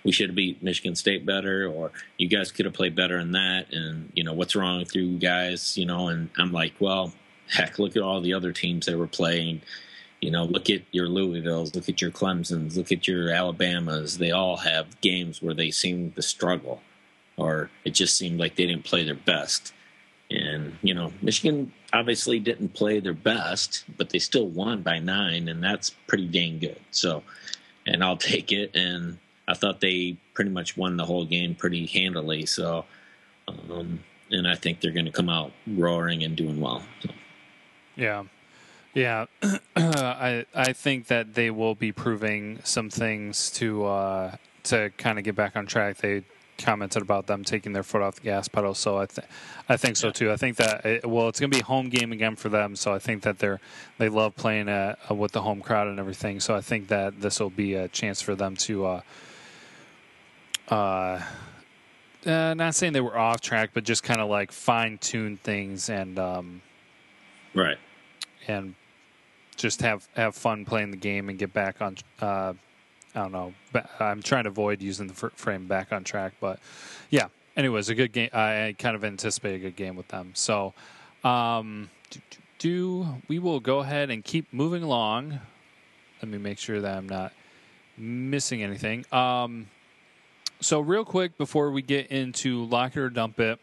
we 0.03 0.11
should 0.11 0.29
have 0.29 0.35
beat 0.35 0.63
Michigan 0.63 0.95
State 0.95 1.25
better, 1.25 1.67
or 1.67 1.91
you 2.17 2.27
guys 2.27 2.51
could 2.51 2.65
have 2.65 2.73
played 2.73 2.95
better 2.95 3.19
in 3.19 3.31
that, 3.33 3.71
and 3.71 4.11
you 4.15 4.23
know 4.23 4.33
what's 4.33 4.55
wrong 4.55 4.79
with 4.79 4.95
you 4.95 5.17
guys, 5.19 5.77
you 5.77 5.85
know, 5.85 6.07
and 6.07 6.29
I'm 6.37 6.51
like, 6.51 6.73
well, 6.79 7.13
heck, 7.49 7.79
look 7.79 7.95
at 7.95 8.03
all 8.03 8.21
the 8.21 8.33
other 8.33 8.51
teams 8.51 8.85
that 8.85 8.97
were 8.97 9.07
playing, 9.07 9.61
You 10.21 10.31
know, 10.31 10.43
look 10.45 10.69
at 10.69 10.81
your 10.91 11.07
Louisvilles, 11.07 11.75
look 11.75 11.87
at 11.87 12.01
your 12.01 12.11
Clemsons, 12.11 12.75
look 12.75 12.91
at 12.91 13.07
your 13.07 13.29
Alabamas. 13.29 14.17
They 14.17 14.31
all 14.31 14.57
have 14.57 14.99
games 15.01 15.41
where 15.41 15.53
they 15.53 15.71
seem 15.71 16.11
to 16.13 16.21
struggle, 16.21 16.81
or 17.37 17.69
it 17.85 17.91
just 17.91 18.17
seemed 18.17 18.39
like 18.39 18.55
they 18.55 18.65
didn't 18.65 18.83
play 18.85 19.03
their 19.05 19.15
best. 19.15 19.73
And 20.29 20.77
you 20.81 20.93
know, 20.93 21.11
Michigan 21.21 21.73
obviously 21.91 22.39
didn't 22.39 22.73
play 22.73 22.99
their 22.99 23.13
best, 23.13 23.85
but 23.97 24.09
they 24.09 24.19
still 24.19 24.47
won 24.47 24.81
by 24.81 24.99
nine, 24.99 25.47
and 25.47 25.63
that's 25.63 25.89
pretty 26.07 26.27
dang 26.27 26.59
good. 26.59 26.79
So, 26.91 27.23
and 27.85 28.03
I'll 28.03 28.17
take 28.33 28.51
it. 28.51 28.75
And 28.75 29.17
I 29.47 29.53
thought 29.53 29.81
they 29.81 30.17
pretty 30.33 30.51
much 30.51 30.77
won 30.77 30.97
the 30.97 31.05
whole 31.05 31.25
game 31.25 31.55
pretty 31.55 31.85
handily. 31.87 32.45
So, 32.45 32.85
um, 33.47 34.03
and 34.31 34.47
I 34.47 34.55
think 34.55 34.81
they're 34.81 34.91
going 34.91 35.05
to 35.05 35.11
come 35.11 35.29
out 35.29 35.51
roaring 35.65 36.23
and 36.23 36.35
doing 36.35 36.61
well. 36.61 36.83
So. 37.01 37.09
Yeah. 37.95 38.23
Yeah, 38.93 39.25
I 39.75 40.45
I 40.55 40.73
think 40.73 41.07
that 41.07 41.35
they 41.35 41.51
will 41.51 41.75
be 41.75 41.91
proving 41.91 42.59
some 42.63 42.89
things 42.89 43.51
to 43.51 43.85
uh, 43.85 44.35
to 44.63 44.89
kind 44.97 45.19
of 45.19 45.23
get 45.23 45.35
back 45.35 45.55
on 45.55 45.67
track. 45.67 45.97
They 45.97 46.23
commented 46.59 47.01
about 47.01 47.27
them 47.27 47.43
taking 47.43 47.73
their 47.73 47.83
foot 47.83 48.01
off 48.01 48.15
the 48.15 48.21
gas 48.21 48.47
pedal, 48.47 48.73
so 48.73 48.97
I 48.97 49.05
think 49.05 49.27
I 49.67 49.77
think 49.77 49.97
so 49.97 50.11
too. 50.11 50.31
I 50.31 50.37
think 50.37 50.57
that 50.57 50.85
it, 50.85 51.09
well, 51.09 51.27
it's 51.29 51.39
going 51.39 51.49
to 51.49 51.55
be 51.55 51.61
a 51.61 51.65
home 51.65 51.89
game 51.89 52.11
again 52.11 52.35
for 52.35 52.49
them, 52.49 52.75
so 52.75 52.93
I 52.93 52.99
think 52.99 53.23
that 53.23 53.39
they're 53.39 53.59
they 53.97 54.09
love 54.09 54.35
playing 54.35 54.69
uh, 54.69 54.95
with 55.09 55.31
the 55.31 55.41
home 55.41 55.61
crowd 55.61 55.87
and 55.87 55.99
everything. 55.99 56.39
So 56.39 56.55
I 56.55 56.61
think 56.61 56.89
that 56.89 57.21
this 57.21 57.39
will 57.39 57.49
be 57.49 57.73
a 57.75 57.87
chance 57.87 58.21
for 58.21 58.35
them 58.35 58.55
to. 58.57 58.85
Uh, 58.85 59.01
uh, 60.69 61.21
uh, 62.25 62.53
not 62.53 62.75
saying 62.75 62.93
they 62.93 63.01
were 63.01 63.17
off 63.17 63.41
track, 63.41 63.71
but 63.73 63.83
just 63.83 64.03
kind 64.03 64.19
of 64.19 64.29
like 64.29 64.51
fine 64.51 64.97
tune 64.97 65.37
things 65.37 65.89
and 65.89 66.19
um, 66.19 66.61
right 67.55 67.77
and 68.47 68.75
just 69.55 69.81
have 69.81 70.07
have 70.15 70.35
fun 70.35 70.65
playing 70.65 70.91
the 70.91 70.97
game 70.97 71.29
and 71.29 71.37
get 71.37 71.53
back 71.53 71.81
on. 71.81 71.95
Uh, 72.19 72.53
I 73.15 73.21
don't 73.21 73.31
know. 73.31 73.53
I'm 73.99 74.21
trying 74.21 74.43
to 74.43 74.49
avoid 74.49 74.81
using 74.81 75.07
the 75.07 75.13
frame 75.13 75.67
back 75.67 75.91
on 75.91 76.03
track, 76.03 76.33
but 76.39 76.59
yeah. 77.09 77.27
Anyways, 77.57 77.89
a 77.89 77.95
good 77.95 78.13
game. 78.13 78.29
I 78.31 78.75
kind 78.79 78.95
of 78.95 79.03
anticipate 79.03 79.55
a 79.55 79.59
good 79.59 79.75
game 79.75 79.97
with 79.97 80.07
them. 80.07 80.31
So, 80.33 80.73
um, 81.25 81.89
do, 82.57 83.05
we 83.27 83.39
will 83.39 83.59
go 83.59 83.79
ahead 83.79 84.09
and 84.09 84.23
keep 84.23 84.53
moving 84.53 84.83
along. 84.83 85.39
Let 86.21 86.31
me 86.31 86.37
make 86.37 86.57
sure 86.57 86.79
that 86.79 86.97
I'm 86.97 87.09
not 87.09 87.33
missing 87.97 88.63
anything. 88.63 89.05
Um, 89.11 89.67
so 90.61 90.79
real 90.79 91.03
quick 91.03 91.37
before 91.37 91.71
we 91.71 91.81
get 91.81 92.07
into 92.07 92.65
lock 92.65 92.95
it 92.95 92.99
or 92.99 93.09
dump 93.09 93.39
it, 93.39 93.59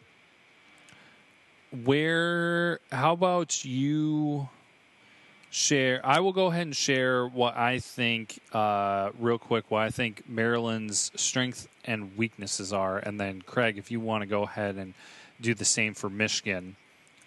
where? 1.83 2.79
How 2.91 3.13
about 3.13 3.65
you? 3.65 4.49
Share. 5.49 6.01
I 6.03 6.19
will 6.19 6.33
go 6.33 6.47
ahead 6.47 6.63
and 6.63 6.75
share 6.75 7.27
what 7.27 7.57
I 7.57 7.79
think, 7.79 8.39
uh, 8.53 9.11
real 9.19 9.37
quick, 9.37 9.69
what 9.69 9.83
I 9.83 9.89
think 9.89 10.27
Maryland's 10.27 11.11
strengths 11.15 11.67
and 11.85 12.15
weaknesses 12.17 12.73
are, 12.73 12.97
and 12.97 13.19
then 13.19 13.41
Craig, 13.41 13.77
if 13.77 13.91
you 13.91 13.99
want 13.99 14.21
to 14.21 14.27
go 14.27 14.43
ahead 14.43 14.75
and 14.75 14.93
do 15.39 15.53
the 15.53 15.65
same 15.65 15.93
for 15.93 16.09
Michigan. 16.09 16.75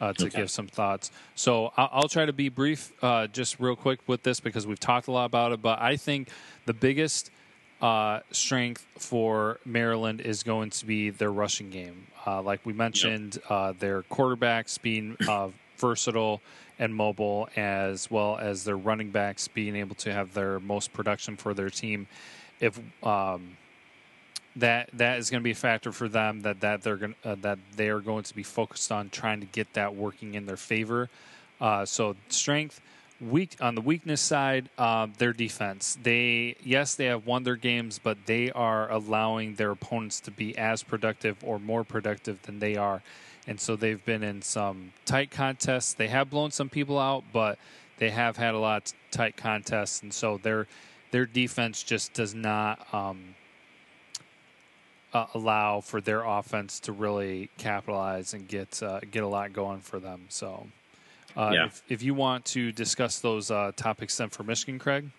Uh, 0.01 0.15
to 0.15 0.29
okay. 0.29 0.39
give 0.39 0.51
some 0.51 0.67
thoughts. 0.67 1.11
So 1.35 1.75
I'll, 1.77 1.91
I'll 1.93 2.09
try 2.09 2.25
to 2.25 2.33
be 2.33 2.49
brief, 2.49 2.91
uh, 3.03 3.27
just 3.27 3.61
real 3.61 3.77
quick 3.77 4.01
with 4.07 4.23
this 4.23 4.41
because 4.41 4.67
we've 4.67 4.81
talked 4.81 5.09
a 5.09 5.13
lot 5.13 5.27
about 5.27 5.53
it. 5.53 5.61
But 5.61 5.79
I 5.79 5.97
think 5.97 6.31
the 6.65 6.73
biggest 6.73 7.31
uh, 7.83 8.21
strength 8.31 8.87
for 8.99 9.59
Maryland 9.67 10.23
is 10.23 10.43
going 10.43 10.71
to 10.71 10.87
be 10.87 11.11
their 11.11 11.31
rushing 11.31 11.69
game. 11.69 12.07
Uh, 12.27 12.41
like 12.41 12.65
we 12.65 12.73
mentioned, 12.73 13.37
yep. 13.43 13.51
Uh, 13.51 13.73
their 13.79 14.03
quarterbacks 14.05 14.81
being 14.81 15.19
uh, 15.29 15.49
versatile 15.77 16.41
and 16.81 16.95
mobile, 16.95 17.49
as 17.57 18.11
well 18.11 18.39
as 18.39 18.65
their 18.65 18.77
running 18.77 19.11
backs 19.11 19.47
being 19.47 19.77
able 19.77 19.95
to 19.95 20.13
have 20.13 20.33
their 20.33 20.59
most 20.59 20.93
production 20.93 21.37
for 21.37 21.55
their 21.55 21.69
team. 21.71 22.09
If 22.59 22.81
um, 23.05 23.57
that 24.57 24.89
that 24.95 25.19
is 25.19 25.31
going 25.31 25.41
to 25.41 25.45
be 25.45 25.53
a 25.53 25.55
factor 25.55 25.93
for 25.93 26.09
them 26.09 26.41
that 26.41 26.61
that 26.61 26.83
they're 26.83 26.97
going 26.97 27.15
uh, 27.25 27.37
that 27.43 27.59
they 27.77 27.91
are 27.91 28.01
going 28.01 28.25
to 28.25 28.35
be 28.35 28.43
focused 28.43 28.91
on 28.91 29.11
trying 29.11 29.41
to 29.41 29.47
get 29.47 29.73
that 29.75 29.95
working 29.95 30.35
in 30.35 30.47
their 30.47 30.57
favor. 30.57 31.09
Uh, 31.61 31.85
so 31.85 32.17
strength, 32.31 32.81
weak 33.21 33.55
on 33.61 33.75
the 33.75 33.83
weakness 33.83 34.23
side, 34.23 34.71
uh, 34.79 35.07
their 35.19 35.35
defense. 35.35 35.99
They 36.03 36.57
yes 36.63 36.95
they 36.95 37.05
have 37.07 37.27
won 37.27 37.45
their 37.45 37.57
games, 37.57 38.01
but 38.03 38.17
they 38.25 38.51
are 38.53 38.91
allowing 38.91 39.57
their 39.57 39.71
opponents 39.71 40.19
to 40.21 40.31
be 40.31 40.57
as 40.57 40.83
productive 40.83 41.37
or 41.45 41.59
more 41.59 41.85
productive 41.85 42.41
than 42.43 42.59
they 42.59 42.77
are 42.77 43.03
and 43.47 43.61
so 43.61 43.77
they've 43.77 44.05
been 44.05 44.23
in 44.23 44.43
some 44.43 44.93
tight 45.05 45.31
contests. 45.31 45.95
They 45.95 46.09
have 46.09 46.31
blown 46.31 46.51
some 46.51 46.69
people 46.69 46.99
out, 46.99 47.25
but 47.33 47.59
they 47.99 48.11
have 48.11 48.37
had 48.37 48.55
a 48.55 48.59
lot 48.59 48.93
of 48.93 49.11
tight 49.11 49.37
contests, 49.37 50.03
and 50.03 50.13
so 50.13 50.39
their 50.39 50.67
their 51.11 51.27
defense 51.27 51.83
just 51.83 52.13
does 52.13 52.35
not 52.35 52.93
um, 52.95 53.35
uh, 55.13 55.27
allow 55.35 55.81
for 55.81 56.01
their 56.01 56.23
offense 56.23 56.81
to 56.81 56.93
really 56.93 57.51
capitalize 57.59 58.35
and 58.35 58.47
get 58.49 58.83
uh, 58.83 59.01
get 59.11 59.23
a 59.23 59.29
lot 59.29 59.53
going 59.53 59.81
for 59.81 59.99
them. 59.99 60.27
So, 60.29 60.67
uh, 61.37 61.51
yeah. 61.53 61.67
if, 61.67 61.83
if 61.89 62.03
you 62.03 62.15
want 62.15 62.45
to 62.47 62.73
discuss 62.73 63.19
those 63.21 63.51
uh, 63.51 63.73
topics 63.77 64.17
then 64.17 64.29
for 64.29 64.45
Michigan, 64.45 64.79
Craig. 64.79 65.11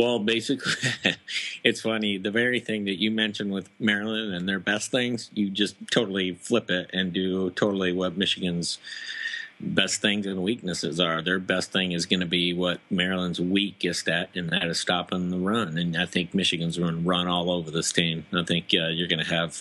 Well, 0.00 0.18
basically, 0.18 0.72
it's 1.62 1.82
funny. 1.82 2.16
The 2.16 2.30
very 2.30 2.58
thing 2.58 2.86
that 2.86 2.98
you 2.98 3.10
mentioned 3.10 3.52
with 3.52 3.68
Maryland 3.78 4.32
and 4.32 4.48
their 4.48 4.58
best 4.58 4.90
things, 4.90 5.28
you 5.34 5.50
just 5.50 5.76
totally 5.90 6.32
flip 6.32 6.70
it 6.70 6.88
and 6.94 7.12
do 7.12 7.50
totally 7.50 7.92
what 7.92 8.16
Michigan's 8.16 8.78
best 9.60 10.00
things 10.00 10.24
and 10.24 10.42
weaknesses 10.42 11.00
are. 11.00 11.20
Their 11.20 11.38
best 11.38 11.70
thing 11.70 11.92
is 11.92 12.06
going 12.06 12.20
to 12.20 12.26
be 12.26 12.54
what 12.54 12.80
Maryland's 12.88 13.42
weakest 13.42 14.08
at, 14.08 14.34
and 14.34 14.48
that 14.48 14.64
is 14.68 14.80
stopping 14.80 15.28
the 15.28 15.36
run. 15.36 15.76
And 15.76 15.94
I 15.94 16.06
think 16.06 16.32
Michigan's 16.32 16.78
going 16.78 16.94
to 16.94 17.06
run 17.06 17.28
all 17.28 17.50
over 17.50 17.70
this 17.70 17.92
team. 17.92 18.24
I 18.32 18.42
think 18.42 18.70
uh, 18.72 18.88
you're 18.88 19.06
going 19.06 19.22
to 19.22 19.34
have. 19.34 19.60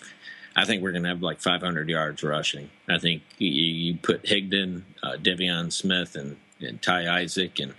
I 0.56 0.64
think 0.64 0.82
we're 0.82 0.94
going 0.94 1.04
to 1.04 1.10
have 1.10 1.22
like 1.22 1.42
500 1.42 1.90
yards 1.90 2.24
rushing. 2.24 2.70
I 2.88 2.98
think 2.98 3.24
you, 3.40 3.50
you 3.50 3.96
put 3.96 4.24
Higdon, 4.24 4.84
uh, 5.04 5.18
De'Veon 5.18 5.74
Smith, 5.74 6.16
and, 6.16 6.38
and 6.62 6.82
Ty 6.82 7.20
Isaac, 7.24 7.60
and 7.60 7.74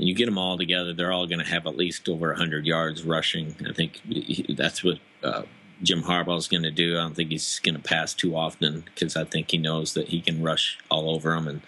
and 0.00 0.08
you 0.08 0.14
get 0.14 0.24
them 0.24 0.38
all 0.38 0.56
together, 0.56 0.94
they're 0.94 1.12
all 1.12 1.26
going 1.26 1.40
to 1.40 1.44
have 1.44 1.66
at 1.66 1.76
least 1.76 2.08
over 2.08 2.28
100 2.28 2.64
yards 2.64 3.02
rushing. 3.02 3.54
I 3.68 3.74
think 3.74 4.00
that's 4.48 4.82
what 4.82 4.98
uh, 5.22 5.42
Jim 5.82 6.04
Harbaugh 6.04 6.38
is 6.38 6.48
going 6.48 6.62
to 6.62 6.70
do. 6.70 6.96
I 6.96 7.02
don't 7.02 7.14
think 7.14 7.28
he's 7.28 7.58
going 7.58 7.74
to 7.74 7.82
pass 7.82 8.14
too 8.14 8.34
often 8.34 8.84
because 8.86 9.14
I 9.14 9.24
think 9.24 9.50
he 9.50 9.58
knows 9.58 9.92
that 9.92 10.08
he 10.08 10.22
can 10.22 10.42
rush 10.42 10.78
all 10.90 11.14
over 11.14 11.32
them, 11.34 11.46
and 11.46 11.60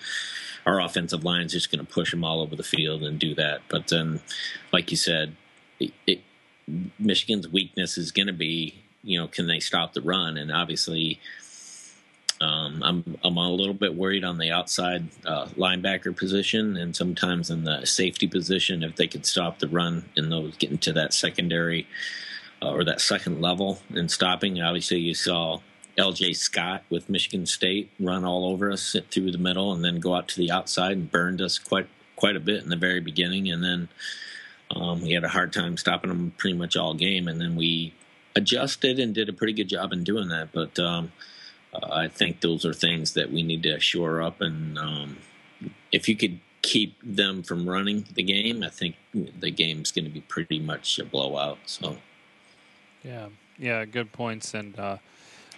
our 0.64 0.80
offensive 0.80 1.24
line 1.24 1.45
is 1.45 1.53
just 1.53 1.70
going 1.70 1.85
to 1.85 1.93
push 1.93 2.11
them 2.11 2.24
all 2.24 2.41
over 2.41 2.57
the 2.57 2.62
field 2.62 3.03
and 3.03 3.18
do 3.18 3.35
that. 3.35 3.61
But 3.68 3.89
then, 3.89 4.20
like 4.72 4.91
you 4.91 4.97
said, 4.97 5.37
it, 5.78 5.93
it, 6.07 6.22
Michigan's 6.99 7.49
weakness 7.49 7.99
is 7.99 8.12
going 8.12 8.28
to 8.28 8.33
be, 8.33 8.83
you 9.03 9.18
know, 9.18 9.28
can 9.28 9.47
they 9.47 9.61
stop 9.61 9.93
the 9.93 10.01
run? 10.01 10.39
And 10.39 10.51
obviously, 10.51 11.20
um, 12.43 12.82
I'm 12.82 13.16
I'm 13.22 13.36
a 13.36 13.51
little 13.51 13.74
bit 13.74 13.95
worried 13.95 14.24
on 14.24 14.36
the 14.36 14.51
outside 14.51 15.07
uh, 15.24 15.47
linebacker 15.57 16.16
position 16.16 16.76
and 16.76 16.95
sometimes 16.95 17.51
in 17.51 17.62
the 17.62 17.86
safety 17.86 18.26
position 18.26 18.82
if 18.82 18.97
they 18.97 19.07
could 19.07 19.24
stop 19.24 19.61
the 19.61 19.68
run 19.68 20.05
in 20.16 20.28
those 20.28 20.57
getting 20.57 20.78
to 20.78 20.93
that 20.95 21.14
secondary 21.14 21.86
uh, 22.61 22.72
or 22.72 22.82
that 22.82 23.01
second 23.01 23.40
level 23.40 23.78
and 23.95 24.11
stopping. 24.11 24.61
Obviously, 24.61 24.99
you 24.99 25.14
saw 25.14 25.61
L.J. 25.97 26.32
Scott 26.32 26.82
with 26.90 27.09
Michigan 27.09 27.47
State 27.47 27.90
run 28.01 28.24
all 28.24 28.47
over 28.51 28.72
us, 28.72 28.97
through 29.11 29.30
the 29.30 29.38
middle, 29.38 29.72
and 29.72 29.84
then 29.84 30.01
go 30.01 30.14
out 30.14 30.26
to 30.28 30.36
the 30.36 30.51
outside 30.51 30.93
and 30.93 31.12
burned 31.12 31.40
us 31.40 31.61
quite 31.61 31.88
quite 32.16 32.34
a 32.34 32.40
bit 32.40 32.62
in 32.62 32.70
the 32.70 32.76
very 32.76 33.01
beginning, 33.01 33.51
and 33.53 33.62
then 33.62 33.88
um, 34.74 35.01
we 35.01 35.12
had 35.12 35.22
a 35.22 35.28
hard 35.28 35.53
time 35.53 35.76
stopping 35.76 36.09
them 36.09 36.32
pretty 36.38 36.57
much 36.57 36.76
all 36.76 36.95
game, 36.95 37.28
and 37.28 37.40
then 37.40 37.55
we 37.55 37.95
adjusted 38.34 38.99
and 38.99 39.14
did 39.14 39.28
a 39.28 39.32
pretty 39.32 39.53
good 39.53 39.68
job 39.68 39.93
in 39.93 40.03
doing 40.03 40.26
that, 40.26 40.51
but. 40.51 40.76
Um, 40.80 41.12
uh, 41.73 41.89
I 41.91 42.09
think 42.09 42.41
those 42.41 42.64
are 42.64 42.75
things 42.75 43.14
that 43.14 43.31
we 43.31 43.43
need 43.43 43.62
to 43.64 43.81
shore 43.81 44.23
up. 44.23 44.41
And 44.41 44.79
um, 44.79 45.18
if 45.91 46.09
you 46.09 46.16
could 46.16 46.41
keep 46.62 46.97
them 47.03 47.43
from 47.43 47.68
running 47.68 48.07
the 48.14 48.23
game, 48.23 48.62
I 48.62 48.68
think 48.68 48.97
the 49.12 49.51
game's 49.51 49.91
going 49.91 50.05
to 50.05 50.11
be 50.11 50.20
pretty 50.20 50.59
much 50.59 50.99
a 50.99 51.05
blowout. 51.05 51.59
So, 51.66 51.97
yeah, 53.03 53.29
yeah, 53.59 53.85
good 53.85 54.12
points, 54.12 54.55
and 54.55 54.79
uh, 54.79 54.99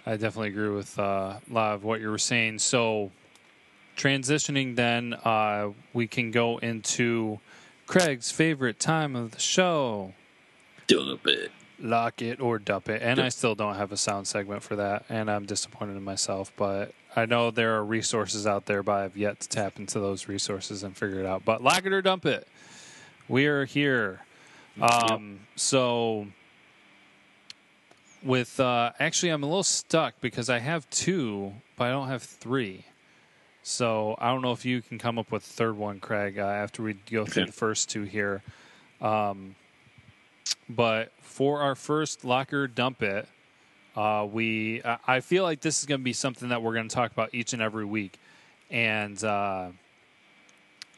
I 0.05 0.11
definitely 0.17 0.49
agree 0.49 0.69
with 0.69 0.97
uh, 0.97 1.39
a 1.49 1.53
lot 1.53 1.75
of 1.75 1.83
what 1.83 2.01
you 2.01 2.09
were 2.09 2.17
saying. 2.17 2.59
So, 2.59 3.11
transitioning, 3.95 4.75
then 4.75 5.13
uh, 5.13 5.69
we 5.93 6.07
can 6.07 6.31
go 6.31 6.57
into 6.57 7.39
Craig's 7.87 8.31
favorite 8.31 8.79
time 8.79 9.15
of 9.15 9.31
the 9.31 9.39
show. 9.39 10.13
Do 10.87 11.17
it 11.25 11.51
lock 11.79 12.21
it 12.21 12.39
or 12.39 12.59
dump 12.59 12.89
it. 12.89 13.01
And 13.01 13.19
I 13.19 13.29
still 13.29 13.55
don't 13.55 13.75
have 13.75 13.91
a 13.91 13.97
sound 13.97 14.27
segment 14.27 14.63
for 14.63 14.75
that, 14.77 15.05
and 15.09 15.29
I'm 15.29 15.45
disappointed 15.45 15.97
in 15.97 16.03
myself. 16.03 16.51
But 16.55 16.93
I 17.15 17.25
know 17.25 17.51
there 17.51 17.75
are 17.75 17.83
resources 17.83 18.45
out 18.47 18.65
there, 18.65 18.83
but 18.83 18.93
I've 18.93 19.17
yet 19.17 19.39
to 19.41 19.49
tap 19.49 19.79
into 19.79 19.99
those 19.99 20.27
resources 20.27 20.83
and 20.83 20.95
figure 20.95 21.19
it 21.19 21.25
out. 21.25 21.45
But 21.45 21.63
lock 21.63 21.85
it 21.85 21.93
or 21.93 22.01
dump 22.01 22.25
it. 22.25 22.47
We 23.27 23.47
are 23.47 23.65
here. 23.65 24.21
Um, 24.81 25.39
so 25.55 26.27
with 28.23 28.59
uh, 28.59 28.91
actually, 28.99 29.29
I'm 29.29 29.43
a 29.43 29.47
little 29.47 29.63
stuck 29.63 30.15
because 30.21 30.49
I 30.49 30.59
have 30.59 30.89
two, 30.89 31.53
but 31.77 31.85
I 31.87 31.91
don't 31.91 32.07
have 32.07 32.23
three. 32.23 32.85
So 33.63 34.15
I 34.19 34.31
don't 34.31 34.41
know 34.41 34.51
if 34.51 34.63
you 34.65 34.81
can 34.81 34.99
come 34.99 35.17
up 35.17 35.31
with 35.31 35.43
a 35.43 35.49
third 35.49 35.77
one, 35.77 35.99
Craig, 35.99 36.37
uh, 36.37 36.43
after 36.43 36.83
we 36.83 36.93
go 36.93 37.25
through 37.25 37.43
Okay. 37.43 37.45
the 37.49 37.51
first 37.51 37.89
two 37.89 38.03
here. 38.03 38.43
Um, 39.01 39.55
but 40.69 41.11
for 41.21 41.61
our 41.61 41.75
first 41.75 42.25
locker 42.25 42.67
dump 42.67 43.03
it, 43.03 43.27
uh, 43.95 44.27
we 44.29 44.81
I 45.07 45.21
feel 45.21 45.43
like 45.43 45.61
this 45.61 45.79
is 45.79 45.85
going 45.85 46.01
to 46.01 46.03
be 46.03 46.13
something 46.13 46.49
that 46.49 46.61
we're 46.61 46.73
going 46.73 46.89
to 46.89 46.95
talk 46.95 47.11
about 47.11 47.33
each 47.33 47.53
and 47.53 47.61
every 47.61 47.85
week, 47.85 48.19
and 48.69 49.21
uh, 49.23 49.69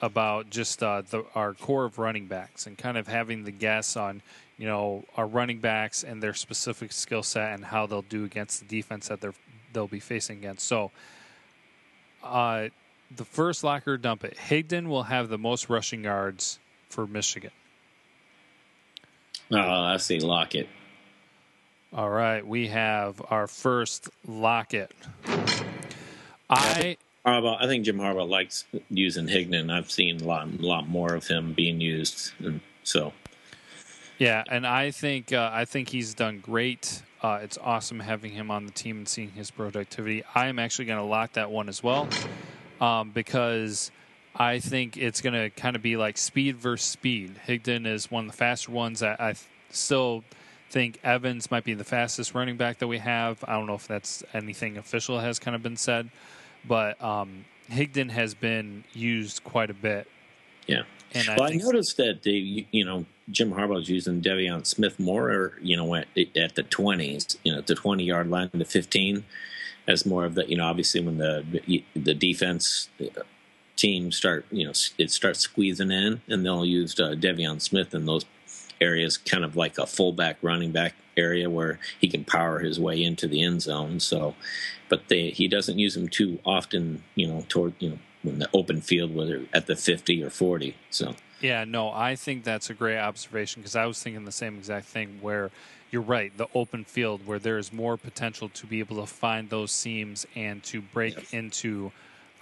about 0.01 0.49
just 0.49 0.81
uh, 0.81 1.01
the, 1.09 1.23
our 1.35 1.53
core 1.53 1.85
of 1.85 1.99
running 1.99 2.27
backs 2.27 2.67
and 2.67 2.77
kind 2.77 2.97
of 2.97 3.07
having 3.07 3.43
the 3.43 3.51
guess 3.51 3.95
on 3.95 4.21
you 4.57 4.65
know 4.65 5.03
our 5.15 5.27
running 5.27 5.59
backs 5.59 6.03
and 6.03 6.21
their 6.21 6.33
specific 6.33 6.91
skill 6.91 7.23
set 7.23 7.53
and 7.53 7.65
how 7.65 7.85
they'll 7.85 8.01
do 8.03 8.23
against 8.23 8.59
the 8.59 8.65
defense 8.65 9.07
that 9.07 9.21
they're 9.21 9.33
they'll 9.73 9.87
be 9.87 9.99
facing 9.99 10.39
against. 10.39 10.65
So, 10.65 10.91
uh, 12.23 12.69
the 13.15 13.25
first 13.25 13.63
locker 13.63 13.97
dump 13.97 14.23
it. 14.23 14.37
Higdon 14.37 14.87
will 14.87 15.03
have 15.03 15.29
the 15.29 15.37
most 15.37 15.69
rushing 15.69 16.03
yards 16.03 16.59
for 16.89 17.05
Michigan. 17.05 17.51
Oh, 19.51 19.57
I 19.57 19.97
see 19.97 20.19
Lockett. 20.19 20.67
All 21.93 22.09
right, 22.09 22.45
we 22.45 22.67
have 22.67 23.21
our 23.29 23.47
first 23.47 24.09
locket. 24.27 24.91
I 26.49 26.97
Harbaugh, 27.25 27.57
I 27.59 27.67
think 27.67 27.85
Jim 27.85 27.97
Harbaugh 27.97 28.27
likes 28.27 28.65
using 28.89 29.27
Higdon. 29.27 29.71
I've 29.71 29.91
seen 29.91 30.21
a 30.21 30.23
lot, 30.25 30.47
a 30.47 30.65
lot 30.65 30.87
more 30.87 31.13
of 31.13 31.27
him 31.27 31.53
being 31.53 31.81
used, 31.81 32.31
and 32.39 32.61
so 32.83 33.13
yeah, 34.17 34.43
and 34.49 34.65
I 34.65 34.91
think 34.91 35.31
uh, 35.31 35.49
I 35.53 35.65
think 35.65 35.89
he's 35.89 36.13
done 36.13 36.39
great. 36.39 37.03
Uh, 37.21 37.39
it's 37.41 37.57
awesome 37.57 37.99
having 37.99 38.31
him 38.31 38.51
on 38.51 38.65
the 38.65 38.71
team 38.71 38.97
and 38.97 39.07
seeing 39.07 39.31
his 39.31 39.51
productivity. 39.51 40.23
I 40.35 40.47
am 40.47 40.59
actually 40.59 40.85
going 40.85 40.99
to 40.99 41.05
lock 41.05 41.33
that 41.33 41.49
one 41.49 41.67
as 41.67 41.81
well 41.81 42.07
um, 42.79 43.11
because 43.11 43.91
I 44.39 44.59
think 44.59 44.97
it's 44.97 45.21
going 45.21 45.33
to 45.33 45.49
kind 45.49 45.75
of 45.75 45.81
be 45.81 45.97
like 45.97 46.17
speed 46.17 46.57
versus 46.57 46.87
speed. 46.87 47.35
Higdon 47.47 47.87
is 47.87 48.11
one 48.11 48.25
of 48.25 48.31
the 48.31 48.37
faster 48.37 48.71
ones. 48.71 49.01
I, 49.01 49.15
I 49.19 49.33
still 49.71 50.23
think 50.69 50.99
Evans 51.03 51.49
might 51.49 51.63
be 51.63 51.73
the 51.73 51.83
fastest 51.83 52.35
running 52.35 52.55
back 52.55 52.77
that 52.79 52.87
we 52.87 52.99
have. 52.99 53.43
I 53.47 53.53
don't 53.53 53.65
know 53.65 53.75
if 53.75 53.87
that's 53.87 54.23
anything 54.33 54.77
official 54.77 55.19
has 55.19 55.39
kind 55.39 55.55
of 55.55 55.63
been 55.63 55.77
said, 55.77 56.09
but 56.67 57.01
um, 57.01 57.45
Higdon 57.71 58.11
has 58.11 58.35
been 58.35 58.83
used 58.93 59.43
quite 59.43 59.69
a 59.69 59.73
bit. 59.73 60.07
yeah. 60.67 60.83
And 61.13 61.27
well, 61.29 61.43
I 61.43 61.49
think 61.49 61.63
noticed 61.63 61.97
that 61.97 62.23
they, 62.23 62.67
you 62.71 62.83
know 62.83 63.05
Jim 63.31 63.51
Harbaugh's 63.51 63.89
using 63.89 64.21
De'Veon 64.21 64.65
Smith 64.65 64.99
more, 64.99 65.31
or 65.31 65.53
you 65.61 65.77
know, 65.77 65.95
at, 65.95 66.07
at 66.35 66.55
the 66.55 66.63
twenties, 66.63 67.37
you 67.43 67.53
know, 67.53 67.61
the 67.61 67.75
twenty 67.75 68.03
yard 68.03 68.29
line 68.29 68.49
to 68.49 68.65
fifteen, 68.65 69.23
as 69.87 70.05
more 70.05 70.25
of 70.25 70.35
the, 70.35 70.49
you 70.49 70.57
know, 70.57 70.65
obviously 70.65 71.01
when 71.01 71.17
the 71.17 71.81
the 71.95 72.13
defense 72.13 72.89
team 73.77 74.11
start, 74.11 74.45
you 74.51 74.65
know, 74.65 74.73
it 74.97 75.11
starts 75.11 75.39
squeezing 75.39 75.91
in, 75.91 76.21
and 76.27 76.45
they'll 76.45 76.65
use 76.65 76.99
uh, 76.99 77.11
De'Veon 77.11 77.61
Smith 77.61 77.93
in 77.93 78.05
those 78.05 78.25
areas, 78.81 79.17
kind 79.17 79.45
of 79.45 79.55
like 79.55 79.77
a 79.77 79.85
fullback 79.85 80.37
running 80.41 80.71
back 80.71 80.95
area 81.15 81.49
where 81.49 81.79
he 81.99 82.07
can 82.07 82.23
power 82.23 82.59
his 82.59 82.79
way 82.79 83.01
into 83.01 83.27
the 83.27 83.41
end 83.41 83.61
zone. 83.61 83.99
So, 83.99 84.35
but 84.89 85.07
they 85.07 85.29
he 85.29 85.47
doesn't 85.47 85.79
use 85.79 85.93
them 85.93 86.07
too 86.09 86.39
often, 86.45 87.03
you 87.15 87.27
know, 87.27 87.45
toward 87.47 87.73
you 87.79 87.89
know 87.89 87.99
in 88.23 88.39
the 88.39 88.49
open 88.53 88.81
field, 88.81 89.15
whether 89.15 89.45
at 89.53 89.67
the 89.67 89.75
fifty 89.75 90.21
or 90.23 90.29
forty. 90.29 90.75
So. 90.89 91.15
Yeah, 91.39 91.65
no, 91.65 91.91
I 91.91 92.15
think 92.15 92.43
that's 92.43 92.71
a 92.71 92.73
great 92.73 92.97
observation 92.97 93.61
because 93.61 93.75
I 93.75 93.85
was 93.85 94.01
thinking 94.01 94.25
the 94.25 94.31
same 94.31 94.57
exact 94.57 94.87
thing 94.87 95.19
where 95.21 95.51
you're 95.91 96.01
right, 96.01 96.35
the 96.35 96.47
open 96.55 96.83
field 96.83 97.27
where 97.27 97.37
there 97.37 97.59
is 97.59 97.71
more 97.71 97.95
potential 97.95 98.49
to 98.49 98.65
be 98.65 98.79
able 98.79 98.95
to 98.95 99.05
find 99.05 99.51
those 99.51 99.71
seams 99.71 100.25
and 100.35 100.63
to 100.63 100.81
break 100.81 101.15
Yes. 101.15 101.33
into 101.33 101.91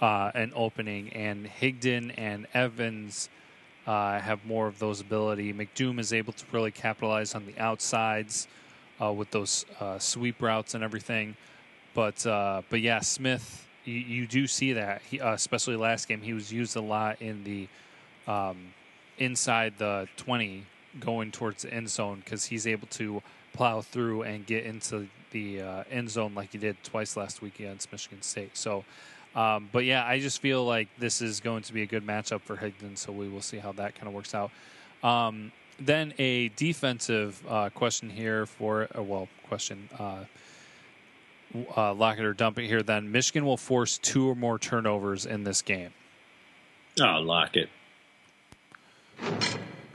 uh, 0.00 0.30
an 0.34 0.52
opening. 0.54 1.12
And 1.12 1.48
Higdon 1.60 2.12
and 2.16 2.46
Evans 2.54 3.28
uh, 3.86 4.18
have 4.18 4.44
more 4.44 4.66
of 4.66 4.78
those 4.78 5.00
ability. 5.00 5.52
McDoom 5.52 5.98
is 5.98 6.12
able 6.12 6.32
to 6.32 6.44
really 6.52 6.70
capitalize 6.70 7.34
on 7.34 7.46
the 7.46 7.58
outsides 7.58 8.48
uh, 9.00 9.12
with 9.12 9.30
those 9.30 9.64
uh, 9.80 9.98
sweep 9.98 10.42
routes 10.42 10.74
and 10.74 10.82
everything. 10.82 11.36
But 11.94 12.26
uh, 12.26 12.62
but 12.68 12.80
yeah, 12.80 13.00
Smith, 13.00 13.66
you, 13.84 13.94
you 13.94 14.26
do 14.26 14.46
see 14.46 14.74
that, 14.74 15.02
he, 15.02 15.20
uh, 15.20 15.32
especially 15.32 15.76
last 15.76 16.08
game, 16.08 16.20
he 16.20 16.32
was 16.32 16.52
used 16.52 16.76
a 16.76 16.80
lot 16.80 17.22
in 17.22 17.44
the 17.44 17.68
um, 18.30 18.74
inside 19.18 19.74
the 19.78 20.08
20 20.16 20.64
going 20.98 21.30
towards 21.30 21.62
the 21.62 21.72
end 21.72 21.88
zone 21.88 22.22
because 22.24 22.46
he's 22.46 22.66
able 22.66 22.86
to 22.88 23.22
plow 23.52 23.80
through 23.80 24.22
and 24.22 24.44
get 24.46 24.64
into 24.64 25.06
the 25.30 25.60
end 25.90 26.10
zone 26.10 26.34
like 26.34 26.52
he 26.52 26.58
did 26.58 26.76
twice 26.82 27.16
last 27.16 27.40
week 27.40 27.60
against 27.60 27.90
Michigan 27.92 28.20
State. 28.20 28.56
So, 28.56 28.84
um, 29.36 29.68
but 29.70 29.84
yeah, 29.84 30.04
I 30.04 30.18
just 30.18 30.40
feel 30.40 30.64
like 30.64 30.88
this 30.98 31.22
is 31.22 31.40
going 31.40 31.62
to 31.64 31.72
be 31.72 31.82
a 31.82 31.86
good 31.86 32.04
matchup 32.04 32.40
for 32.40 32.56
Higdon, 32.56 32.96
so 32.96 33.12
we 33.12 33.28
will 33.28 33.42
see 33.42 33.58
how 33.58 33.72
that 33.72 33.94
kind 33.94 34.08
of 34.08 34.14
works 34.14 34.34
out. 34.34 34.50
Um, 35.02 35.52
then 35.78 36.14
a 36.18 36.48
defensive 36.48 37.40
uh, 37.48 37.68
question 37.70 38.10
here 38.10 38.46
for, 38.46 38.88
uh, 38.98 39.02
well, 39.02 39.28
question. 39.48 39.88
Uh, 39.98 40.24
uh, 41.76 41.94
lock 41.94 42.18
it 42.18 42.24
or 42.24 42.34
dump 42.34 42.58
it 42.58 42.66
here. 42.66 42.82
Then 42.82 43.12
Michigan 43.12 43.44
will 43.44 43.56
force 43.56 43.98
two 43.98 44.28
or 44.28 44.34
more 44.34 44.58
turnovers 44.58 45.26
in 45.26 45.44
this 45.44 45.62
game. 45.62 45.90
Oh, 47.00 47.20
lock 47.20 47.56
it. 47.56 47.68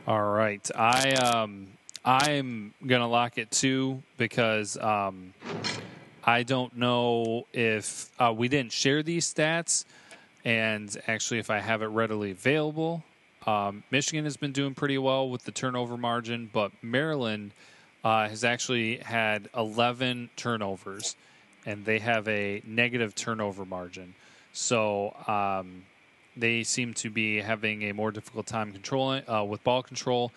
All 0.08 0.32
right, 0.32 0.68
I 0.76 1.12
um 1.14 1.68
I'm 2.04 2.74
gonna 2.86 3.08
lock 3.08 3.38
it 3.38 3.52
too 3.52 4.02
because 4.18 4.78
um 4.78 5.34
I 6.24 6.44
don't 6.44 6.78
know 6.78 7.48
if 7.52 8.12
uh, 8.20 8.34
we 8.36 8.48
didn't 8.48 8.72
share 8.72 9.02
these 9.02 9.32
stats, 9.32 9.86
and 10.46 10.96
actually 11.08 11.40
if 11.40 11.50
I 11.50 11.60
have 11.60 11.82
it 11.82 11.88
readily 11.88 12.32
available, 12.32 13.04
um, 13.48 13.84
Michigan 13.90 14.26
has 14.26 14.38
been 14.38 14.52
doing 14.52 14.76
pretty 14.76 15.00
well 15.00 15.28
with 15.30 15.46
the 15.46 15.52
turnover 15.52 15.98
margin, 15.98 16.50
but 16.54 16.72
Maryland 16.84 17.54
uh, 18.04 18.30
has 18.30 18.44
actually 18.44 18.98
had 18.98 19.50
11 19.58 20.30
turnovers, 20.36 21.16
and 21.66 21.86
they 21.86 21.98
have 22.00 22.28
a 22.28 22.62
negative 22.66 23.16
turnover 23.16 23.66
margin. 23.66 24.14
So 24.54 25.16
um, 25.28 25.86
they 26.38 26.64
seem 26.64 26.94
to 26.96 27.10
be 27.10 27.42
having 27.42 27.84
a 27.84 27.94
more 27.94 28.12
difficult 28.12 28.46
time 28.46 28.72
controlling 28.72 29.28
uh, 29.28 29.44
with 29.44 29.64
ball 29.64 29.82
control. 29.82 30.32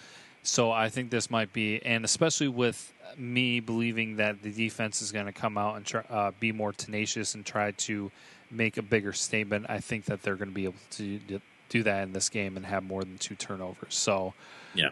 So 0.45 0.71
I 0.71 0.89
think 0.91 1.11
this 1.11 1.31
might 1.31 1.53
be, 1.53 1.83
and 1.85 2.05
especially 2.05 2.49
with 2.49 2.93
me 3.17 3.61
believing 3.61 4.17
that 4.17 4.43
the 4.43 4.53
defense 4.53 5.01
is 5.03 5.11
going 5.11 5.27
to 5.27 5.33
come 5.33 5.57
out 5.57 5.77
and 5.77 5.87
try, 5.87 6.03
uh, 6.11 6.33
be 6.39 6.53
more 6.53 6.73
tenacious 6.73 7.35
and 7.35 7.45
try 7.47 7.71
to 7.73 8.13
make 8.51 8.77
a 8.77 8.83
bigger 8.83 9.13
statement. 9.13 9.67
I 9.69 9.79
think 9.81 10.05
that 10.05 10.23
they're 10.23 10.37
going 10.37 10.51
to 10.51 10.55
be 10.55 10.65
able 10.65 10.75
to 10.93 11.19
do- 11.19 11.41
that 11.83 12.05
in 12.05 12.13
this 12.13 12.29
game 12.29 12.57
and 12.57 12.67
have 12.67 12.85
more 12.85 13.03
than 13.03 13.19
two 13.19 13.35
turnovers. 13.35 13.97
So 13.97 14.33
Yeah. 14.75 14.91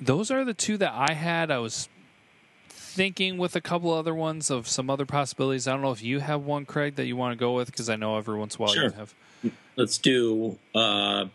those 0.00 0.28
are 0.32 0.44
the 0.44 0.54
two 0.54 0.76
that 0.78 0.92
I 0.92 1.12
had. 1.12 1.52
I 1.52 1.58
was 1.58 1.88
thinking 2.68 3.38
with 3.38 3.54
a 3.54 3.60
couple 3.60 3.92
other 3.92 4.12
ones 4.14 4.50
of 4.50 4.66
some 4.66 4.90
other 4.90 5.06
possibilities. 5.06 5.68
I 5.68 5.72
don't 5.72 5.82
know 5.82 5.92
if 5.92 6.02
you 6.02 6.18
have 6.18 6.42
one, 6.42 6.64
Craig, 6.66 6.96
that 6.96 7.06
you 7.06 7.14
want 7.14 7.30
to 7.32 7.36
go 7.36 7.52
with 7.54 7.66
because 7.70 7.88
I 7.88 7.94
know 7.94 8.16
every 8.16 8.36
once 8.36 8.56
in 8.56 8.62
a 8.62 8.64
while 8.64 8.74
you 8.74 8.90
have. 8.90 9.14
Let's 9.76 9.98
do 9.98 10.58
uh, 10.74 11.26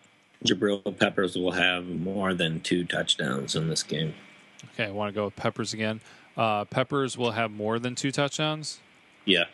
Jabril 0.46 0.98
Peppers 0.98 1.36
will 1.36 1.52
have 1.52 1.88
more 1.88 2.34
than 2.34 2.62
two 2.62 2.84
touchdowns 2.84 3.56
in 3.56 3.68
this 3.68 3.84
game. 3.84 4.14
Okay, 4.74 4.86
I 4.86 4.92
want 4.92 5.14
to 5.14 5.16
go 5.16 5.26
with 5.26 5.36
Peppers 5.36 5.74
again. 5.74 6.02
Uh, 6.36 6.66
Peppers 6.66 7.18
will 7.18 7.32
have 7.32 7.52
more 7.52 7.80
than 7.80 7.96
two 7.96 8.12
touchdowns. 8.12 8.80
Yeah. 9.26 9.46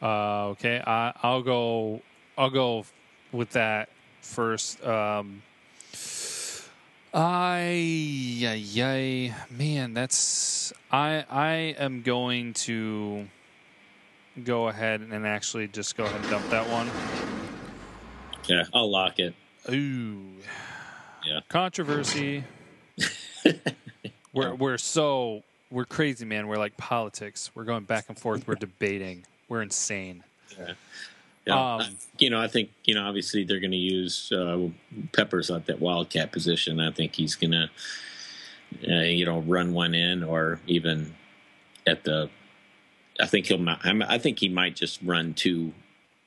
Uh, 0.00 0.48
okay, 0.48 0.82
I, 0.86 1.12
I'll 1.22 1.42
go. 1.42 2.02
I'll 2.36 2.50
go 2.50 2.84
with 3.32 3.50
that 3.50 3.88
first. 4.20 4.84
Um, 4.84 5.42
I, 7.14 7.70
yeah, 7.70 8.54
yeah, 8.54 9.34
man, 9.50 9.94
that's 9.94 10.72
I. 10.90 11.24
I 11.30 11.54
am 11.78 12.02
going 12.02 12.54
to 12.54 13.28
go 14.42 14.68
ahead 14.68 15.00
and 15.00 15.26
actually 15.26 15.68
just 15.68 15.96
go 15.96 16.04
ahead 16.04 16.20
and 16.20 16.30
dump 16.30 16.48
that 16.50 16.68
one. 16.68 16.90
Yeah, 18.46 18.64
I'll 18.72 18.90
lock 18.90 19.18
it. 19.18 19.34
Ooh, 19.70 20.20
Yeah. 21.24 21.40
controversy. 21.48 22.44
we're 24.32 24.54
we're 24.54 24.78
so 24.78 25.42
we're 25.70 25.84
crazy, 25.84 26.24
man. 26.24 26.46
We're 26.46 26.58
like 26.58 26.76
politics. 26.76 27.50
We're 27.54 27.64
going 27.64 27.84
back 27.84 28.04
and 28.08 28.18
forth. 28.18 28.46
We're 28.46 28.54
debating. 28.56 29.24
We're 29.48 29.62
insane. 29.62 30.22
Yeah. 30.58 30.74
Um, 31.46 31.80
I- 31.80 31.88
you 32.18 32.30
know, 32.30 32.40
I 32.40 32.48
think 32.48 32.70
you 32.84 32.94
know. 32.94 33.04
Obviously, 33.06 33.44
they're 33.44 33.60
going 33.60 33.70
to 33.72 33.76
use 33.76 34.30
uh, 34.32 34.68
Peppers 35.12 35.50
at 35.50 35.66
that 35.66 35.80
wildcat 35.80 36.32
position. 36.32 36.80
I 36.80 36.90
think 36.90 37.14
he's 37.14 37.34
going 37.34 37.50
to, 37.52 37.70
uh, 38.90 39.00
you 39.02 39.24
know, 39.26 39.40
run 39.40 39.72
one 39.74 39.94
in, 39.94 40.22
or 40.22 40.60
even 40.66 41.14
at 41.86 42.04
the. 42.04 42.30
I 43.20 43.26
think 43.26 43.46
he'll. 43.46 43.64
I 43.68 44.18
think 44.18 44.38
he 44.38 44.48
might 44.48 44.74
just 44.76 45.00
run 45.02 45.34
two, 45.34 45.72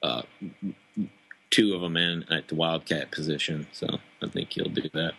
uh, 0.03 0.22
two 1.49 1.73
of 1.73 1.81
them 1.81 1.97
in 1.97 2.23
at 2.31 2.47
the 2.47 2.55
wildcat 2.55 3.11
position. 3.11 3.67
So 3.71 3.87
I 4.21 4.27
think 4.27 4.53
he'll 4.53 4.69
do 4.69 4.89
that. 4.93 5.13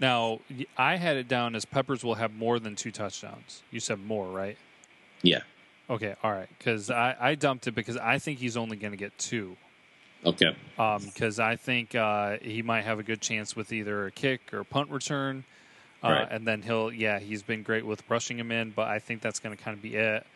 Now, 0.00 0.40
I 0.76 0.96
had 0.96 1.16
it 1.16 1.28
down 1.28 1.54
as 1.54 1.64
Peppers 1.64 2.02
will 2.02 2.16
have 2.16 2.32
more 2.34 2.58
than 2.58 2.74
two 2.74 2.90
touchdowns. 2.90 3.62
You 3.70 3.80
said 3.80 4.04
more, 4.04 4.28
right? 4.28 4.58
Yeah. 5.22 5.40
Okay, 5.88 6.14
all 6.22 6.32
right. 6.32 6.48
Because 6.58 6.90
I, 6.90 7.16
I 7.18 7.34
dumped 7.34 7.66
it 7.66 7.74
because 7.74 7.96
I 7.96 8.18
think 8.18 8.38
he's 8.38 8.56
only 8.56 8.76
going 8.76 8.92
to 8.92 8.96
get 8.96 9.16
two. 9.18 9.56
Okay. 10.24 10.56
Because 10.76 11.38
um, 11.38 11.46
I 11.46 11.56
think 11.56 11.94
uh, 11.94 12.38
he 12.40 12.62
might 12.62 12.82
have 12.82 12.98
a 12.98 13.02
good 13.02 13.20
chance 13.20 13.54
with 13.54 13.72
either 13.72 14.06
a 14.06 14.10
kick 14.10 14.52
or 14.52 14.64
punt 14.64 14.90
return. 14.90 15.44
Uh, 16.02 16.10
right. 16.10 16.28
And 16.30 16.46
then 16.46 16.62
he'll, 16.62 16.92
yeah, 16.92 17.18
he's 17.18 17.42
been 17.42 17.62
great 17.62 17.86
with 17.86 18.02
rushing 18.08 18.38
him 18.38 18.50
in, 18.50 18.70
but 18.70 18.88
I 18.88 18.98
think 18.98 19.22
that's 19.22 19.38
going 19.38 19.56
to 19.56 19.62
kind 19.62 19.76
of 19.76 19.82
be 19.82 19.94
it. 19.96 20.26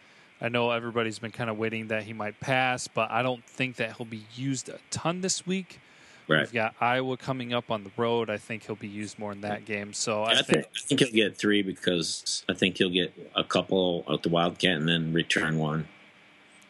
I 0.41 0.49
know 0.49 0.70
everybody's 0.70 1.18
been 1.18 1.32
kind 1.32 1.51
of 1.51 1.59
waiting 1.59 1.89
that 1.89 2.05
he 2.05 2.12
might 2.12 2.39
pass, 2.41 2.86
but 2.86 3.11
I 3.11 3.22
don't 3.22 3.45
think 3.45 3.76
that 3.76 3.97
he'll 3.97 4.07
be 4.07 4.24
used 4.34 4.68
a 4.68 4.78
ton 4.91 5.20
this 5.20 5.47
week. 5.47 5.80
Right. 6.28 6.41
We've 6.41 6.53
got 6.53 6.74
Iowa 6.80 7.16
coming 7.16 7.55
up 7.55 7.70
on 7.70 7.84
the 7.84 7.91
road. 7.97 8.28
I 8.28 8.36
think 8.36 8.66
he'll 8.66 8.76
be 8.76 8.86
used 8.86 9.18
more 9.18 9.32
in 9.32 9.41
that 9.41 9.64
game. 9.64 9.95
So 9.95 10.24
I, 10.24 10.32
I 10.32 10.43
think, 10.43 10.66
I 10.66 10.80
think 10.86 11.01
he'll 11.01 11.12
get 11.12 11.36
three 11.36 11.62
because 11.62 12.45
I 12.49 12.55
think 12.55 12.76
he'll 12.76 12.91
get 12.91 13.12
a 13.34 13.43
couple 13.43 14.05
at 14.12 14.22
the 14.22 14.28
Wildcat 14.28 14.76
and 14.76 14.89
then 14.89 15.12
return 15.12 15.59
one. 15.59 15.89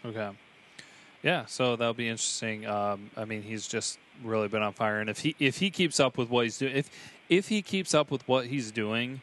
Okay. 0.04 0.30
Yeah, 1.22 1.46
so 1.46 1.74
that'll 1.74 1.94
be 1.94 2.08
interesting. 2.08 2.66
Um, 2.66 3.10
I 3.16 3.24
mean, 3.24 3.42
he's 3.42 3.66
just 3.66 3.98
really 4.22 4.46
been 4.46 4.62
on 4.62 4.72
fire, 4.72 5.00
and 5.00 5.10
if 5.10 5.18
he 5.20 5.34
if 5.40 5.58
he 5.58 5.70
keeps 5.70 5.98
up 5.98 6.16
with 6.16 6.30
what 6.30 6.44
he's 6.44 6.58
doing, 6.58 6.76
if 6.76 6.90
if 7.28 7.48
he 7.48 7.60
keeps 7.60 7.92
up 7.92 8.10
with 8.12 8.26
what 8.28 8.46
he's 8.46 8.70
doing, 8.70 9.20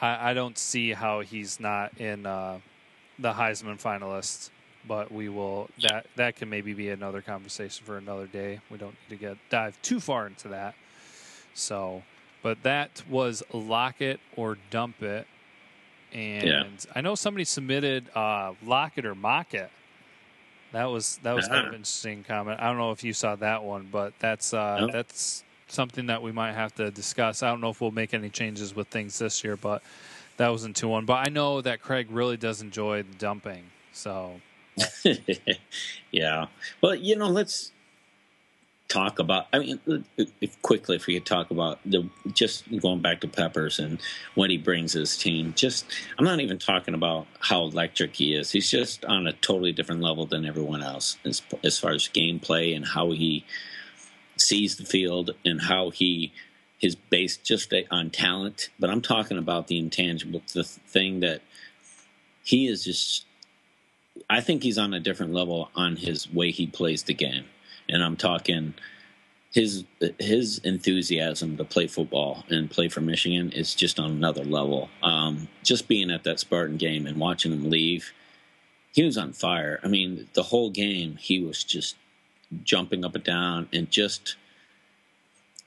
I, 0.00 0.30
I 0.30 0.34
don't 0.34 0.56
see 0.56 0.92
how 0.92 1.20
he's 1.20 1.60
not 1.60 1.98
in 2.00 2.24
uh, 2.24 2.60
the 3.20 3.32
Heisman 3.32 3.80
finalists 3.80 4.50
but 4.86 5.12
we 5.12 5.28
will 5.28 5.68
that 5.82 6.06
that 6.16 6.36
can 6.36 6.48
maybe 6.48 6.72
be 6.72 6.88
another 6.88 7.20
conversation 7.20 7.84
for 7.84 7.98
another 7.98 8.26
day. 8.26 8.60
We 8.70 8.78
don't 8.78 8.94
need 9.08 9.16
to 9.16 9.16
get 9.16 9.36
dive 9.50 9.80
too 9.82 10.00
far 10.00 10.26
into 10.26 10.48
that. 10.48 10.74
So, 11.54 12.02
but 12.42 12.62
that 12.62 13.02
was 13.08 13.42
lock 13.52 14.00
it 14.00 14.20
or 14.36 14.56
dump 14.70 15.02
it, 15.02 15.26
and 16.12 16.46
yeah. 16.46 16.64
I 16.94 17.00
know 17.00 17.14
somebody 17.14 17.44
submitted 17.44 18.08
uh, 18.14 18.54
lock 18.64 18.92
it 18.96 19.04
or 19.04 19.14
mock 19.14 19.54
it. 19.54 19.70
That 20.72 20.86
was 20.86 21.18
that 21.22 21.34
was 21.34 21.46
uh-huh. 21.46 21.54
kind 21.54 21.66
of 21.66 21.72
an 21.72 21.80
interesting 21.80 22.24
comment. 22.24 22.60
I 22.60 22.68
don't 22.68 22.78
know 22.78 22.92
if 22.92 23.04
you 23.04 23.12
saw 23.12 23.36
that 23.36 23.62
one, 23.64 23.88
but 23.90 24.14
that's 24.18 24.54
uh, 24.54 24.80
nope. 24.80 24.92
that's 24.92 25.44
something 25.66 26.06
that 26.06 26.22
we 26.22 26.32
might 26.32 26.52
have 26.52 26.74
to 26.76 26.90
discuss. 26.90 27.42
I 27.42 27.50
don't 27.50 27.60
know 27.60 27.70
if 27.70 27.80
we'll 27.80 27.90
make 27.90 28.14
any 28.14 28.30
changes 28.30 28.74
with 28.74 28.88
things 28.88 29.18
this 29.18 29.44
year, 29.44 29.56
but 29.56 29.82
that 30.40 30.48
was 30.48 30.64
in 30.64 30.72
two 30.72 30.88
one. 30.88 31.04
But 31.04 31.26
I 31.26 31.30
know 31.30 31.60
that 31.60 31.82
Craig 31.82 32.08
really 32.10 32.38
does 32.38 32.62
enjoy 32.62 33.02
the 33.02 33.14
dumping, 33.14 33.64
so 33.92 34.40
yeah. 36.10 36.46
Well, 36.80 36.94
you 36.94 37.14
know, 37.14 37.28
let's 37.28 37.72
talk 38.88 39.18
about. 39.18 39.48
I 39.52 39.58
mean, 39.58 39.80
if 40.16 40.62
quickly, 40.62 40.96
if 40.96 41.06
we 41.06 41.12
could 41.12 41.26
talk 41.26 41.50
about 41.50 41.78
the 41.84 42.08
just 42.32 42.64
going 42.80 43.00
back 43.00 43.20
to 43.20 43.28
Peppers 43.28 43.78
and 43.78 44.00
what 44.34 44.48
he 44.48 44.56
brings 44.56 44.94
his 44.94 45.14
team. 45.18 45.52
Just, 45.54 45.84
I'm 46.18 46.24
not 46.24 46.40
even 46.40 46.58
talking 46.58 46.94
about 46.94 47.26
how 47.40 47.64
electric 47.64 48.16
he 48.16 48.34
is. 48.34 48.50
He's 48.50 48.70
just 48.70 49.04
on 49.04 49.26
a 49.26 49.34
totally 49.34 49.72
different 49.72 50.00
level 50.00 50.24
than 50.24 50.46
everyone 50.46 50.82
else 50.82 51.18
as, 51.26 51.42
as 51.62 51.78
far 51.78 51.92
as 51.92 52.08
gameplay 52.08 52.74
and 52.74 52.86
how 52.86 53.10
he 53.10 53.44
sees 54.38 54.76
the 54.76 54.86
field 54.86 55.32
and 55.44 55.60
how 55.60 55.90
he 55.90 56.32
is 56.80 56.94
based 56.94 57.44
just 57.44 57.72
on 57.90 58.10
talent. 58.10 58.70
But 58.78 58.90
I'm 58.90 59.02
talking 59.02 59.38
about 59.38 59.66
the 59.66 59.78
intangible, 59.78 60.42
the 60.52 60.64
thing 60.64 61.20
that 61.20 61.42
he 62.42 62.66
is 62.66 62.84
just 62.84 63.26
I 64.28 64.40
think 64.40 64.62
he's 64.62 64.78
on 64.78 64.94
a 64.94 65.00
different 65.00 65.32
level 65.32 65.70
on 65.74 65.96
his 65.96 66.32
way 66.32 66.50
he 66.50 66.66
plays 66.66 67.04
the 67.04 67.14
game, 67.14 67.44
and 67.88 68.02
I'm 68.02 68.16
talking 68.16 68.74
his 69.52 69.84
his 70.18 70.58
enthusiasm 70.58 71.56
to 71.56 71.64
play 71.64 71.86
football 71.86 72.44
and 72.48 72.70
play 72.70 72.88
for 72.88 73.00
Michigan 73.00 73.50
is 73.52 73.74
just 73.74 73.98
on 73.98 74.10
another 74.10 74.44
level. 74.44 74.88
Um, 75.02 75.48
just 75.62 75.88
being 75.88 76.10
at 76.10 76.24
that 76.24 76.40
Spartan 76.40 76.76
game 76.76 77.06
and 77.06 77.18
watching 77.18 77.52
him 77.52 77.68
leave, 77.70 78.12
he 78.92 79.02
was 79.02 79.18
on 79.18 79.32
fire. 79.32 79.80
I 79.82 79.88
mean, 79.88 80.28
the 80.34 80.44
whole 80.44 80.70
game 80.70 81.16
he 81.16 81.40
was 81.40 81.64
just 81.64 81.96
jumping 82.62 83.04
up 83.04 83.14
and 83.14 83.24
down 83.24 83.68
and 83.72 83.90
just 83.90 84.36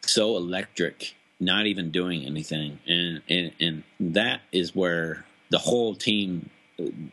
so 0.05 0.37
electric, 0.37 1.15
not 1.39 1.65
even 1.65 1.91
doing 1.91 2.25
anything, 2.25 2.79
and 2.87 3.21
and, 3.29 3.51
and 3.59 3.83
that 3.99 4.41
is 4.51 4.75
where 4.75 5.25
the 5.49 5.59
whole 5.59 5.95
team 5.95 6.49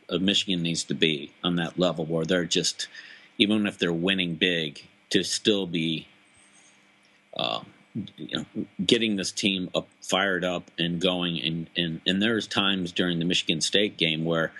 of 0.08 0.22
Michigan 0.22 0.62
needs 0.62 0.84
to 0.84 0.94
be 0.94 1.32
on 1.44 1.56
that 1.56 1.78
level 1.78 2.06
where 2.06 2.24
they're 2.24 2.44
just, 2.44 2.88
even 3.38 3.66
if 3.66 3.78
they're 3.78 3.92
winning 3.92 4.34
big, 4.34 4.82
to 5.10 5.22
still 5.22 5.66
be, 5.66 6.08
uh, 7.36 7.60
you 8.16 8.38
know, 8.38 8.64
getting 8.84 9.16
this 9.16 9.32
team 9.32 9.68
up, 9.74 9.88
fired 10.00 10.44
up 10.44 10.70
and 10.78 11.00
going. 11.00 11.40
And, 11.44 11.66
and 11.76 12.00
and 12.06 12.22
there's 12.22 12.46
times 12.46 12.92
during 12.92 13.18
the 13.18 13.24
Michigan 13.24 13.60
State 13.60 13.96
game 13.96 14.24
where 14.24 14.52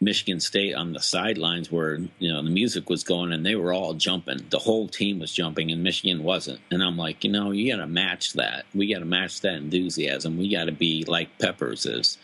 Michigan 0.00 0.40
State 0.40 0.74
on 0.74 0.92
the 0.92 1.00
sidelines 1.00 1.70
where 1.70 1.98
you 2.18 2.32
know 2.32 2.42
the 2.42 2.50
music 2.50 2.88
was 2.88 3.04
going 3.04 3.32
and 3.32 3.44
they 3.44 3.54
were 3.54 3.72
all 3.72 3.92
jumping. 3.92 4.46
The 4.48 4.58
whole 4.58 4.88
team 4.88 5.18
was 5.18 5.32
jumping 5.32 5.70
and 5.70 5.82
Michigan 5.82 6.22
wasn't. 6.22 6.60
And 6.70 6.82
I'm 6.82 6.96
like, 6.96 7.22
you 7.22 7.30
know, 7.30 7.50
you 7.50 7.70
got 7.70 7.82
to 7.82 7.86
match 7.86 8.32
that. 8.34 8.64
We 8.74 8.92
got 8.92 9.00
to 9.00 9.04
match 9.04 9.42
that 9.42 9.54
enthusiasm. 9.54 10.38
We 10.38 10.50
got 10.50 10.64
to 10.64 10.72
be 10.72 11.04
like 11.06 11.38
Peppers 11.38 11.84
is. 11.84 12.16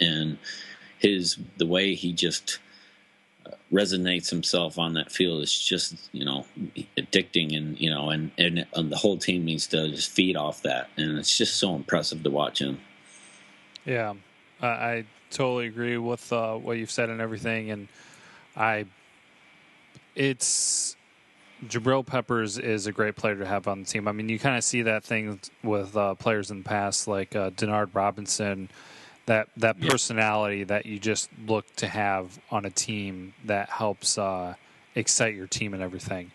And 0.00 0.38
his 0.98 1.38
the 1.58 1.66
way 1.66 1.94
he 1.94 2.12
just 2.12 2.60
uh, 3.46 3.50
resonates 3.70 4.30
himself 4.30 4.78
on 4.78 4.94
that 4.94 5.12
field 5.12 5.42
is 5.42 5.58
just 5.58 6.08
you 6.12 6.24
know 6.24 6.46
addicting 6.96 7.56
and 7.56 7.78
you 7.78 7.90
know 7.90 8.10
and, 8.10 8.30
and, 8.38 8.66
and 8.74 8.90
the 8.90 8.96
whole 8.96 9.16
team 9.16 9.44
needs 9.44 9.66
to 9.68 9.88
just 9.88 10.10
feed 10.10 10.36
off 10.36 10.62
that 10.62 10.88
and 10.96 11.18
it's 11.18 11.36
just 11.36 11.56
so 11.56 11.74
impressive 11.74 12.22
to 12.22 12.30
watch 12.30 12.60
him 12.60 12.80
yeah 13.84 14.14
i, 14.60 14.66
I 14.66 15.04
totally 15.30 15.66
agree 15.66 15.98
with 15.98 16.32
uh, 16.32 16.54
what 16.54 16.76
you've 16.76 16.90
said 16.90 17.10
and 17.10 17.20
everything 17.20 17.70
and 17.70 17.88
i 18.56 18.84
it's 20.14 20.96
Jabril 21.66 22.06
Peppers 22.06 22.56
is 22.58 22.86
a 22.86 22.92
great 22.92 23.16
player 23.16 23.36
to 23.36 23.46
have 23.46 23.66
on 23.66 23.80
the 23.80 23.86
team. 23.86 24.06
I 24.06 24.12
mean, 24.12 24.28
you 24.28 24.38
kind 24.38 24.56
of 24.56 24.62
see 24.62 24.82
that 24.82 25.04
thing 25.04 25.40
with 25.64 25.96
uh, 25.96 26.14
players 26.14 26.50
in 26.50 26.58
the 26.58 26.64
past, 26.64 27.08
like 27.08 27.34
uh, 27.34 27.50
Denard 27.50 27.94
Robinson, 27.94 28.70
that 29.26 29.48
that 29.56 29.80
personality 29.80 30.64
that 30.64 30.86
you 30.86 30.98
just 30.98 31.28
look 31.46 31.66
to 31.76 31.88
have 31.88 32.38
on 32.50 32.64
a 32.64 32.70
team 32.70 33.34
that 33.44 33.68
helps 33.70 34.18
uh, 34.18 34.54
excite 34.94 35.34
your 35.34 35.46
team 35.46 35.74
and 35.74 35.82
everything. 35.82 36.30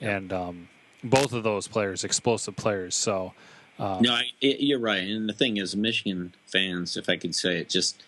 And 0.00 0.32
um, 0.32 0.68
both 1.02 1.32
of 1.32 1.42
those 1.42 1.68
players, 1.68 2.02
explosive 2.02 2.56
players. 2.56 2.94
So 2.94 3.34
um, 3.78 4.02
no, 4.02 4.12
I, 4.12 4.24
you're 4.40 4.78
right. 4.78 5.02
And 5.02 5.28
the 5.28 5.32
thing 5.32 5.58
is, 5.58 5.76
Michigan 5.76 6.34
fans, 6.46 6.96
if 6.96 7.08
I 7.08 7.16
could 7.16 7.34
say 7.34 7.58
it, 7.58 7.68
just 7.68 8.02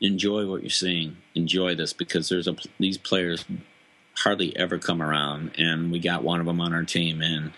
enjoy 0.00 0.46
what 0.48 0.62
you're 0.62 0.70
seeing. 0.70 1.16
Enjoy 1.34 1.74
this 1.74 1.92
because 1.92 2.28
there's 2.28 2.48
a 2.48 2.56
these 2.78 2.98
players 2.98 3.44
hardly 4.16 4.56
ever 4.56 4.78
come 4.78 5.02
around, 5.02 5.52
and 5.58 5.90
we 5.90 5.98
got 5.98 6.22
one 6.22 6.40
of 6.40 6.46
them 6.46 6.60
on 6.60 6.72
our 6.72 6.84
team, 6.84 7.20
and 7.22 7.52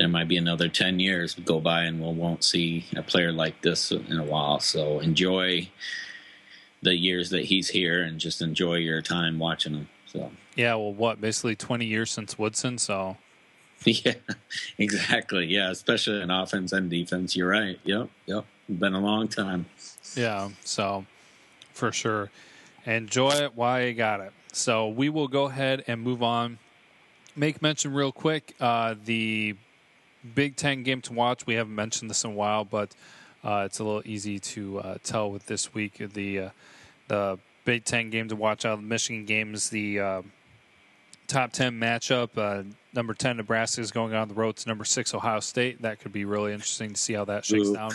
there 0.00 0.08
might 0.08 0.28
be 0.28 0.36
another 0.38 0.68
10 0.68 0.98
years 0.98 1.34
go 1.34 1.60
by 1.60 1.82
and 1.82 2.00
we 2.00 2.10
won't 2.10 2.42
see 2.42 2.86
a 2.96 3.02
player 3.02 3.30
like 3.30 3.60
this 3.60 3.92
in 3.92 4.18
a 4.18 4.24
while. 4.24 4.58
So 4.58 4.98
enjoy 4.98 5.68
the 6.82 6.96
years 6.96 7.28
that 7.30 7.44
he's 7.44 7.68
here 7.68 8.02
and 8.02 8.18
just 8.18 8.40
enjoy 8.40 8.76
your 8.76 9.02
time 9.02 9.38
watching 9.38 9.74
him. 9.74 9.88
So 10.06 10.30
yeah, 10.56 10.74
well, 10.74 10.94
what 10.94 11.20
basically 11.20 11.54
20 11.54 11.84
years 11.84 12.10
since 12.10 12.38
Woodson, 12.38 12.78
so 12.78 13.18
yeah, 13.84 14.14
exactly. 14.78 15.46
Yeah, 15.46 15.70
especially 15.70 16.22
in 16.22 16.30
offense 16.30 16.72
and 16.72 16.90
defense. 16.90 17.36
You're 17.36 17.48
right. 17.48 17.78
Yep, 17.84 18.08
yep. 18.26 18.44
Been 18.68 18.94
a 18.94 19.00
long 19.00 19.28
time. 19.28 19.66
Yeah, 20.14 20.48
so 20.64 21.04
for 21.80 21.90
sure. 21.90 22.30
Enjoy 22.84 23.30
it 23.30 23.56
while 23.56 23.82
you 23.82 23.94
got 23.94 24.20
it. 24.20 24.32
So 24.52 24.88
we 24.88 25.08
will 25.08 25.28
go 25.28 25.44
ahead 25.46 25.82
and 25.86 26.00
move 26.00 26.22
on. 26.22 26.58
Make 27.34 27.62
mention 27.62 27.92
real 27.94 28.12
quick. 28.12 28.54
Uh, 28.60 28.94
the 29.04 29.56
Big 30.34 30.56
Ten 30.56 30.82
game 30.82 31.00
to 31.02 31.12
watch. 31.12 31.46
We 31.46 31.54
haven't 31.54 31.74
mentioned 31.74 32.10
this 32.10 32.22
in 32.24 32.32
a 32.32 32.34
while, 32.34 32.64
but 32.64 32.94
uh, 33.42 33.62
it's 33.66 33.78
a 33.78 33.84
little 33.84 34.02
easy 34.04 34.38
to 34.38 34.80
uh, 34.80 34.98
tell 35.02 35.30
with 35.30 35.46
this 35.46 35.72
week. 35.72 35.96
The 36.12 36.38
uh, 36.38 36.50
the 37.08 37.38
Big 37.64 37.84
Ten 37.84 38.10
game 38.10 38.28
to 38.28 38.36
watch 38.36 38.64
out 38.64 38.74
of 38.74 38.80
the 38.80 38.86
Michigan 38.86 39.24
games. 39.24 39.70
The 39.70 40.00
uh, 40.00 40.22
top 41.28 41.52
ten 41.52 41.80
matchup. 41.80 42.30
Uh, 42.36 42.64
number 42.92 43.14
ten 43.14 43.38
Nebraska 43.38 43.80
is 43.80 43.90
going 43.90 44.12
on 44.14 44.28
the 44.28 44.34
road 44.34 44.56
to 44.56 44.68
number 44.68 44.84
six 44.84 45.14
Ohio 45.14 45.40
State. 45.40 45.80
That 45.82 46.00
could 46.00 46.12
be 46.12 46.26
really 46.26 46.52
interesting 46.52 46.90
to 46.90 46.96
see 46.96 47.14
how 47.14 47.24
that 47.26 47.44
shakes 47.44 47.68
Ooh. 47.68 47.74
down. 47.74 47.92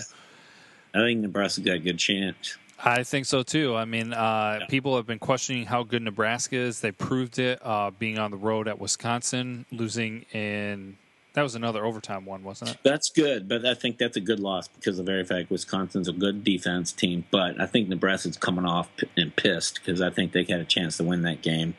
I 0.95 0.99
think 0.99 1.19
Nebraska 1.19 1.61
got 1.61 1.75
a 1.75 1.79
good 1.79 1.99
chance. 1.99 2.57
I 2.85 3.03
think 3.03 3.25
so 3.25 3.41
too. 3.41 3.75
I 3.75 3.85
mean, 3.85 4.13
uh, 4.13 4.59
yeah. 4.61 4.65
people 4.67 4.95
have 4.95 5.07
been 5.07 5.19
questioning 5.19 5.65
how 5.65 5.83
good 5.83 6.03
Nebraska 6.03 6.55
is. 6.55 6.81
They 6.81 6.91
proved 6.91 7.39
it 7.39 7.59
uh, 7.65 7.89
being 7.89 8.19
on 8.19 8.29
the 8.29 8.37
road 8.37 8.67
at 8.67 8.79
Wisconsin, 8.79 9.65
losing 9.71 10.25
in 10.31 10.97
that 11.35 11.41
was 11.41 11.55
another 11.55 11.83
overtime 11.83 12.25
one, 12.25 12.43
wasn't 12.43 12.71
it? 12.71 12.77
That's 12.83 13.09
good, 13.09 13.49
but 13.49 13.65
I 13.65 13.73
think 13.73 13.97
that's 13.97 14.15
a 14.15 14.21
good 14.21 14.39
loss 14.39 14.69
because 14.69 14.97
of 14.97 15.05
the 15.05 15.11
very 15.11 15.25
fact 15.25 15.51
Wisconsin's 15.51 16.07
a 16.07 16.13
good 16.13 16.45
defense 16.45 16.93
team. 16.93 17.25
But 17.29 17.59
I 17.59 17.65
think 17.65 17.89
Nebraska's 17.89 18.37
coming 18.37 18.65
off 18.65 18.89
and 19.17 19.35
pissed 19.35 19.75
because 19.75 20.01
I 20.01 20.09
think 20.09 20.31
they 20.31 20.45
had 20.45 20.61
a 20.61 20.65
chance 20.65 20.95
to 20.97 21.03
win 21.03 21.23
that 21.23 21.41
game. 21.41 21.75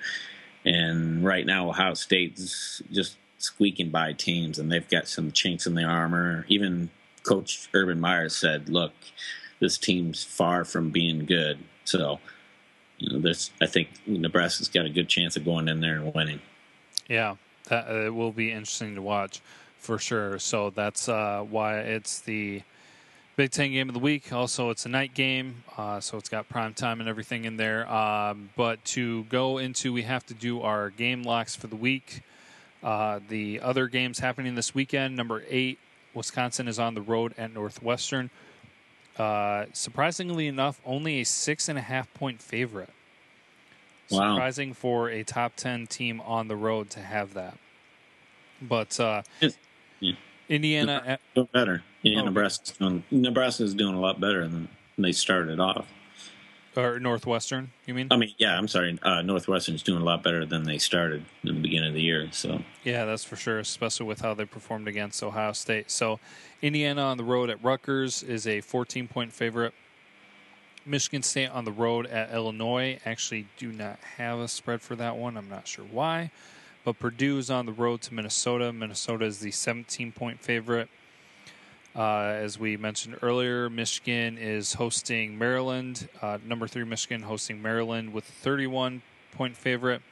And 0.66 1.24
right 1.24 1.46
now, 1.46 1.70
Ohio 1.70 1.94
State's 1.94 2.82
just 2.92 3.16
squeaking 3.38 3.88
by 3.88 4.12
teams, 4.12 4.58
and 4.58 4.70
they've 4.70 4.88
got 4.88 5.08
some 5.08 5.32
chinks 5.32 5.66
in 5.66 5.74
the 5.74 5.84
armor. 5.84 6.44
Even 6.48 6.90
Coach 7.22 7.70
Urban 7.72 7.98
Meyer 7.98 8.28
said, 8.28 8.68
"Look, 8.68 8.92
this 9.60 9.78
team's 9.78 10.24
far 10.24 10.64
from 10.64 10.90
being 10.90 11.26
good." 11.26 11.58
So 11.84 12.20
you 12.98 13.18
know, 13.18 13.32
I 13.60 13.66
think 13.66 13.88
Nebraska's 14.06 14.68
got 14.68 14.86
a 14.86 14.90
good 14.90 15.08
chance 15.08 15.36
of 15.36 15.44
going 15.44 15.68
in 15.68 15.80
there 15.80 15.96
and 15.96 16.14
winning. 16.14 16.40
Yeah, 17.08 17.36
that 17.68 17.88
uh, 17.88 18.06
it 18.06 18.14
will 18.14 18.32
be 18.32 18.50
interesting 18.50 18.94
to 18.94 19.02
watch 19.02 19.40
for 19.78 19.98
sure. 19.98 20.38
So 20.38 20.70
that's 20.70 21.08
uh, 21.08 21.44
why 21.48 21.78
it's 21.78 22.20
the 22.20 22.62
Big 23.36 23.50
Ten 23.50 23.70
game 23.70 23.88
of 23.88 23.94
the 23.94 24.00
week. 24.00 24.32
Also, 24.32 24.70
it's 24.70 24.86
a 24.86 24.88
night 24.88 25.14
game, 25.14 25.62
uh, 25.76 26.00
so 26.00 26.16
it's 26.16 26.28
got 26.28 26.48
prime 26.48 26.72
time 26.72 27.00
and 27.00 27.08
everything 27.08 27.44
in 27.44 27.58
there. 27.58 27.90
Um, 27.90 28.48
but 28.56 28.82
to 28.86 29.24
go 29.24 29.58
into, 29.58 29.92
we 29.92 30.02
have 30.02 30.24
to 30.26 30.34
do 30.34 30.62
our 30.62 30.90
game 30.90 31.22
locks 31.22 31.54
for 31.54 31.66
the 31.66 31.76
week. 31.76 32.22
Uh, 32.82 33.20
the 33.28 33.60
other 33.60 33.88
games 33.88 34.20
happening 34.20 34.54
this 34.54 34.74
weekend. 34.74 35.16
Number 35.16 35.42
eight, 35.48 35.78
Wisconsin 36.14 36.66
is 36.66 36.78
on 36.78 36.94
the 36.94 37.02
road 37.02 37.34
at 37.36 37.52
Northwestern. 37.52 38.30
Uh, 39.18 39.66
surprisingly 39.72 40.46
enough, 40.46 40.80
only 40.84 41.20
a 41.20 41.24
six 41.24 41.68
and 41.68 41.78
a 41.78 41.82
half 41.82 42.12
point 42.14 42.40
favorite. 42.42 42.90
Wow. 44.10 44.34
Surprising 44.34 44.74
for 44.74 45.08
a 45.08 45.24
top 45.24 45.52
ten 45.56 45.86
team 45.86 46.20
on 46.20 46.48
the 46.48 46.56
road 46.56 46.90
to 46.90 47.00
have 47.00 47.34
that. 47.34 47.58
But 48.60 48.98
uh, 49.00 49.22
Yeah. 50.00 50.12
Indiana, 50.48 51.18
Doing 51.34 51.48
better. 51.52 51.82
Yeah, 52.02 52.20
Oh. 52.20 52.24
Nebraska's 52.26 52.72
doing 52.72 53.02
Nebraska's 53.10 53.74
doing 53.74 53.94
a 53.94 54.00
lot 54.00 54.20
better 54.20 54.46
than 54.46 54.68
they 54.96 55.12
started 55.12 55.58
off. 55.58 55.86
Or 56.76 57.00
Northwestern, 57.00 57.70
you 57.86 57.94
mean? 57.94 58.08
I 58.10 58.16
mean, 58.16 58.34
yeah, 58.38 58.56
I'm 58.56 58.68
sorry. 58.68 58.98
Uh, 59.02 59.22
Northwestern's 59.22 59.82
doing 59.82 60.02
a 60.02 60.04
lot 60.04 60.22
better 60.22 60.44
than 60.44 60.64
they 60.64 60.78
started 60.78 61.24
in 61.44 61.54
the 61.56 61.60
beginning 61.60 61.88
of 61.88 61.94
the 61.94 62.02
year. 62.02 62.28
So 62.32 62.62
Yeah, 62.84 63.04
that's 63.04 63.24
for 63.24 63.36
sure, 63.36 63.58
especially 63.58 64.06
with 64.06 64.20
how 64.20 64.34
they 64.34 64.44
performed 64.44 64.88
against 64.88 65.22
Ohio 65.22 65.52
State. 65.52 65.90
So, 65.90 66.20
Indiana 66.62 67.02
on 67.02 67.16
the 67.16 67.24
road 67.24 67.50
at 67.50 67.62
Rutgers 67.62 68.22
is 68.22 68.46
a 68.46 68.60
14 68.60 69.08
point 69.08 69.32
favorite. 69.32 69.74
Michigan 70.84 71.22
State 71.22 71.48
on 71.48 71.64
the 71.64 71.72
road 71.72 72.06
at 72.06 72.32
Illinois 72.32 73.00
actually 73.04 73.48
do 73.56 73.72
not 73.72 73.98
have 74.18 74.38
a 74.38 74.46
spread 74.46 74.80
for 74.80 74.94
that 74.96 75.16
one. 75.16 75.36
I'm 75.36 75.48
not 75.48 75.66
sure 75.66 75.84
why. 75.84 76.30
But 76.84 77.00
Purdue 77.00 77.38
is 77.38 77.50
on 77.50 77.66
the 77.66 77.72
road 77.72 78.00
to 78.02 78.14
Minnesota. 78.14 78.72
Minnesota 78.72 79.24
is 79.24 79.40
the 79.40 79.50
17 79.50 80.12
point 80.12 80.40
favorite. 80.40 80.88
Uh, 81.96 82.36
as 82.36 82.58
we 82.58 82.76
mentioned 82.76 83.16
earlier, 83.22 83.70
Michigan 83.70 84.36
is 84.36 84.74
hosting 84.74 85.38
Maryland. 85.38 86.08
Uh, 86.20 86.36
number 86.44 86.68
three, 86.68 86.84
Michigan 86.84 87.22
hosting 87.22 87.62
Maryland 87.62 88.12
with 88.12 88.28
a 88.28 88.32
31 88.32 89.00
point 89.32 89.56
favorite. 89.56 90.02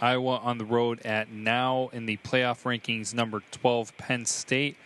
Iowa 0.00 0.38
on 0.38 0.58
the 0.58 0.64
road 0.64 1.00
at 1.02 1.30
now 1.30 1.90
in 1.92 2.06
the 2.06 2.16
playoff 2.18 2.64
rankings, 2.64 3.14
number 3.14 3.42
12, 3.52 3.96
Penn 3.96 4.24
State. 4.26 4.76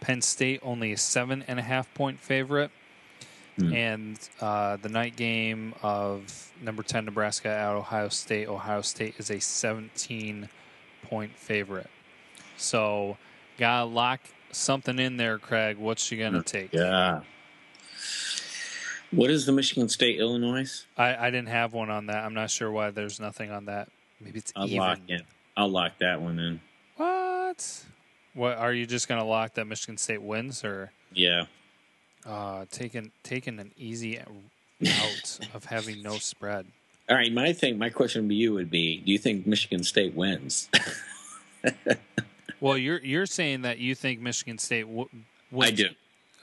Penn 0.00 0.22
State 0.22 0.58
only 0.64 0.92
a 0.92 0.96
seven 0.96 1.44
and 1.46 1.60
a 1.60 1.62
half 1.62 1.92
point 1.94 2.18
favorite. 2.18 2.72
Hmm. 3.56 3.72
And 3.72 4.28
uh, 4.40 4.78
the 4.78 4.88
night 4.88 5.14
game 5.14 5.74
of 5.82 6.52
number 6.60 6.82
10, 6.82 7.04
Nebraska 7.04 7.48
at 7.48 7.74
Ohio 7.74 8.08
State. 8.08 8.48
Ohio 8.48 8.80
State 8.80 9.14
is 9.18 9.30
a 9.30 9.38
17 9.38 10.48
point 11.04 11.36
favorite. 11.36 11.90
So, 12.56 13.18
gotta 13.58 13.84
lock 13.84 14.20
something 14.52 14.98
in 14.98 15.16
there, 15.16 15.38
Craig. 15.38 15.76
What's 15.78 16.04
she 16.04 16.16
gonna 16.16 16.42
take? 16.42 16.72
yeah. 16.72 17.20
What 19.10 19.30
is 19.30 19.44
the 19.44 19.52
Michigan 19.52 19.88
State 19.90 20.18
Illinois? 20.20 20.86
I, 20.96 21.26
I 21.26 21.30
didn't 21.30 21.48
have 21.50 21.74
one 21.74 21.90
on 21.90 22.06
that. 22.06 22.24
I'm 22.24 22.32
not 22.32 22.50
sure 22.50 22.70
why 22.70 22.90
there's 22.90 23.20
nothing 23.20 23.50
on 23.50 23.66
that. 23.66 23.88
Maybe 24.20 24.38
it's 24.38 24.52
I'll 24.56 24.66
even. 24.66 24.78
lock 24.78 24.98
in. 25.08 25.20
I'll 25.56 25.68
lock 25.68 25.92
that 26.00 26.20
one 26.22 26.38
in. 26.38 26.60
What? 26.96 27.84
What 28.34 28.56
are 28.56 28.72
you 28.72 28.86
just 28.86 29.08
gonna 29.08 29.24
lock 29.26 29.54
that 29.54 29.66
Michigan 29.66 29.98
State 29.98 30.22
wins, 30.22 30.64
or 30.64 30.90
Yeah. 31.12 31.44
uh, 32.24 32.64
taking 32.70 33.12
taking 33.22 33.58
an 33.58 33.72
easy 33.76 34.18
out 34.18 35.38
of 35.54 35.66
having 35.66 36.02
no 36.02 36.16
spread? 36.16 36.66
All 37.10 37.16
right. 37.16 37.30
My 37.32 37.52
thing, 37.52 37.76
my 37.78 37.90
question 37.90 38.26
to 38.30 38.34
you 38.34 38.54
would 38.54 38.70
be: 38.70 38.98
Do 39.04 39.12
you 39.12 39.18
think 39.18 39.46
Michigan 39.46 39.82
State 39.84 40.14
wins? 40.14 40.70
Well, 42.62 42.78
you're 42.78 43.00
you're 43.00 43.26
saying 43.26 43.62
that 43.62 43.78
you 43.78 43.94
think 43.94 44.20
Michigan 44.20 44.56
State 44.58 44.82
w- 44.86 45.08
wins. 45.50 45.72
I 45.72 45.74
do, 45.74 45.88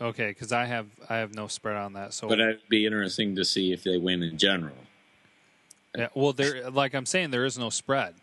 Okay, 0.02 0.28
because 0.28 0.52
I 0.52 0.66
have 0.66 0.88
I 1.10 1.16
have 1.18 1.34
no 1.34 1.48
spread 1.48 1.76
on 1.78 1.94
that. 1.94 2.14
So, 2.14 2.28
but 2.28 2.40
it'd 2.40 2.68
be 2.70 2.86
interesting 2.86 3.36
to 3.38 3.46
see 3.46 3.72
if 3.72 3.84
they 3.84 3.98
win 3.98 4.22
in 4.24 4.38
general. 4.38 4.76
yeah, 5.98 6.10
well, 6.14 6.34
there, 6.34 6.70
like 6.70 6.94
I'm 6.94 7.06
saying, 7.06 7.32
there 7.32 7.46
is 7.46 7.58
no 7.58 7.70
spread. 7.70 8.16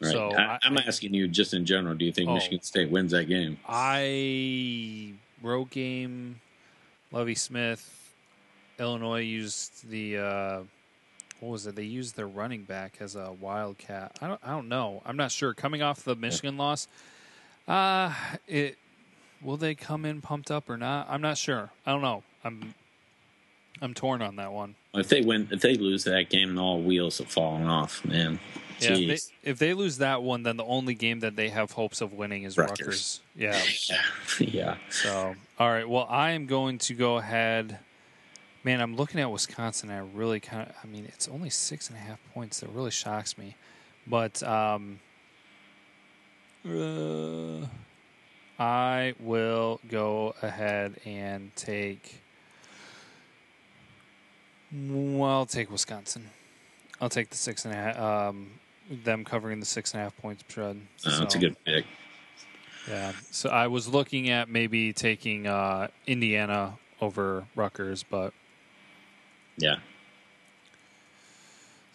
Right. 0.00 0.12
So 0.12 0.32
I, 0.34 0.58
I'm 0.62 0.78
asking 0.78 1.12
you 1.12 1.28
just 1.28 1.52
in 1.54 1.64
general. 1.66 1.94
Do 1.94 2.04
you 2.04 2.12
think 2.12 2.30
Oh. 2.30 2.34
Michigan 2.34 2.62
State 2.62 2.90
wins 2.90 3.12
that 3.12 3.24
game? 3.24 3.58
I 3.68 5.12
road 5.42 5.70
game, 5.70 6.40
Lovie 7.12 7.34
Smith, 7.34 8.14
Illinois 8.78 9.20
used 9.20 9.88
the 9.90 10.16
uh, 10.18 10.60
what 11.40 11.50
was 11.50 11.66
it? 11.66 11.74
They 11.76 11.84
used 11.84 12.16
their 12.16 12.26
running 12.28 12.62
back 12.64 12.96
as 13.00 13.16
a 13.16 13.32
wildcat. 13.32 14.16
I 14.22 14.28
don't 14.28 14.40
I 14.42 14.50
don't 14.50 14.68
know. 14.68 15.02
I'm 15.04 15.16
not 15.16 15.30
sure. 15.30 15.52
Coming 15.52 15.82
off 15.82 16.04
the 16.04 16.14
Michigan 16.16 16.56
loss, 16.56 16.86
uh 17.68 18.12
it 18.46 18.78
will 19.42 19.56
they 19.56 19.74
come 19.74 20.04
in 20.04 20.20
pumped 20.20 20.50
up 20.50 20.68
or 20.68 20.76
not? 20.76 21.06
I'm 21.08 21.20
not 21.20 21.38
sure. 21.38 21.70
I 21.86 21.92
don't 21.92 22.02
know. 22.02 22.22
I'm 22.42 22.74
I'm 23.80 23.94
torn 23.94 24.22
on 24.22 24.36
that 24.36 24.52
one. 24.52 24.74
If 24.94 25.08
they 25.08 25.20
win, 25.20 25.48
if 25.52 25.60
they 25.60 25.74
lose 25.74 26.04
that 26.04 26.30
game, 26.30 26.58
all 26.58 26.80
wheels 26.80 27.18
have 27.18 27.28
fallen 27.28 27.66
off, 27.66 28.04
man. 28.04 28.40
Yeah, 28.80 28.92
if 28.92 29.30
they, 29.42 29.50
if 29.50 29.58
they 29.58 29.74
lose 29.74 29.98
that 29.98 30.22
one, 30.22 30.44
then 30.44 30.56
the 30.56 30.64
only 30.64 30.94
game 30.94 31.20
that 31.20 31.36
they 31.36 31.48
have 31.48 31.72
hopes 31.72 32.00
of 32.00 32.12
winning 32.12 32.44
is 32.44 32.56
Rutgers. 32.56 32.78
Rutgers. 32.86 33.20
Yeah. 33.34 33.60
Yeah. 34.40 34.48
yeah. 34.48 34.76
So, 34.90 35.34
all 35.58 35.70
right. 35.70 35.88
Well, 35.88 36.06
I 36.08 36.30
am 36.30 36.46
going 36.46 36.78
to 36.78 36.94
go 36.94 37.16
ahead. 37.18 37.78
Man, 38.62 38.80
I'm 38.80 38.94
looking 38.96 39.20
at 39.20 39.30
Wisconsin. 39.30 39.90
I 39.90 39.98
really 39.98 40.38
kind 40.40 40.68
of. 40.68 40.74
I 40.82 40.86
mean, 40.86 41.06
it's 41.06 41.28
only 41.28 41.50
six 41.50 41.88
and 41.88 41.96
a 41.96 42.00
half 42.00 42.18
points. 42.34 42.60
That 42.60 42.70
really 42.70 42.90
shocks 42.90 43.36
me. 43.36 43.56
But 44.06 44.42
um, 44.42 45.00
uh, 46.68 47.66
I 48.62 49.14
will 49.20 49.80
go 49.88 50.34
ahead 50.42 51.00
and 51.04 51.54
take. 51.56 52.20
Well, 54.72 55.30
I'll 55.30 55.46
take 55.46 55.70
Wisconsin. 55.70 56.28
I'll 57.00 57.08
take 57.08 57.30
the 57.30 57.36
six 57.36 57.64
and 57.64 57.72
a 57.72 57.76
half. 57.76 57.98
Um, 57.98 58.50
them 58.90 59.24
covering 59.24 59.60
the 59.60 59.66
six 59.66 59.92
and 59.92 60.00
a 60.00 60.04
half 60.04 60.16
points 60.16 60.44
spread. 60.48 60.76
Uh, 61.06 61.10
That's 61.20 61.20
a 61.20 61.30
So- 61.30 61.38
good 61.40 61.64
pick. 61.64 61.86
yeah. 62.88 63.12
So 63.30 63.48
I 63.50 63.66
was 63.68 63.88
looking 63.88 64.28
at 64.30 64.48
maybe 64.48 64.92
taking 64.92 65.46
uh, 65.46 65.88
Indiana 66.06 66.78
over 67.00 67.46
Rutgers, 67.54 68.02
but 68.02 68.32
Yeah. 69.56 69.76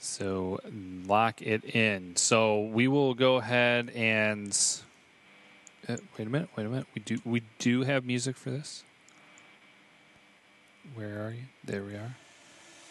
So 0.04 0.60
lock 1.06 1.42
it 1.42 1.64
in. 1.76 2.16
So 2.16 2.62
we 2.62 2.88
will 2.88 3.14
go 3.14 3.38
ahead 3.38 3.90
and 3.92 4.52
uh, 5.88 5.98
wait 6.18 6.28
a 6.28 6.30
minute. 6.30 6.50
Wait 6.56 6.66
a 6.66 6.70
minute. 6.70 6.88
We 6.94 7.02
do 7.02 7.20
we 7.26 7.42
do 7.60 7.84
have 7.84 8.06
music 8.06 8.36
for 8.36 8.52
this. 8.52 8.84
Where 10.96 11.26
are 11.26 11.32
you? 11.32 11.44
There 11.64 11.84
we 11.84 11.96
are. 11.96 12.16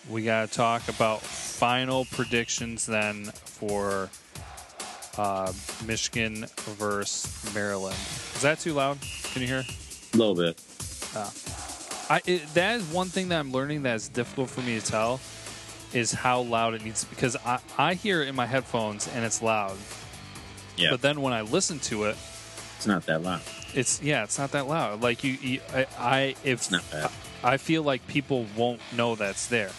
We 0.08 0.24
got 0.24 0.48
to 0.48 0.54
talk 0.54 0.88
about 0.88 1.20
final 1.20 2.06
predictions 2.06 2.86
then 2.86 3.26
for 3.26 4.08
uh, 5.18 5.52
Michigan 5.86 6.46
versus 6.78 7.54
Maryland. 7.54 7.96
Is 8.34 8.42
that 8.42 8.58
too 8.58 8.72
loud? 8.72 8.98
Can 9.24 9.42
you 9.42 9.48
hear? 9.48 9.64
A 10.14 10.16
little 10.16 10.34
bit. 10.34 10.60
I 12.08 12.20
it, 12.26 12.54
that 12.54 12.76
is 12.76 12.84
one 12.86 13.08
thing 13.08 13.28
that 13.28 13.38
I'm 13.38 13.52
learning 13.52 13.82
that 13.82 13.96
is 13.96 14.08
difficult 14.08 14.50
for 14.50 14.62
me 14.62 14.80
to 14.80 14.84
tell 14.84 15.20
is 15.94 16.12
how 16.12 16.40
loud 16.42 16.74
it 16.74 16.84
needs 16.84 17.04
to 17.04 17.10
because 17.10 17.36
I 17.44 17.58
I 17.78 17.94
hear 17.94 18.22
it 18.22 18.28
in 18.28 18.34
my 18.34 18.46
headphones 18.46 19.08
and 19.14 19.24
it's 19.24 19.42
loud. 19.42 19.76
Yeah. 20.76 20.90
But 20.90 21.02
then 21.02 21.20
when 21.20 21.32
I 21.32 21.42
listen 21.42 21.78
to 21.80 22.04
it, 22.04 22.16
It's 22.76 22.86
not 22.86 23.04
that 23.06 23.22
loud. 23.22 23.42
it's 23.74 24.00
yeah, 24.02 24.24
it's 24.24 24.38
not 24.38 24.52
that 24.52 24.66
loud. 24.66 25.02
Like 25.02 25.22
you, 25.24 25.32
you 25.34 25.60
I, 25.74 25.86
I 25.98 26.20
if 26.44 26.60
It's 26.60 26.70
not 26.70 26.90
bad. 26.90 27.10
I 27.44 27.56
feel 27.56 27.82
like 27.82 28.06
people 28.06 28.46
won't 28.56 28.80
know 28.96 29.14
that's 29.16 29.46
there. 29.48 29.70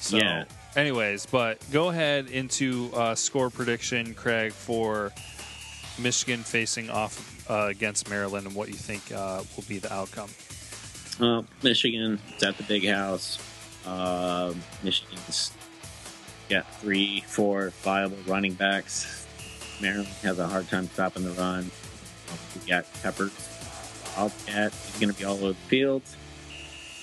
So, 0.00 0.16
Yeah. 0.18 0.44
anyways, 0.76 1.26
but 1.26 1.58
go 1.72 1.88
ahead 1.90 2.26
into 2.28 2.90
uh, 2.94 3.14
score 3.14 3.48
prediction, 3.50 4.14
Craig, 4.14 4.52
for 4.52 5.12
Michigan 5.98 6.42
facing 6.42 6.90
off 6.90 7.48
uh, 7.50 7.66
against 7.68 8.08
Maryland 8.10 8.46
and 8.46 8.54
what 8.56 8.68
you 8.68 8.74
think 8.74 9.12
uh, 9.12 9.42
will 9.56 9.64
be 9.68 9.78
the 9.78 9.92
outcome. 9.92 10.30
Michigan, 11.62 12.18
it's 12.34 12.42
at 12.42 12.56
the 12.56 12.62
big 12.64 12.86
house. 12.88 13.38
Uh, 13.86 14.54
Michigan's 14.82 15.52
got 16.48 16.66
three, 16.80 17.22
four 17.26 17.70
viable 17.82 18.18
running 18.26 18.54
backs. 18.54 19.26
Maryland 19.80 20.08
has 20.22 20.38
a 20.38 20.46
hard 20.46 20.68
time 20.68 20.88
stopping 20.88 21.24
the 21.24 21.30
run. 21.30 21.70
We 22.54 22.68
got 22.68 22.86
Peppers, 23.02 23.32
Wildcat. 24.16 24.72
He's 24.72 24.98
going 25.00 25.12
to 25.12 25.18
be 25.18 25.24
all 25.24 25.34
over 25.34 25.48
the 25.48 25.54
field, 25.54 26.02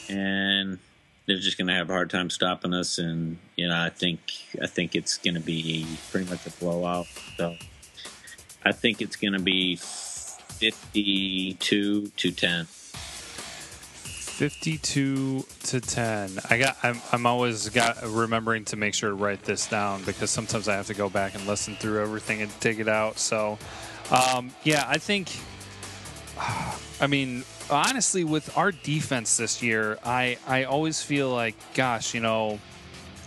and 0.10 0.78
they're 1.26 1.40
just 1.40 1.58
going 1.58 1.68
to 1.68 1.74
have 1.74 1.90
a 1.90 1.94
hard 1.94 2.10
time 2.10 2.30
stopping 2.30 2.74
us. 2.74 2.98
And 3.00 3.38
you 3.56 3.68
know, 3.68 3.82
I 3.82 3.90
think 3.90 4.20
I 4.62 4.68
think 4.68 4.96
it's 4.96 5.18
going 5.18 5.34
to 5.34 5.42
be 5.42 5.88
pretty 6.12 6.30
much 6.30 6.46
a 6.46 6.52
blowout. 6.52 7.08
So 7.38 7.56
I 8.64 8.72
think 8.72 9.02
it's 9.02 9.16
going 9.16 9.34
to 9.34 9.40
be 9.40 9.78
fifty-two 10.60 12.08
to 12.08 12.32
ten. 12.32 12.68
52 14.38 15.44
to 15.64 15.82
10. 15.82 16.30
I 16.52 16.60
got 16.60 16.78
I'm 16.84 17.02
I'm 17.12 17.26
always 17.26 17.70
got 17.70 17.98
remembering 18.06 18.66
to 18.66 18.76
make 18.76 18.94
sure 18.94 19.10
to 19.10 19.16
write 19.16 19.42
this 19.42 19.66
down 19.66 20.04
because 20.04 20.30
sometimes 20.30 20.68
I 20.68 20.76
have 20.76 20.86
to 20.88 20.94
go 20.94 21.10
back 21.10 21.34
and 21.34 21.48
listen 21.48 21.76
through 21.76 22.04
everything 22.04 22.44
and 22.44 22.60
dig 22.60 22.80
it 22.80 22.88
out. 22.88 23.18
So 23.18 23.58
um, 24.12 24.52
yeah, 24.64 24.86
I 24.88 25.00
think 25.00 25.32
I 27.02 27.08
mean 27.08 27.46
honestly 27.72 28.24
with 28.24 28.56
our 28.56 28.72
defense 28.72 29.38
this 29.38 29.64
year, 29.64 29.98
I 30.06 30.38
I 30.46 30.66
always 30.66 31.02
feel 31.02 31.32
like 31.32 31.56
gosh, 31.74 32.14
you 32.14 32.22
know, 32.22 32.60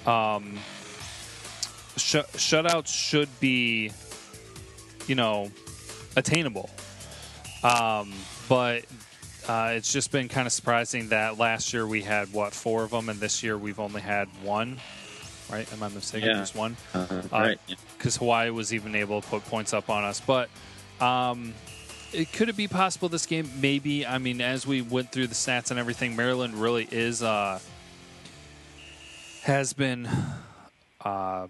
um 0.07 0.61
sh- 1.97 2.31
shutouts 2.37 2.87
should 2.87 3.29
be 3.41 3.91
you 5.09 5.17
know 5.17 5.51
attainable. 6.15 6.71
Um, 7.65 8.13
but 8.49 8.85
uh, 9.49 9.73
it's 9.75 9.93
just 9.93 10.11
been 10.13 10.29
kind 10.29 10.47
of 10.47 10.53
surprising 10.53 11.09
that 11.09 11.39
last 11.39 11.73
year 11.73 11.87
we 11.87 12.03
had 12.03 12.33
what 12.33 12.53
four 12.53 12.83
of 12.85 12.91
them, 12.91 13.09
and 13.09 13.21
this 13.21 13.43
year 13.43 13.57
we've 13.57 13.81
only 13.81 14.01
had 14.01 14.29
one. 14.43 14.79
Right? 15.51 15.71
Am 15.73 15.83
I 15.83 15.89
mistaken? 15.89 16.29
Yeah. 16.29 16.35
Just 16.35 16.55
one. 16.55 16.77
Uh, 16.95 17.23
right. 17.33 17.59
Because 17.97 18.17
Hawaii 18.17 18.51
was 18.51 18.73
even 18.73 18.95
able 18.95 19.21
to 19.21 19.29
put 19.29 19.45
points 19.47 19.73
up 19.73 19.91
on 19.91 20.05
us, 20.05 20.21
but 20.21 20.49
um, 21.01 21.55
it 22.13 22.33
could 22.33 22.49
it 22.49 22.57
be 22.57 22.69
possible 22.69 23.09
this 23.09 23.27
game? 23.27 23.51
Maybe. 23.61 24.07
I 24.07 24.19
mean, 24.19 24.41
as 24.41 24.67
we 24.67 24.83
went 24.83 25.11
through 25.13 25.27
the 25.27 25.35
stats 25.35 25.71
and 25.71 25.81
everything, 25.81 26.15
Maryland 26.15 26.55
really 26.55 26.87
is 26.91 27.23
uh, 27.23 27.59
has 29.43 29.73
been 29.73 30.09
uh, 31.05 31.47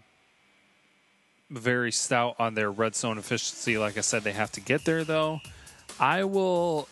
very 1.50 1.92
stout 1.92 2.36
on 2.38 2.54
their 2.54 2.70
red 2.70 2.94
zone 2.94 3.18
efficiency. 3.18 3.76
Like 3.76 3.98
I 3.98 4.02
said, 4.02 4.22
they 4.22 4.32
have 4.32 4.52
to 4.52 4.60
get 4.60 4.84
there 4.84 5.04
though. 5.04 5.40
I 5.98 6.24
will. 6.24 6.88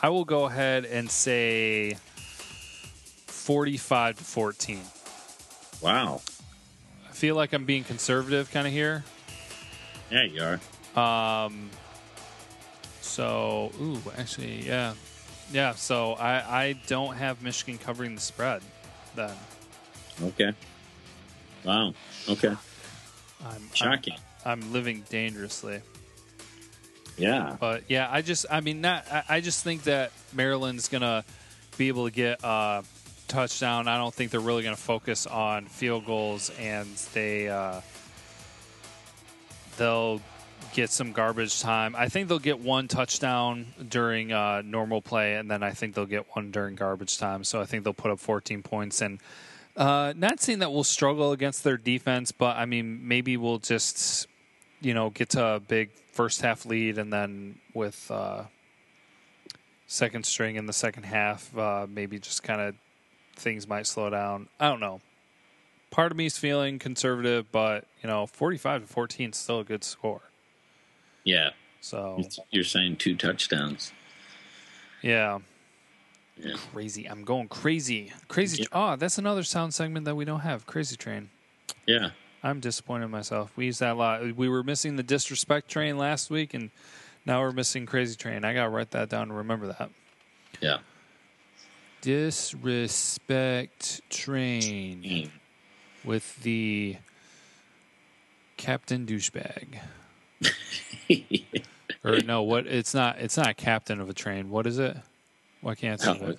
I 0.00 0.08
will 0.10 0.24
go 0.24 0.44
ahead 0.44 0.84
and 0.84 1.10
say 1.10 1.96
forty-five 3.26 4.16
to 4.18 4.24
fourteen. 4.24 4.82
Wow. 5.80 6.20
I 7.08 7.12
feel 7.12 7.34
like 7.34 7.52
I'm 7.52 7.64
being 7.64 7.84
conservative 7.84 8.50
kind 8.50 8.66
of 8.66 8.72
here. 8.72 9.04
Yeah, 10.10 10.24
you 10.24 10.42
are. 10.42 10.60
Um, 11.46 11.70
so, 13.00 13.72
ooh, 13.80 14.00
actually, 14.16 14.66
yeah, 14.66 14.94
yeah. 15.52 15.74
So 15.74 16.12
I 16.14 16.62
I 16.62 16.72
don't 16.86 17.16
have 17.16 17.42
Michigan 17.42 17.78
covering 17.78 18.14
the 18.14 18.20
spread. 18.20 18.62
Then 19.16 19.34
Okay. 20.22 20.52
Wow. 21.64 21.94
Okay. 22.28 22.54
I'm 23.44 23.70
Shocking. 23.74 24.14
I'm, 24.44 24.62
I'm 24.62 24.72
living 24.72 25.04
dangerously. 25.08 25.80
Yeah. 27.18 27.56
But 27.58 27.84
yeah, 27.88 28.08
I 28.10 28.22
just 28.22 28.46
I 28.50 28.60
mean 28.60 28.80
not 28.80 29.04
I, 29.28 29.40
just 29.40 29.64
think 29.64 29.84
that 29.84 30.12
Maryland's 30.32 30.88
gonna 30.88 31.24
be 31.76 31.88
able 31.88 32.06
to 32.06 32.12
get 32.12 32.40
a 32.42 32.84
touchdown. 33.26 33.88
I 33.88 33.96
don't 33.96 34.14
think 34.14 34.30
they're 34.30 34.40
really 34.40 34.62
gonna 34.62 34.76
focus 34.76 35.26
on 35.26 35.66
field 35.66 36.06
goals 36.06 36.50
and 36.58 36.88
they 37.12 37.48
uh, 37.48 37.80
they'll 39.76 40.20
get 40.72 40.90
some 40.90 41.12
garbage 41.12 41.60
time. 41.60 41.94
I 41.96 42.08
think 42.08 42.28
they'll 42.28 42.38
get 42.38 42.60
one 42.60 42.88
touchdown 42.88 43.66
during 43.88 44.32
uh, 44.32 44.62
normal 44.64 45.00
play, 45.00 45.36
and 45.36 45.50
then 45.50 45.62
I 45.62 45.70
think 45.70 45.94
they'll 45.94 46.06
get 46.06 46.26
one 46.34 46.50
during 46.50 46.74
garbage 46.74 47.18
time. 47.18 47.44
So 47.44 47.60
I 47.60 47.64
think 47.64 47.84
they'll 47.84 47.94
put 47.94 48.10
up 48.10 48.20
14 48.20 48.62
points. 48.62 49.00
And 49.00 49.18
uh, 49.76 50.12
not 50.16 50.40
saying 50.40 50.58
that 50.58 50.72
we'll 50.72 50.84
struggle 50.84 51.32
against 51.32 51.64
their 51.64 51.76
defense, 51.76 52.32
but 52.32 52.56
I 52.56 52.66
mean 52.66 53.06
maybe 53.06 53.36
we'll 53.36 53.58
just 53.58 54.26
you 54.80 54.94
know 54.94 55.10
get 55.10 55.30
to 55.30 55.44
a 55.44 55.60
big 55.60 55.90
first 56.12 56.40
half 56.40 56.64
lead, 56.66 56.98
and 56.98 57.12
then 57.12 57.58
with 57.74 58.10
uh, 58.10 58.44
second 59.86 60.24
string 60.26 60.56
in 60.56 60.66
the 60.66 60.72
second 60.72 61.04
half, 61.04 61.56
uh, 61.56 61.86
maybe 61.88 62.18
just 62.18 62.42
kind 62.42 62.60
of 62.60 62.74
things 63.36 63.66
might 63.68 63.86
slow 63.86 64.10
down. 64.10 64.48
I 64.58 64.68
don't 64.68 64.80
know. 64.80 65.00
Part 65.90 66.12
of 66.12 66.18
me 66.18 66.26
is 66.26 66.36
feeling 66.36 66.78
conservative, 66.78 67.50
but 67.50 67.86
you 68.02 68.08
know, 68.08 68.26
45 68.26 68.82
to 68.82 68.86
14 68.88 69.30
is 69.30 69.36
still 69.36 69.60
a 69.60 69.64
good 69.64 69.82
score. 69.84 70.20
Yeah. 71.24 71.50
So 71.80 72.22
You're 72.50 72.64
saying 72.64 72.96
two 72.96 73.14
touchdowns. 73.16 73.92
yeah, 75.00 75.38
Yeah. 76.36 76.56
crazy. 76.72 77.06
I'm 77.08 77.24
going 77.24 77.48
crazy, 77.48 78.12
crazy. 78.26 78.62
Yeah. 78.62 78.68
Oh, 78.72 78.96
that's 78.96 79.16
another 79.16 79.42
sound 79.44 79.72
segment 79.72 80.04
that 80.04 80.14
we 80.16 80.24
don't 80.24 80.40
have. 80.40 80.66
Crazy 80.66 80.96
train. 80.96 81.30
Yeah. 81.86 82.10
I'm 82.42 82.60
disappointed 82.60 83.06
in 83.06 83.10
myself. 83.10 83.50
We 83.56 83.66
used 83.66 83.80
that 83.80 83.92
a 83.92 83.98
lot. 83.98 84.36
We 84.36 84.48
were 84.48 84.62
missing 84.62 84.96
the 84.96 85.02
disrespect 85.02 85.68
train 85.68 85.98
last 85.98 86.30
week, 86.30 86.54
and 86.54 86.70
now 87.26 87.40
we're 87.40 87.52
missing 87.52 87.86
crazy 87.86 88.16
train. 88.16 88.44
I 88.44 88.54
gotta 88.54 88.70
write 88.70 88.90
that 88.92 89.08
down 89.08 89.22
and 89.22 89.36
remember 89.36 89.66
that. 89.68 89.90
Yeah. 90.60 90.78
Disrespect 92.00 94.00
train 94.10 95.02
Mm. 95.02 95.30
with 96.04 96.40
the 96.42 96.96
captain 98.56 99.06
douchebag. 99.06 99.78
Or 102.04 102.20
no, 102.20 102.42
what? 102.44 102.68
It's 102.68 102.94
not. 102.94 103.18
It's 103.18 103.36
not 103.36 103.56
captain 103.56 104.00
of 104.00 104.08
a 104.08 104.14
train. 104.14 104.50
What 104.50 104.68
is 104.68 104.78
it? 104.78 104.96
Why 105.62 105.74
can't 105.74 106.00
I 106.06 106.14
think 106.14 106.38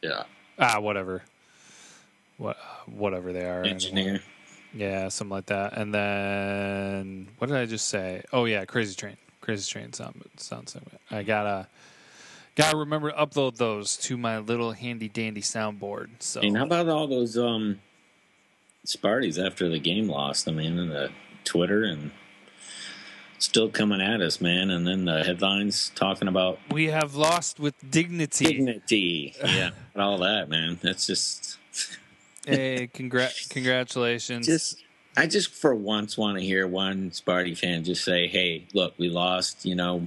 yeah. 0.00 0.22
Ah, 0.58 0.78
whatever. 0.78 1.22
What? 2.38 2.56
Whatever 2.86 3.32
they 3.32 3.44
are. 3.44 3.64
Engineer. 3.64 4.22
Yeah, 4.74 5.08
something 5.08 5.34
like 5.34 5.46
that. 5.46 5.76
And 5.76 5.92
then 5.94 7.28
what 7.38 7.48
did 7.48 7.56
I 7.56 7.66
just 7.66 7.88
say? 7.88 8.22
Oh 8.32 8.44
yeah, 8.44 8.64
Crazy 8.64 8.94
Train. 8.94 9.16
Crazy 9.40 9.68
Train 9.70 9.92
sound 9.92 10.22
sounds 10.36 10.74
like. 10.74 10.84
I 11.10 11.22
gotta 11.22 11.66
gotta 12.54 12.76
remember 12.76 13.10
to 13.10 13.16
upload 13.16 13.56
those 13.56 13.96
to 13.98 14.16
my 14.16 14.38
little 14.38 14.72
handy 14.72 15.08
dandy 15.08 15.40
soundboard. 15.40 16.08
So 16.20 16.40
And 16.40 16.56
how 16.56 16.64
about 16.64 16.88
all 16.88 17.06
those 17.06 17.36
um 17.36 17.80
Sparties 18.86 19.44
after 19.44 19.68
the 19.68 19.78
game 19.78 20.08
lost? 20.08 20.48
I 20.48 20.52
mean, 20.52 20.78
in 20.78 20.88
the 20.88 21.10
Twitter 21.44 21.84
and 21.84 22.12
still 23.38 23.68
coming 23.68 24.00
at 24.00 24.20
us, 24.20 24.40
man. 24.40 24.70
And 24.70 24.86
then 24.86 25.04
the 25.04 25.24
headlines 25.24 25.90
talking 25.94 26.28
about 26.28 26.58
we 26.70 26.86
have 26.86 27.14
lost 27.14 27.58
with 27.58 27.74
dignity. 27.90 28.44
dignity. 28.44 29.34
Yeah, 29.42 29.70
and 29.94 30.02
all 30.02 30.18
that, 30.18 30.48
man. 30.48 30.78
That's 30.82 31.06
just, 31.06 31.58
hey, 32.46 32.86
congrat 32.94 33.32
congratulations. 33.50 34.46
just. 34.46 34.82
I 35.16 35.26
just 35.26 35.52
for 35.52 35.74
once 35.74 36.16
want 36.16 36.38
to 36.38 36.44
hear 36.44 36.68
one 36.68 37.10
Sparty 37.10 37.58
fan 37.58 37.82
just 37.82 38.04
say, 38.04 38.28
"Hey, 38.28 38.66
look, 38.74 38.94
we 38.96 39.08
lost. 39.08 39.64
You 39.66 39.74
know, 39.74 40.06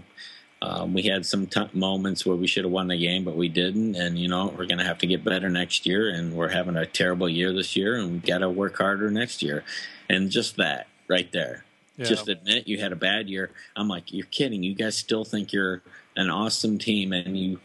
um, 0.62 0.94
we 0.94 1.04
had 1.04 1.26
some 1.26 1.46
t- 1.46 1.68
moments 1.74 2.26
where 2.26 2.38
we 2.38 2.48
should 2.48 2.64
have 2.64 2.72
won 2.72 2.88
the 2.88 2.98
game, 2.98 3.26
but 3.26 3.36
we 3.36 3.50
didn't. 3.50 3.96
And 3.96 4.18
you 4.18 4.30
know, 4.30 4.48
we're 4.58 4.66
going 4.66 4.78
to 4.78 4.86
have 4.86 4.98
to 5.00 5.08
get 5.08 5.24
better 5.26 5.50
next 5.50 5.86
year. 5.86 6.08
And 6.10 6.34
we're 6.34 6.48
having 6.50 6.78
a 6.78 6.86
terrible 6.86 7.28
year 7.28 7.52
this 7.52 7.76
year, 7.76 7.98
and 7.98 8.14
we 8.14 8.18
got 8.20 8.38
to 8.40 8.50
work 8.50 8.78
harder 8.78 9.12
next 9.12 9.44
year. 9.44 9.66
And 10.10 10.30
just 10.32 10.56
that 10.56 10.88
right 11.10 11.30
there, 11.34 11.66
Yeah. 11.98 12.06
just 12.06 12.30
admit 12.30 12.68
you 12.70 12.80
had 12.80 12.94
a 12.94 12.96
bad 12.96 13.28
year. 13.30 13.52
I'm 13.76 13.90
like, 13.90 14.14
you're 14.14 14.26
kidding. 14.28 14.64
You 14.64 14.74
guys 14.74 14.98
still 14.98 15.26
think 15.26 15.52
you're 15.52 15.82
an 16.16 16.30
awesome 16.30 16.78
team, 16.78 17.12
and 17.12 17.38
you 17.38 17.60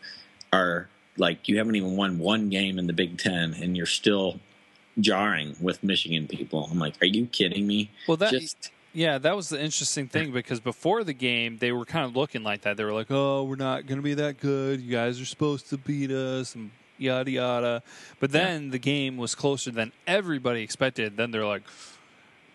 are 0.53 0.89
like 1.17 1.49
you 1.49 1.59
haven't 1.59 1.77
even 1.77 1.97
won 1.97 2.19
one 2.19 2.49
game 2.49 2.81
in 2.81 2.89
the 2.89 2.93
Big 2.93 3.17
Ten, 3.17 3.55
and 3.55 3.77
you're 3.77 3.87
still 3.87 4.41
jarring 5.01 5.57
with 5.61 5.83
Michigan 5.83 6.27
people. 6.27 6.69
I'm 6.71 6.79
like, 6.79 7.01
are 7.03 7.07
you 7.07 7.27
kidding 7.27 7.67
me? 7.67 7.91
well, 8.07 8.17
that 8.17 8.31
just 8.31 8.71
yeah, 8.93 9.19
that 9.19 9.37
was 9.37 9.49
the 9.49 9.63
interesting 9.63 10.09
thing 10.09 10.33
because 10.41 10.61
before 10.61 11.05
the 11.05 11.13
game 11.13 11.59
they 11.59 11.73
were 11.73 11.85
kind 11.85 12.05
of 12.05 12.17
looking 12.17 12.43
like 12.43 12.63
that. 12.63 12.77
They 12.77 12.85
were 12.85 12.93
like, 12.93 13.11
"Oh, 13.11 13.45
we're 13.45 13.57
not 13.57 13.87
going 13.87 13.99
to 13.99 14.03
be 14.03 14.15
that 14.15 14.41
good. 14.41 14.81
You 14.81 14.93
guys 14.93 15.21
are 15.21 15.27
supposed 15.27 15.69
to 15.71 15.77
beat 15.77 16.11
us." 16.11 16.55
And 16.55 16.71
yada 16.99 17.31
yada. 17.31 17.83
But 18.21 18.33
then 18.33 18.71
the 18.71 18.79
game 18.79 19.17
was 19.17 19.35
closer 19.35 19.71
than 19.71 19.93
everybody 20.07 20.63
expected. 20.63 21.17
Then 21.17 21.31
they're 21.31 21.47
like, 21.47 21.63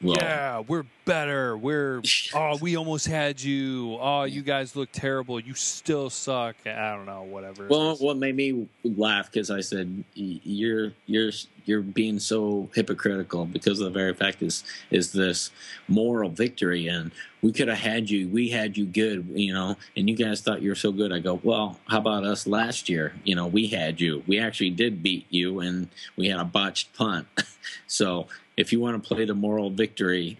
well, 0.03 0.17
"Yeah, 0.19 0.63
we're 0.67 0.85
better. 1.05 1.57
We're 1.57 2.01
oh, 2.35 2.57
we 2.61 2.75
almost 2.75 3.07
had 3.07 3.41
you. 3.41 3.97
Oh, 3.99 4.23
you 4.23 4.41
guys 4.41 4.75
look 4.75 4.89
terrible. 4.91 5.39
You 5.39 5.53
still 5.53 6.09
suck." 6.09 6.55
I 6.65 6.95
don't 6.95 7.05
know, 7.05 7.23
whatever. 7.23 7.67
Well, 7.67 7.95
what 7.97 8.17
made 8.17 8.35
me 8.35 8.67
laugh 8.83 9.31
because 9.31 9.49
I 9.49 9.61
said 9.61 10.03
you're 10.13 10.93
you're 11.05 11.31
you're 11.65 11.81
being 11.81 12.19
so 12.19 12.69
hypocritical 12.73 13.45
because 13.45 13.79
of 13.79 13.85
the 13.85 13.99
very 13.99 14.13
fact 14.13 14.41
is 14.41 14.63
is 14.91 15.11
this 15.11 15.51
moral 15.87 16.29
victory 16.29 16.87
and 16.87 17.11
we 17.41 17.51
could 17.51 17.67
have 17.67 17.77
had 17.77 18.09
you 18.09 18.27
we 18.29 18.49
had 18.49 18.77
you 18.77 18.85
good 18.85 19.25
you 19.33 19.53
know 19.53 19.77
and 19.95 20.09
you 20.09 20.15
guys 20.15 20.41
thought 20.41 20.61
you 20.61 20.69
were 20.69 20.75
so 20.75 20.91
good 20.91 21.11
I 21.13 21.19
go 21.19 21.39
well 21.43 21.79
how 21.87 21.99
about 21.99 22.23
us 22.23 22.47
last 22.47 22.89
year 22.89 23.13
you 23.23 23.35
know 23.35 23.47
we 23.47 23.67
had 23.67 24.01
you 24.01 24.23
we 24.27 24.39
actually 24.39 24.71
did 24.71 25.03
beat 25.03 25.25
you 25.29 25.59
and 25.59 25.87
we 26.15 26.27
had 26.27 26.39
a 26.39 26.45
botched 26.45 26.93
punt 26.93 27.27
so 27.87 28.27
if 28.57 28.71
you 28.71 28.79
want 28.79 29.01
to 29.01 29.07
play 29.07 29.25
the 29.25 29.33
moral 29.33 29.69
victory 29.69 30.37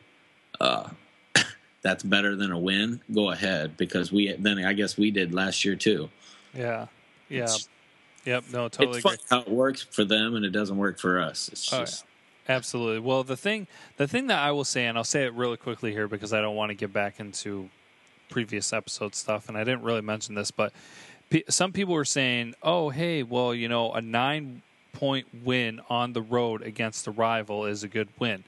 uh 0.60 0.90
that's 1.82 2.04
better 2.04 2.36
than 2.36 2.52
a 2.52 2.58
win 2.60 3.02
go 3.14 3.32
ahead 3.32 3.76
because 3.78 4.12
we 4.12 4.34
then 4.34 4.64
I 4.64 4.74
guess 4.74 4.98
we 4.98 5.12
did 5.12 5.34
last 5.34 5.66
year 5.66 5.76
too 5.76 6.10
yeah, 6.56 6.86
yeah, 7.30 7.44
It's- 7.44 7.68
yep. 8.26 8.44
No, 8.54 8.70
totally 8.70 9.02
it's 9.04 9.30
how 9.30 9.42
it 9.42 9.50
works 9.50 9.82
for 9.82 10.06
them 10.06 10.36
and 10.36 10.46
it 10.46 10.52
doesn't 10.52 10.78
work 10.78 11.00
for 11.00 11.20
us. 11.20 11.50
It's 11.52 11.74
Oh, 11.74 11.80
just 11.80 12.06
Absolutely. 12.48 13.00
Well, 13.00 13.24
the 13.24 13.38
thing, 13.38 13.68
the 13.98 14.08
thing 14.08 14.28
that 14.28 14.40
I 14.40 14.52
will 14.52 14.66
say, 14.66 14.86
and 14.86 14.98
I'll 14.98 15.04
say 15.06 15.24
it 15.26 15.34
really 15.34 15.56
quickly 15.58 15.92
here 15.94 16.08
because 16.08 16.34
I 16.34 16.42
don't 16.42 16.56
want 16.56 16.72
to 16.72 16.76
get 16.76 16.92
back 16.92 17.20
into 17.20 17.70
previous 18.30 18.74
episode 18.74 19.16
stuff, 19.16 19.48
and 19.48 19.58
I 19.58 19.64
didn't 19.64 19.84
really 19.84 20.02
mention 20.02 20.36
this, 20.36 20.52
but 20.52 20.74
some 21.50 21.72
people 21.72 21.94
were 21.94 22.06
saying, 22.06 22.54
"Oh, 22.62 22.90
hey, 22.90 23.24
well, 23.24 23.56
you 23.56 23.70
know, 23.70 23.94
a 23.94 24.02
nine 24.02 24.62
point 24.94 25.28
win 25.44 25.82
on 25.90 26.14
the 26.14 26.22
road 26.22 26.62
against 26.62 27.04
the 27.06 27.12
rival 27.12 27.66
is 27.66 27.84
a 27.84 27.88
good 27.88 28.08
win." 28.18 28.44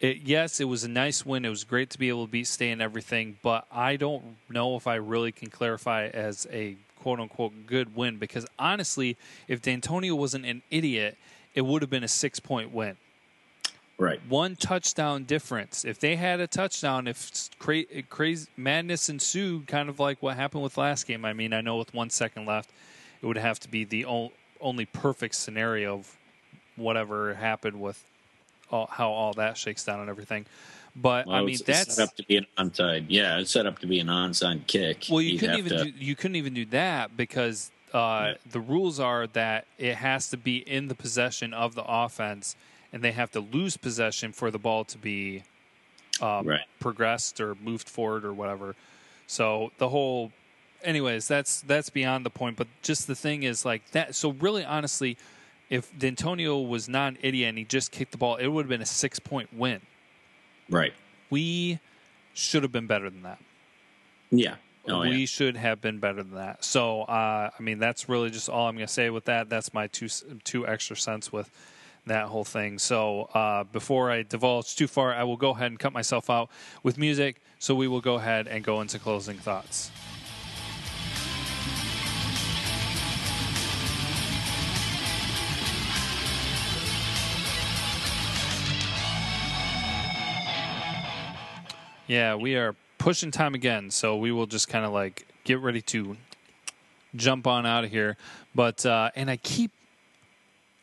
It, 0.00 0.22
yes, 0.24 0.60
it 0.60 0.64
was 0.64 0.82
a 0.82 0.88
nice 0.88 1.24
win. 1.24 1.44
It 1.44 1.48
was 1.48 1.62
great 1.62 1.90
to 1.90 1.98
be 1.98 2.08
able 2.08 2.26
to 2.26 2.30
beat 2.30 2.48
State 2.48 2.72
and 2.72 2.82
everything, 2.82 3.38
but 3.40 3.66
I 3.70 3.96
don't 3.96 4.36
know 4.48 4.76
if 4.76 4.88
I 4.88 4.96
really 4.96 5.30
can 5.30 5.48
clarify 5.48 6.08
as 6.08 6.46
a 6.50 6.76
quote 6.96 7.20
unquote 7.20 7.66
good 7.66 7.94
win 7.94 8.18
because 8.18 8.46
honestly, 8.58 9.16
if 9.48 9.62
Dantonio 9.62 10.16
wasn't 10.16 10.44
an 10.44 10.62
idiot, 10.70 11.16
it 11.54 11.62
would 11.62 11.82
have 11.82 11.90
been 11.90 12.04
a 12.04 12.08
six 12.08 12.40
point 12.40 12.72
win. 12.72 12.96
Right. 13.98 14.20
One 14.28 14.56
touchdown 14.56 15.24
difference. 15.24 15.84
If 15.84 16.00
they 16.00 16.16
had 16.16 16.40
a 16.40 16.48
touchdown, 16.48 17.06
if 17.06 17.50
cra- 17.60 17.84
crazy 18.08 18.48
madness 18.56 19.08
ensued, 19.08 19.68
kind 19.68 19.88
of 19.88 20.00
like 20.00 20.20
what 20.20 20.36
happened 20.36 20.64
with 20.64 20.76
last 20.76 21.06
game. 21.06 21.24
I 21.24 21.32
mean, 21.32 21.52
I 21.52 21.60
know 21.60 21.76
with 21.76 21.94
one 21.94 22.10
second 22.10 22.46
left, 22.46 22.70
it 23.20 23.26
would 23.26 23.36
have 23.36 23.60
to 23.60 23.68
be 23.68 23.84
the 23.84 24.04
only 24.62 24.86
perfect 24.86 25.34
scenario 25.34 25.94
of 25.94 26.16
whatever 26.76 27.34
happened 27.34 27.80
with 27.80 28.02
all, 28.70 28.86
how 28.90 29.10
all 29.10 29.32
that 29.34 29.56
shakes 29.56 29.84
down 29.84 30.00
and 30.00 30.08
everything. 30.08 30.46
But 30.94 31.26
well, 31.26 31.36
I 31.36 31.42
mean, 31.42 31.58
that's 31.66 31.96
set 31.96 32.08
up 32.08 32.16
to 32.16 32.24
be 32.24 32.36
an 32.36 32.46
onside. 32.58 33.06
Yeah, 33.08 33.38
it's 33.38 33.50
set 33.50 33.66
up 33.66 33.78
to 33.78 33.86
be 33.86 33.98
an 33.98 34.08
onside 34.08 34.66
kick. 34.66 35.06
Well, 35.10 35.22
you 35.22 35.32
You'd 35.32 35.40
couldn't 35.40 35.58
even 35.58 35.78
to... 35.78 35.84
do, 35.84 35.90
you 35.98 36.14
couldn't 36.14 36.36
even 36.36 36.54
do 36.54 36.66
that 36.66 37.16
because 37.16 37.70
uh, 37.94 37.98
yeah. 37.98 38.34
the 38.50 38.60
rules 38.60 39.00
are 39.00 39.26
that 39.28 39.66
it 39.78 39.96
has 39.96 40.28
to 40.30 40.36
be 40.36 40.58
in 40.58 40.88
the 40.88 40.94
possession 40.94 41.54
of 41.54 41.74
the 41.74 41.84
offense, 41.86 42.56
and 42.92 43.02
they 43.02 43.12
have 43.12 43.30
to 43.32 43.40
lose 43.40 43.76
possession 43.76 44.32
for 44.32 44.50
the 44.50 44.58
ball 44.58 44.84
to 44.84 44.98
be 44.98 45.44
um, 46.20 46.46
right. 46.46 46.60
progressed 46.78 47.40
or 47.40 47.54
moved 47.54 47.88
forward 47.88 48.24
or 48.24 48.34
whatever. 48.34 48.74
So 49.26 49.72
the 49.78 49.88
whole, 49.88 50.30
anyways, 50.84 51.28
that's 51.28 51.60
that's 51.62 51.90
beyond 51.90 52.26
the 52.26 52.30
point. 52.30 52.56
But 52.56 52.68
just 52.82 53.06
the 53.06 53.14
thing 53.14 53.42
is 53.42 53.64
like 53.64 53.90
that. 53.92 54.14
So 54.14 54.30
really, 54.32 54.64
honestly, 54.64 55.16
if 55.70 55.92
Dantonio 55.98 56.66
was 56.66 56.88
not 56.88 57.12
an 57.12 57.18
idiot 57.22 57.48
and 57.48 57.58
he 57.58 57.64
just 57.64 57.90
kicked 57.92 58.12
the 58.12 58.18
ball, 58.18 58.36
it 58.36 58.46
would 58.48 58.64
have 58.66 58.68
been 58.68 58.82
a 58.82 58.86
six 58.86 59.18
point 59.18 59.52
win. 59.54 59.80
Right. 60.68 60.92
We 61.30 61.80
should 62.34 62.62
have 62.62 62.72
been 62.72 62.86
better 62.86 63.08
than 63.08 63.22
that. 63.22 63.38
Yeah. 64.30 64.56
Oh, 64.88 65.00
we 65.00 65.20
yeah. 65.20 65.26
should 65.26 65.56
have 65.56 65.80
been 65.80 66.00
better 66.00 66.22
than 66.22 66.34
that. 66.34 66.64
So, 66.64 67.02
uh, 67.02 67.50
I 67.56 67.62
mean, 67.62 67.78
that's 67.78 68.08
really 68.08 68.30
just 68.30 68.48
all 68.48 68.68
I'm 68.68 68.74
going 68.74 68.86
to 68.86 68.92
say 68.92 69.10
with 69.10 69.26
that. 69.26 69.48
That's 69.48 69.72
my 69.72 69.86
two 69.86 70.08
two 70.44 70.66
extra 70.66 70.96
cents 70.96 71.32
with 71.32 71.50
that 72.06 72.26
whole 72.26 72.44
thing. 72.44 72.78
So, 72.78 73.30
uh, 73.32 73.64
before 73.64 74.10
I 74.10 74.22
divulge 74.22 74.74
too 74.74 74.88
far, 74.88 75.14
I 75.14 75.22
will 75.22 75.36
go 75.36 75.50
ahead 75.50 75.70
and 75.70 75.78
cut 75.78 75.92
myself 75.92 76.28
out 76.28 76.50
with 76.82 76.98
music. 76.98 77.40
So, 77.60 77.74
we 77.74 77.86
will 77.86 78.00
go 78.00 78.16
ahead 78.16 78.48
and 78.48 78.64
go 78.64 78.80
into 78.80 78.98
closing 78.98 79.38
thoughts. 79.38 79.90
Yeah, 92.12 92.34
we 92.34 92.56
are 92.56 92.76
pushing 92.98 93.30
time 93.30 93.54
again, 93.54 93.90
so 93.90 94.18
we 94.18 94.32
will 94.32 94.44
just 94.44 94.68
kind 94.68 94.84
of 94.84 94.92
like 94.92 95.26
get 95.44 95.60
ready 95.60 95.80
to 95.80 96.18
jump 97.16 97.46
on 97.46 97.64
out 97.64 97.84
of 97.84 97.90
here. 97.90 98.18
But 98.54 98.84
uh, 98.84 99.12
and 99.16 99.30
I 99.30 99.38
keep 99.38 99.70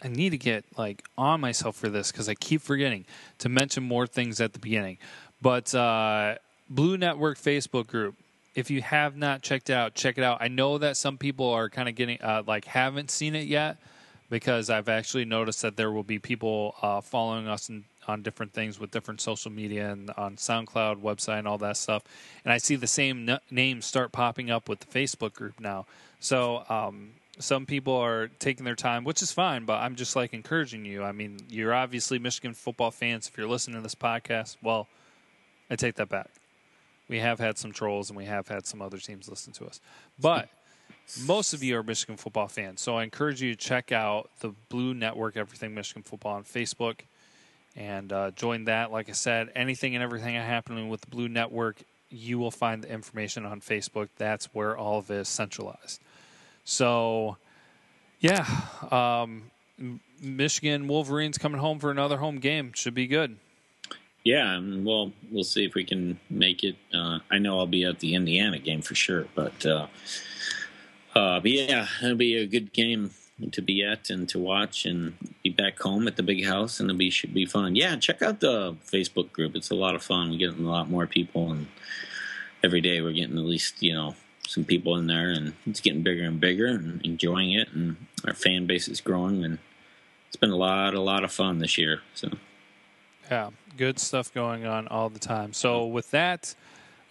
I 0.04 0.08
need 0.08 0.32
to 0.32 0.40
get 0.40 0.66
like 0.76 1.08
on 1.20 1.40
myself 1.40 1.76
for 1.76 1.88
this 1.88 2.12
because 2.12 2.30
I 2.30 2.34
keep 2.34 2.62
forgetting 2.62 3.06
to 3.38 3.48
mention 3.48 3.84
more 3.84 4.08
things 4.08 4.42
at 4.42 4.54
the 4.54 4.60
beginning. 4.60 4.98
But 5.40 5.76
uh, 5.76 6.38
Blue 6.68 6.98
Network 6.98 7.38
Facebook 7.38 7.86
group, 7.86 8.16
if 8.56 8.72
you 8.72 8.82
have 8.82 9.16
not 9.16 9.44
checked 9.44 9.70
it 9.70 9.74
out, 9.74 9.94
check 9.94 10.18
it 10.18 10.24
out. 10.24 10.40
I 10.42 10.48
know 10.48 10.80
that 10.80 10.98
some 10.98 11.20
people 11.20 11.52
are 11.52 11.70
kind 11.70 11.88
of 11.88 11.94
getting 11.94 12.20
uh, 12.24 12.42
like 12.48 12.66
haven't 12.66 13.12
seen 13.12 13.36
it 13.36 13.46
yet 13.46 13.78
because 14.30 14.70
I've 14.70 14.90
actually 14.90 15.26
noticed 15.26 15.62
that 15.64 15.76
there 15.76 15.92
will 15.92 16.04
be 16.04 16.20
people 16.20 16.76
uh, 16.82 17.02
following 17.02 17.48
us 17.48 17.70
and 17.70 17.86
on 18.08 18.24
different 18.24 18.54
things 18.54 18.80
with 18.80 18.92
different 18.92 19.22
social 19.22 19.52
media 19.52 19.92
and 19.92 20.10
on 20.18 20.36
SoundCloud 20.36 21.02
website 21.02 21.40
and 21.40 21.48
all 21.48 21.60
that 21.60 21.78
stuff. 21.78 22.04
And 22.44 22.52
I 22.52 22.58
see 22.58 22.76
the 22.76 22.88
same 22.88 23.30
n- 23.30 23.40
names 23.52 23.86
start 23.86 24.12
popping 24.12 24.50
up 24.50 24.68
with 24.68 24.80
the 24.80 24.88
Facebook 24.88 25.34
group 25.34 25.60
now. 25.60 25.86
So 26.20 26.64
um, 26.70 27.12
some 27.38 27.66
people 27.66 27.96
are 27.96 28.28
taking 28.40 28.66
their 28.66 28.76
time, 28.76 29.04
which 29.04 29.22
is 29.22 29.32
fine. 29.32 29.66
But 29.66 29.82
I'm 29.82 29.96
just 29.96 30.16
like 30.16 30.34
encouraging 30.34 30.86
you. 30.86 31.04
I 31.04 31.12
mean, 31.12 31.40
you're 31.50 31.74
obviously 31.74 32.18
Michigan 32.18 32.54
football 32.54 32.92
fans. 32.92 33.28
If 33.28 33.38
you're 33.38 33.48
listening 33.48 33.78
to 33.78 33.84
this 33.84 33.96
podcast, 33.96 34.58
well, 34.64 34.88
I 35.70 35.76
take 35.76 35.96
that 35.96 36.10
back. 36.10 36.32
We 37.08 37.20
have 37.20 37.40
had 37.40 37.58
some 37.58 37.72
trolls 37.72 38.10
and 38.10 38.18
we 38.18 38.26
have 38.26 38.48
had 38.48 38.66
some 38.66 38.82
other 38.82 38.98
teams 38.98 39.30
listen 39.30 39.54
to 39.54 39.66
us, 39.66 39.80
but. 40.20 40.50
Most 41.26 41.54
of 41.54 41.64
you 41.64 41.78
are 41.78 41.84
Michigan 41.84 42.18
football 42.18 42.48
fans, 42.48 42.82
so 42.82 42.98
I 42.98 43.04
encourage 43.04 43.42
you 43.42 43.56
to 43.56 43.58
check 43.58 43.92
out 43.92 44.30
the 44.40 44.54
Blue 44.70 44.94
Network 44.94 45.38
Everything 45.38 45.74
Michigan 45.74 46.04
Football 46.04 46.36
on 46.36 46.44
Facebook 46.44 47.02
and 47.76 48.12
uh, 48.12 48.32
join 48.32 48.66
that. 48.66 48.92
Like 48.92 49.10
I 49.10 49.14
said, 49.14 49.50
anything 49.56 49.96
and 49.96 50.04
everything 50.04 50.36
happening 50.36 50.90
with 50.90 51.02
the 51.02 51.08
Blue 51.08 51.28
Network, 51.30 51.82
you 52.10 52.38
will 52.38 52.52
find 52.52 52.84
the 52.84 52.92
information 52.92 53.46
on 53.46 53.62
Facebook. 53.62 54.10
That's 54.18 54.46
where 54.54 54.78
all 54.78 55.00
of 55.00 55.10
it 55.10 55.18
is 55.18 55.30
centralized. 55.30 56.00
So, 56.64 57.38
yeah, 58.20 58.46
um, 58.92 59.52
Michigan 60.22 60.88
Wolverines 60.88 61.38
coming 61.38 61.60
home 61.60 61.80
for 61.80 61.90
another 61.90 62.18
home 62.18 62.40
game 62.40 62.74
should 62.76 62.94
be 62.94 63.08
good. 63.08 63.38
Yeah, 64.24 64.60
well, 64.62 65.14
we'll 65.32 65.46
see 65.46 65.66
if 65.66 65.74
we 65.74 65.86
can 65.86 66.20
make 66.30 66.64
it. 66.64 66.76
Uh, 66.94 67.20
I 67.32 67.38
know 67.38 67.58
I'll 67.58 67.68
be 67.68 67.86
at 67.86 68.00
the 68.00 68.16
Indiana 68.16 68.60
game 68.60 68.82
for 68.82 68.94
sure, 68.94 69.26
but 69.34 69.66
uh, 69.66 69.88
uh, 71.16 71.40
but 71.40 71.52
yeah, 71.52 71.88
it'll 72.02 72.16
be 72.16 72.36
a 72.36 72.46
good 72.46 72.74
game 72.74 73.12
to 73.52 73.62
be 73.62 73.84
at 73.84 74.10
and 74.10 74.28
to 74.30 74.38
watch 74.38 74.86
and 74.86 75.16
be 75.44 75.50
back 75.50 75.80
home 75.80 76.08
at 76.08 76.18
the 76.18 76.24
big 76.24 76.46
house 76.46 76.80
and 76.80 76.90
it'll 76.90 76.98
be 76.98 77.10
should 77.10 77.34
be 77.34 77.46
fun. 77.46 77.76
Yeah, 77.76 77.96
check 77.96 78.22
out 78.22 78.40
the 78.40 78.76
Facebook 78.86 79.32
group. 79.32 79.56
It's 79.56 79.70
a 79.70 79.76
lot 79.76 79.96
of 79.96 80.04
fun. 80.04 80.30
We're 80.30 80.38
getting 80.38 80.66
a 80.66 80.70
lot 80.70 80.90
more 80.90 81.08
people 81.08 81.52
and 81.52 81.68
every 82.64 82.82
day 82.82 83.02
we're 83.02 83.14
getting 83.14 83.38
at 83.38 83.46
least, 83.46 83.82
you 83.82 83.94
know, 83.94 84.16
some 84.48 84.66
people 84.66 84.98
in 84.98 85.08
there 85.08 85.30
and 85.30 85.54
it's 85.66 85.80
getting 85.80 86.04
bigger 86.04 86.24
and 86.24 86.40
bigger 86.40 86.68
and 86.68 87.04
enjoying 87.06 87.54
it 87.54 87.72
and 87.72 87.96
our 88.26 88.34
fan 88.34 88.66
base 88.66 88.88
is 88.88 89.00
growing 89.00 89.44
and 89.44 89.60
it's 90.28 90.36
been 90.36 90.50
a 90.50 90.56
lot 90.56 90.94
a 90.94 91.02
lot 91.02 91.24
of 91.24 91.32
fun 91.32 91.60
this 91.60 91.78
year. 91.78 92.02
So 92.14 92.32
Yeah, 93.32 93.52
good 93.78 94.00
stuff 94.00 94.34
going 94.34 94.66
on 94.66 94.88
all 94.88 95.10
the 95.10 95.20
time. 95.20 95.54
So 95.54 95.86
with 95.86 96.12
that, 96.12 96.56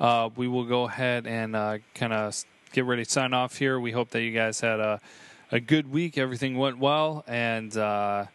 uh, 0.01 0.31
we 0.37 0.47
will 0.47 0.65
go 0.65 0.85
ahead 0.85 1.27
and 1.27 1.57
uh, 1.57 1.79
kind 1.95 2.13
of 2.13 2.45
get 2.73 2.85
ready 2.85 3.05
to 3.05 3.11
sign 3.11 3.33
off 3.33 3.57
here. 3.59 3.79
We 3.79 3.93
hope 3.93 4.11
that 4.11 4.23
you 4.23 4.33
guys 4.33 4.61
had 4.61 4.81
a 4.81 5.01
a 5.51 5.61
good 5.61 5.91
week. 5.91 6.19
Everything 6.19 6.59
went 6.59 6.79
well, 6.79 7.25
and 7.27 7.77
uh, 7.77 8.27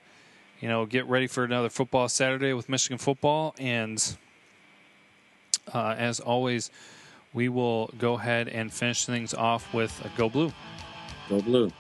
you 0.60 0.68
know, 0.68 0.86
get 0.86 1.06
ready 1.08 1.28
for 1.28 1.44
another 1.44 1.70
football 1.70 2.08
Saturday 2.10 2.54
with 2.54 2.70
Michigan 2.70 2.98
football. 2.98 3.56
And 3.60 4.18
uh, 5.74 5.96
as 5.98 6.20
always, 6.20 6.72
we 7.34 7.50
will 7.50 7.92
go 7.98 8.14
ahead 8.14 8.48
and 8.48 8.72
finish 8.72 9.06
things 9.06 9.34
off 9.34 9.74
with 9.74 10.02
Go 10.18 10.30
Blue. 10.30 10.52
Go 11.30 11.42
Blue. 11.42 11.72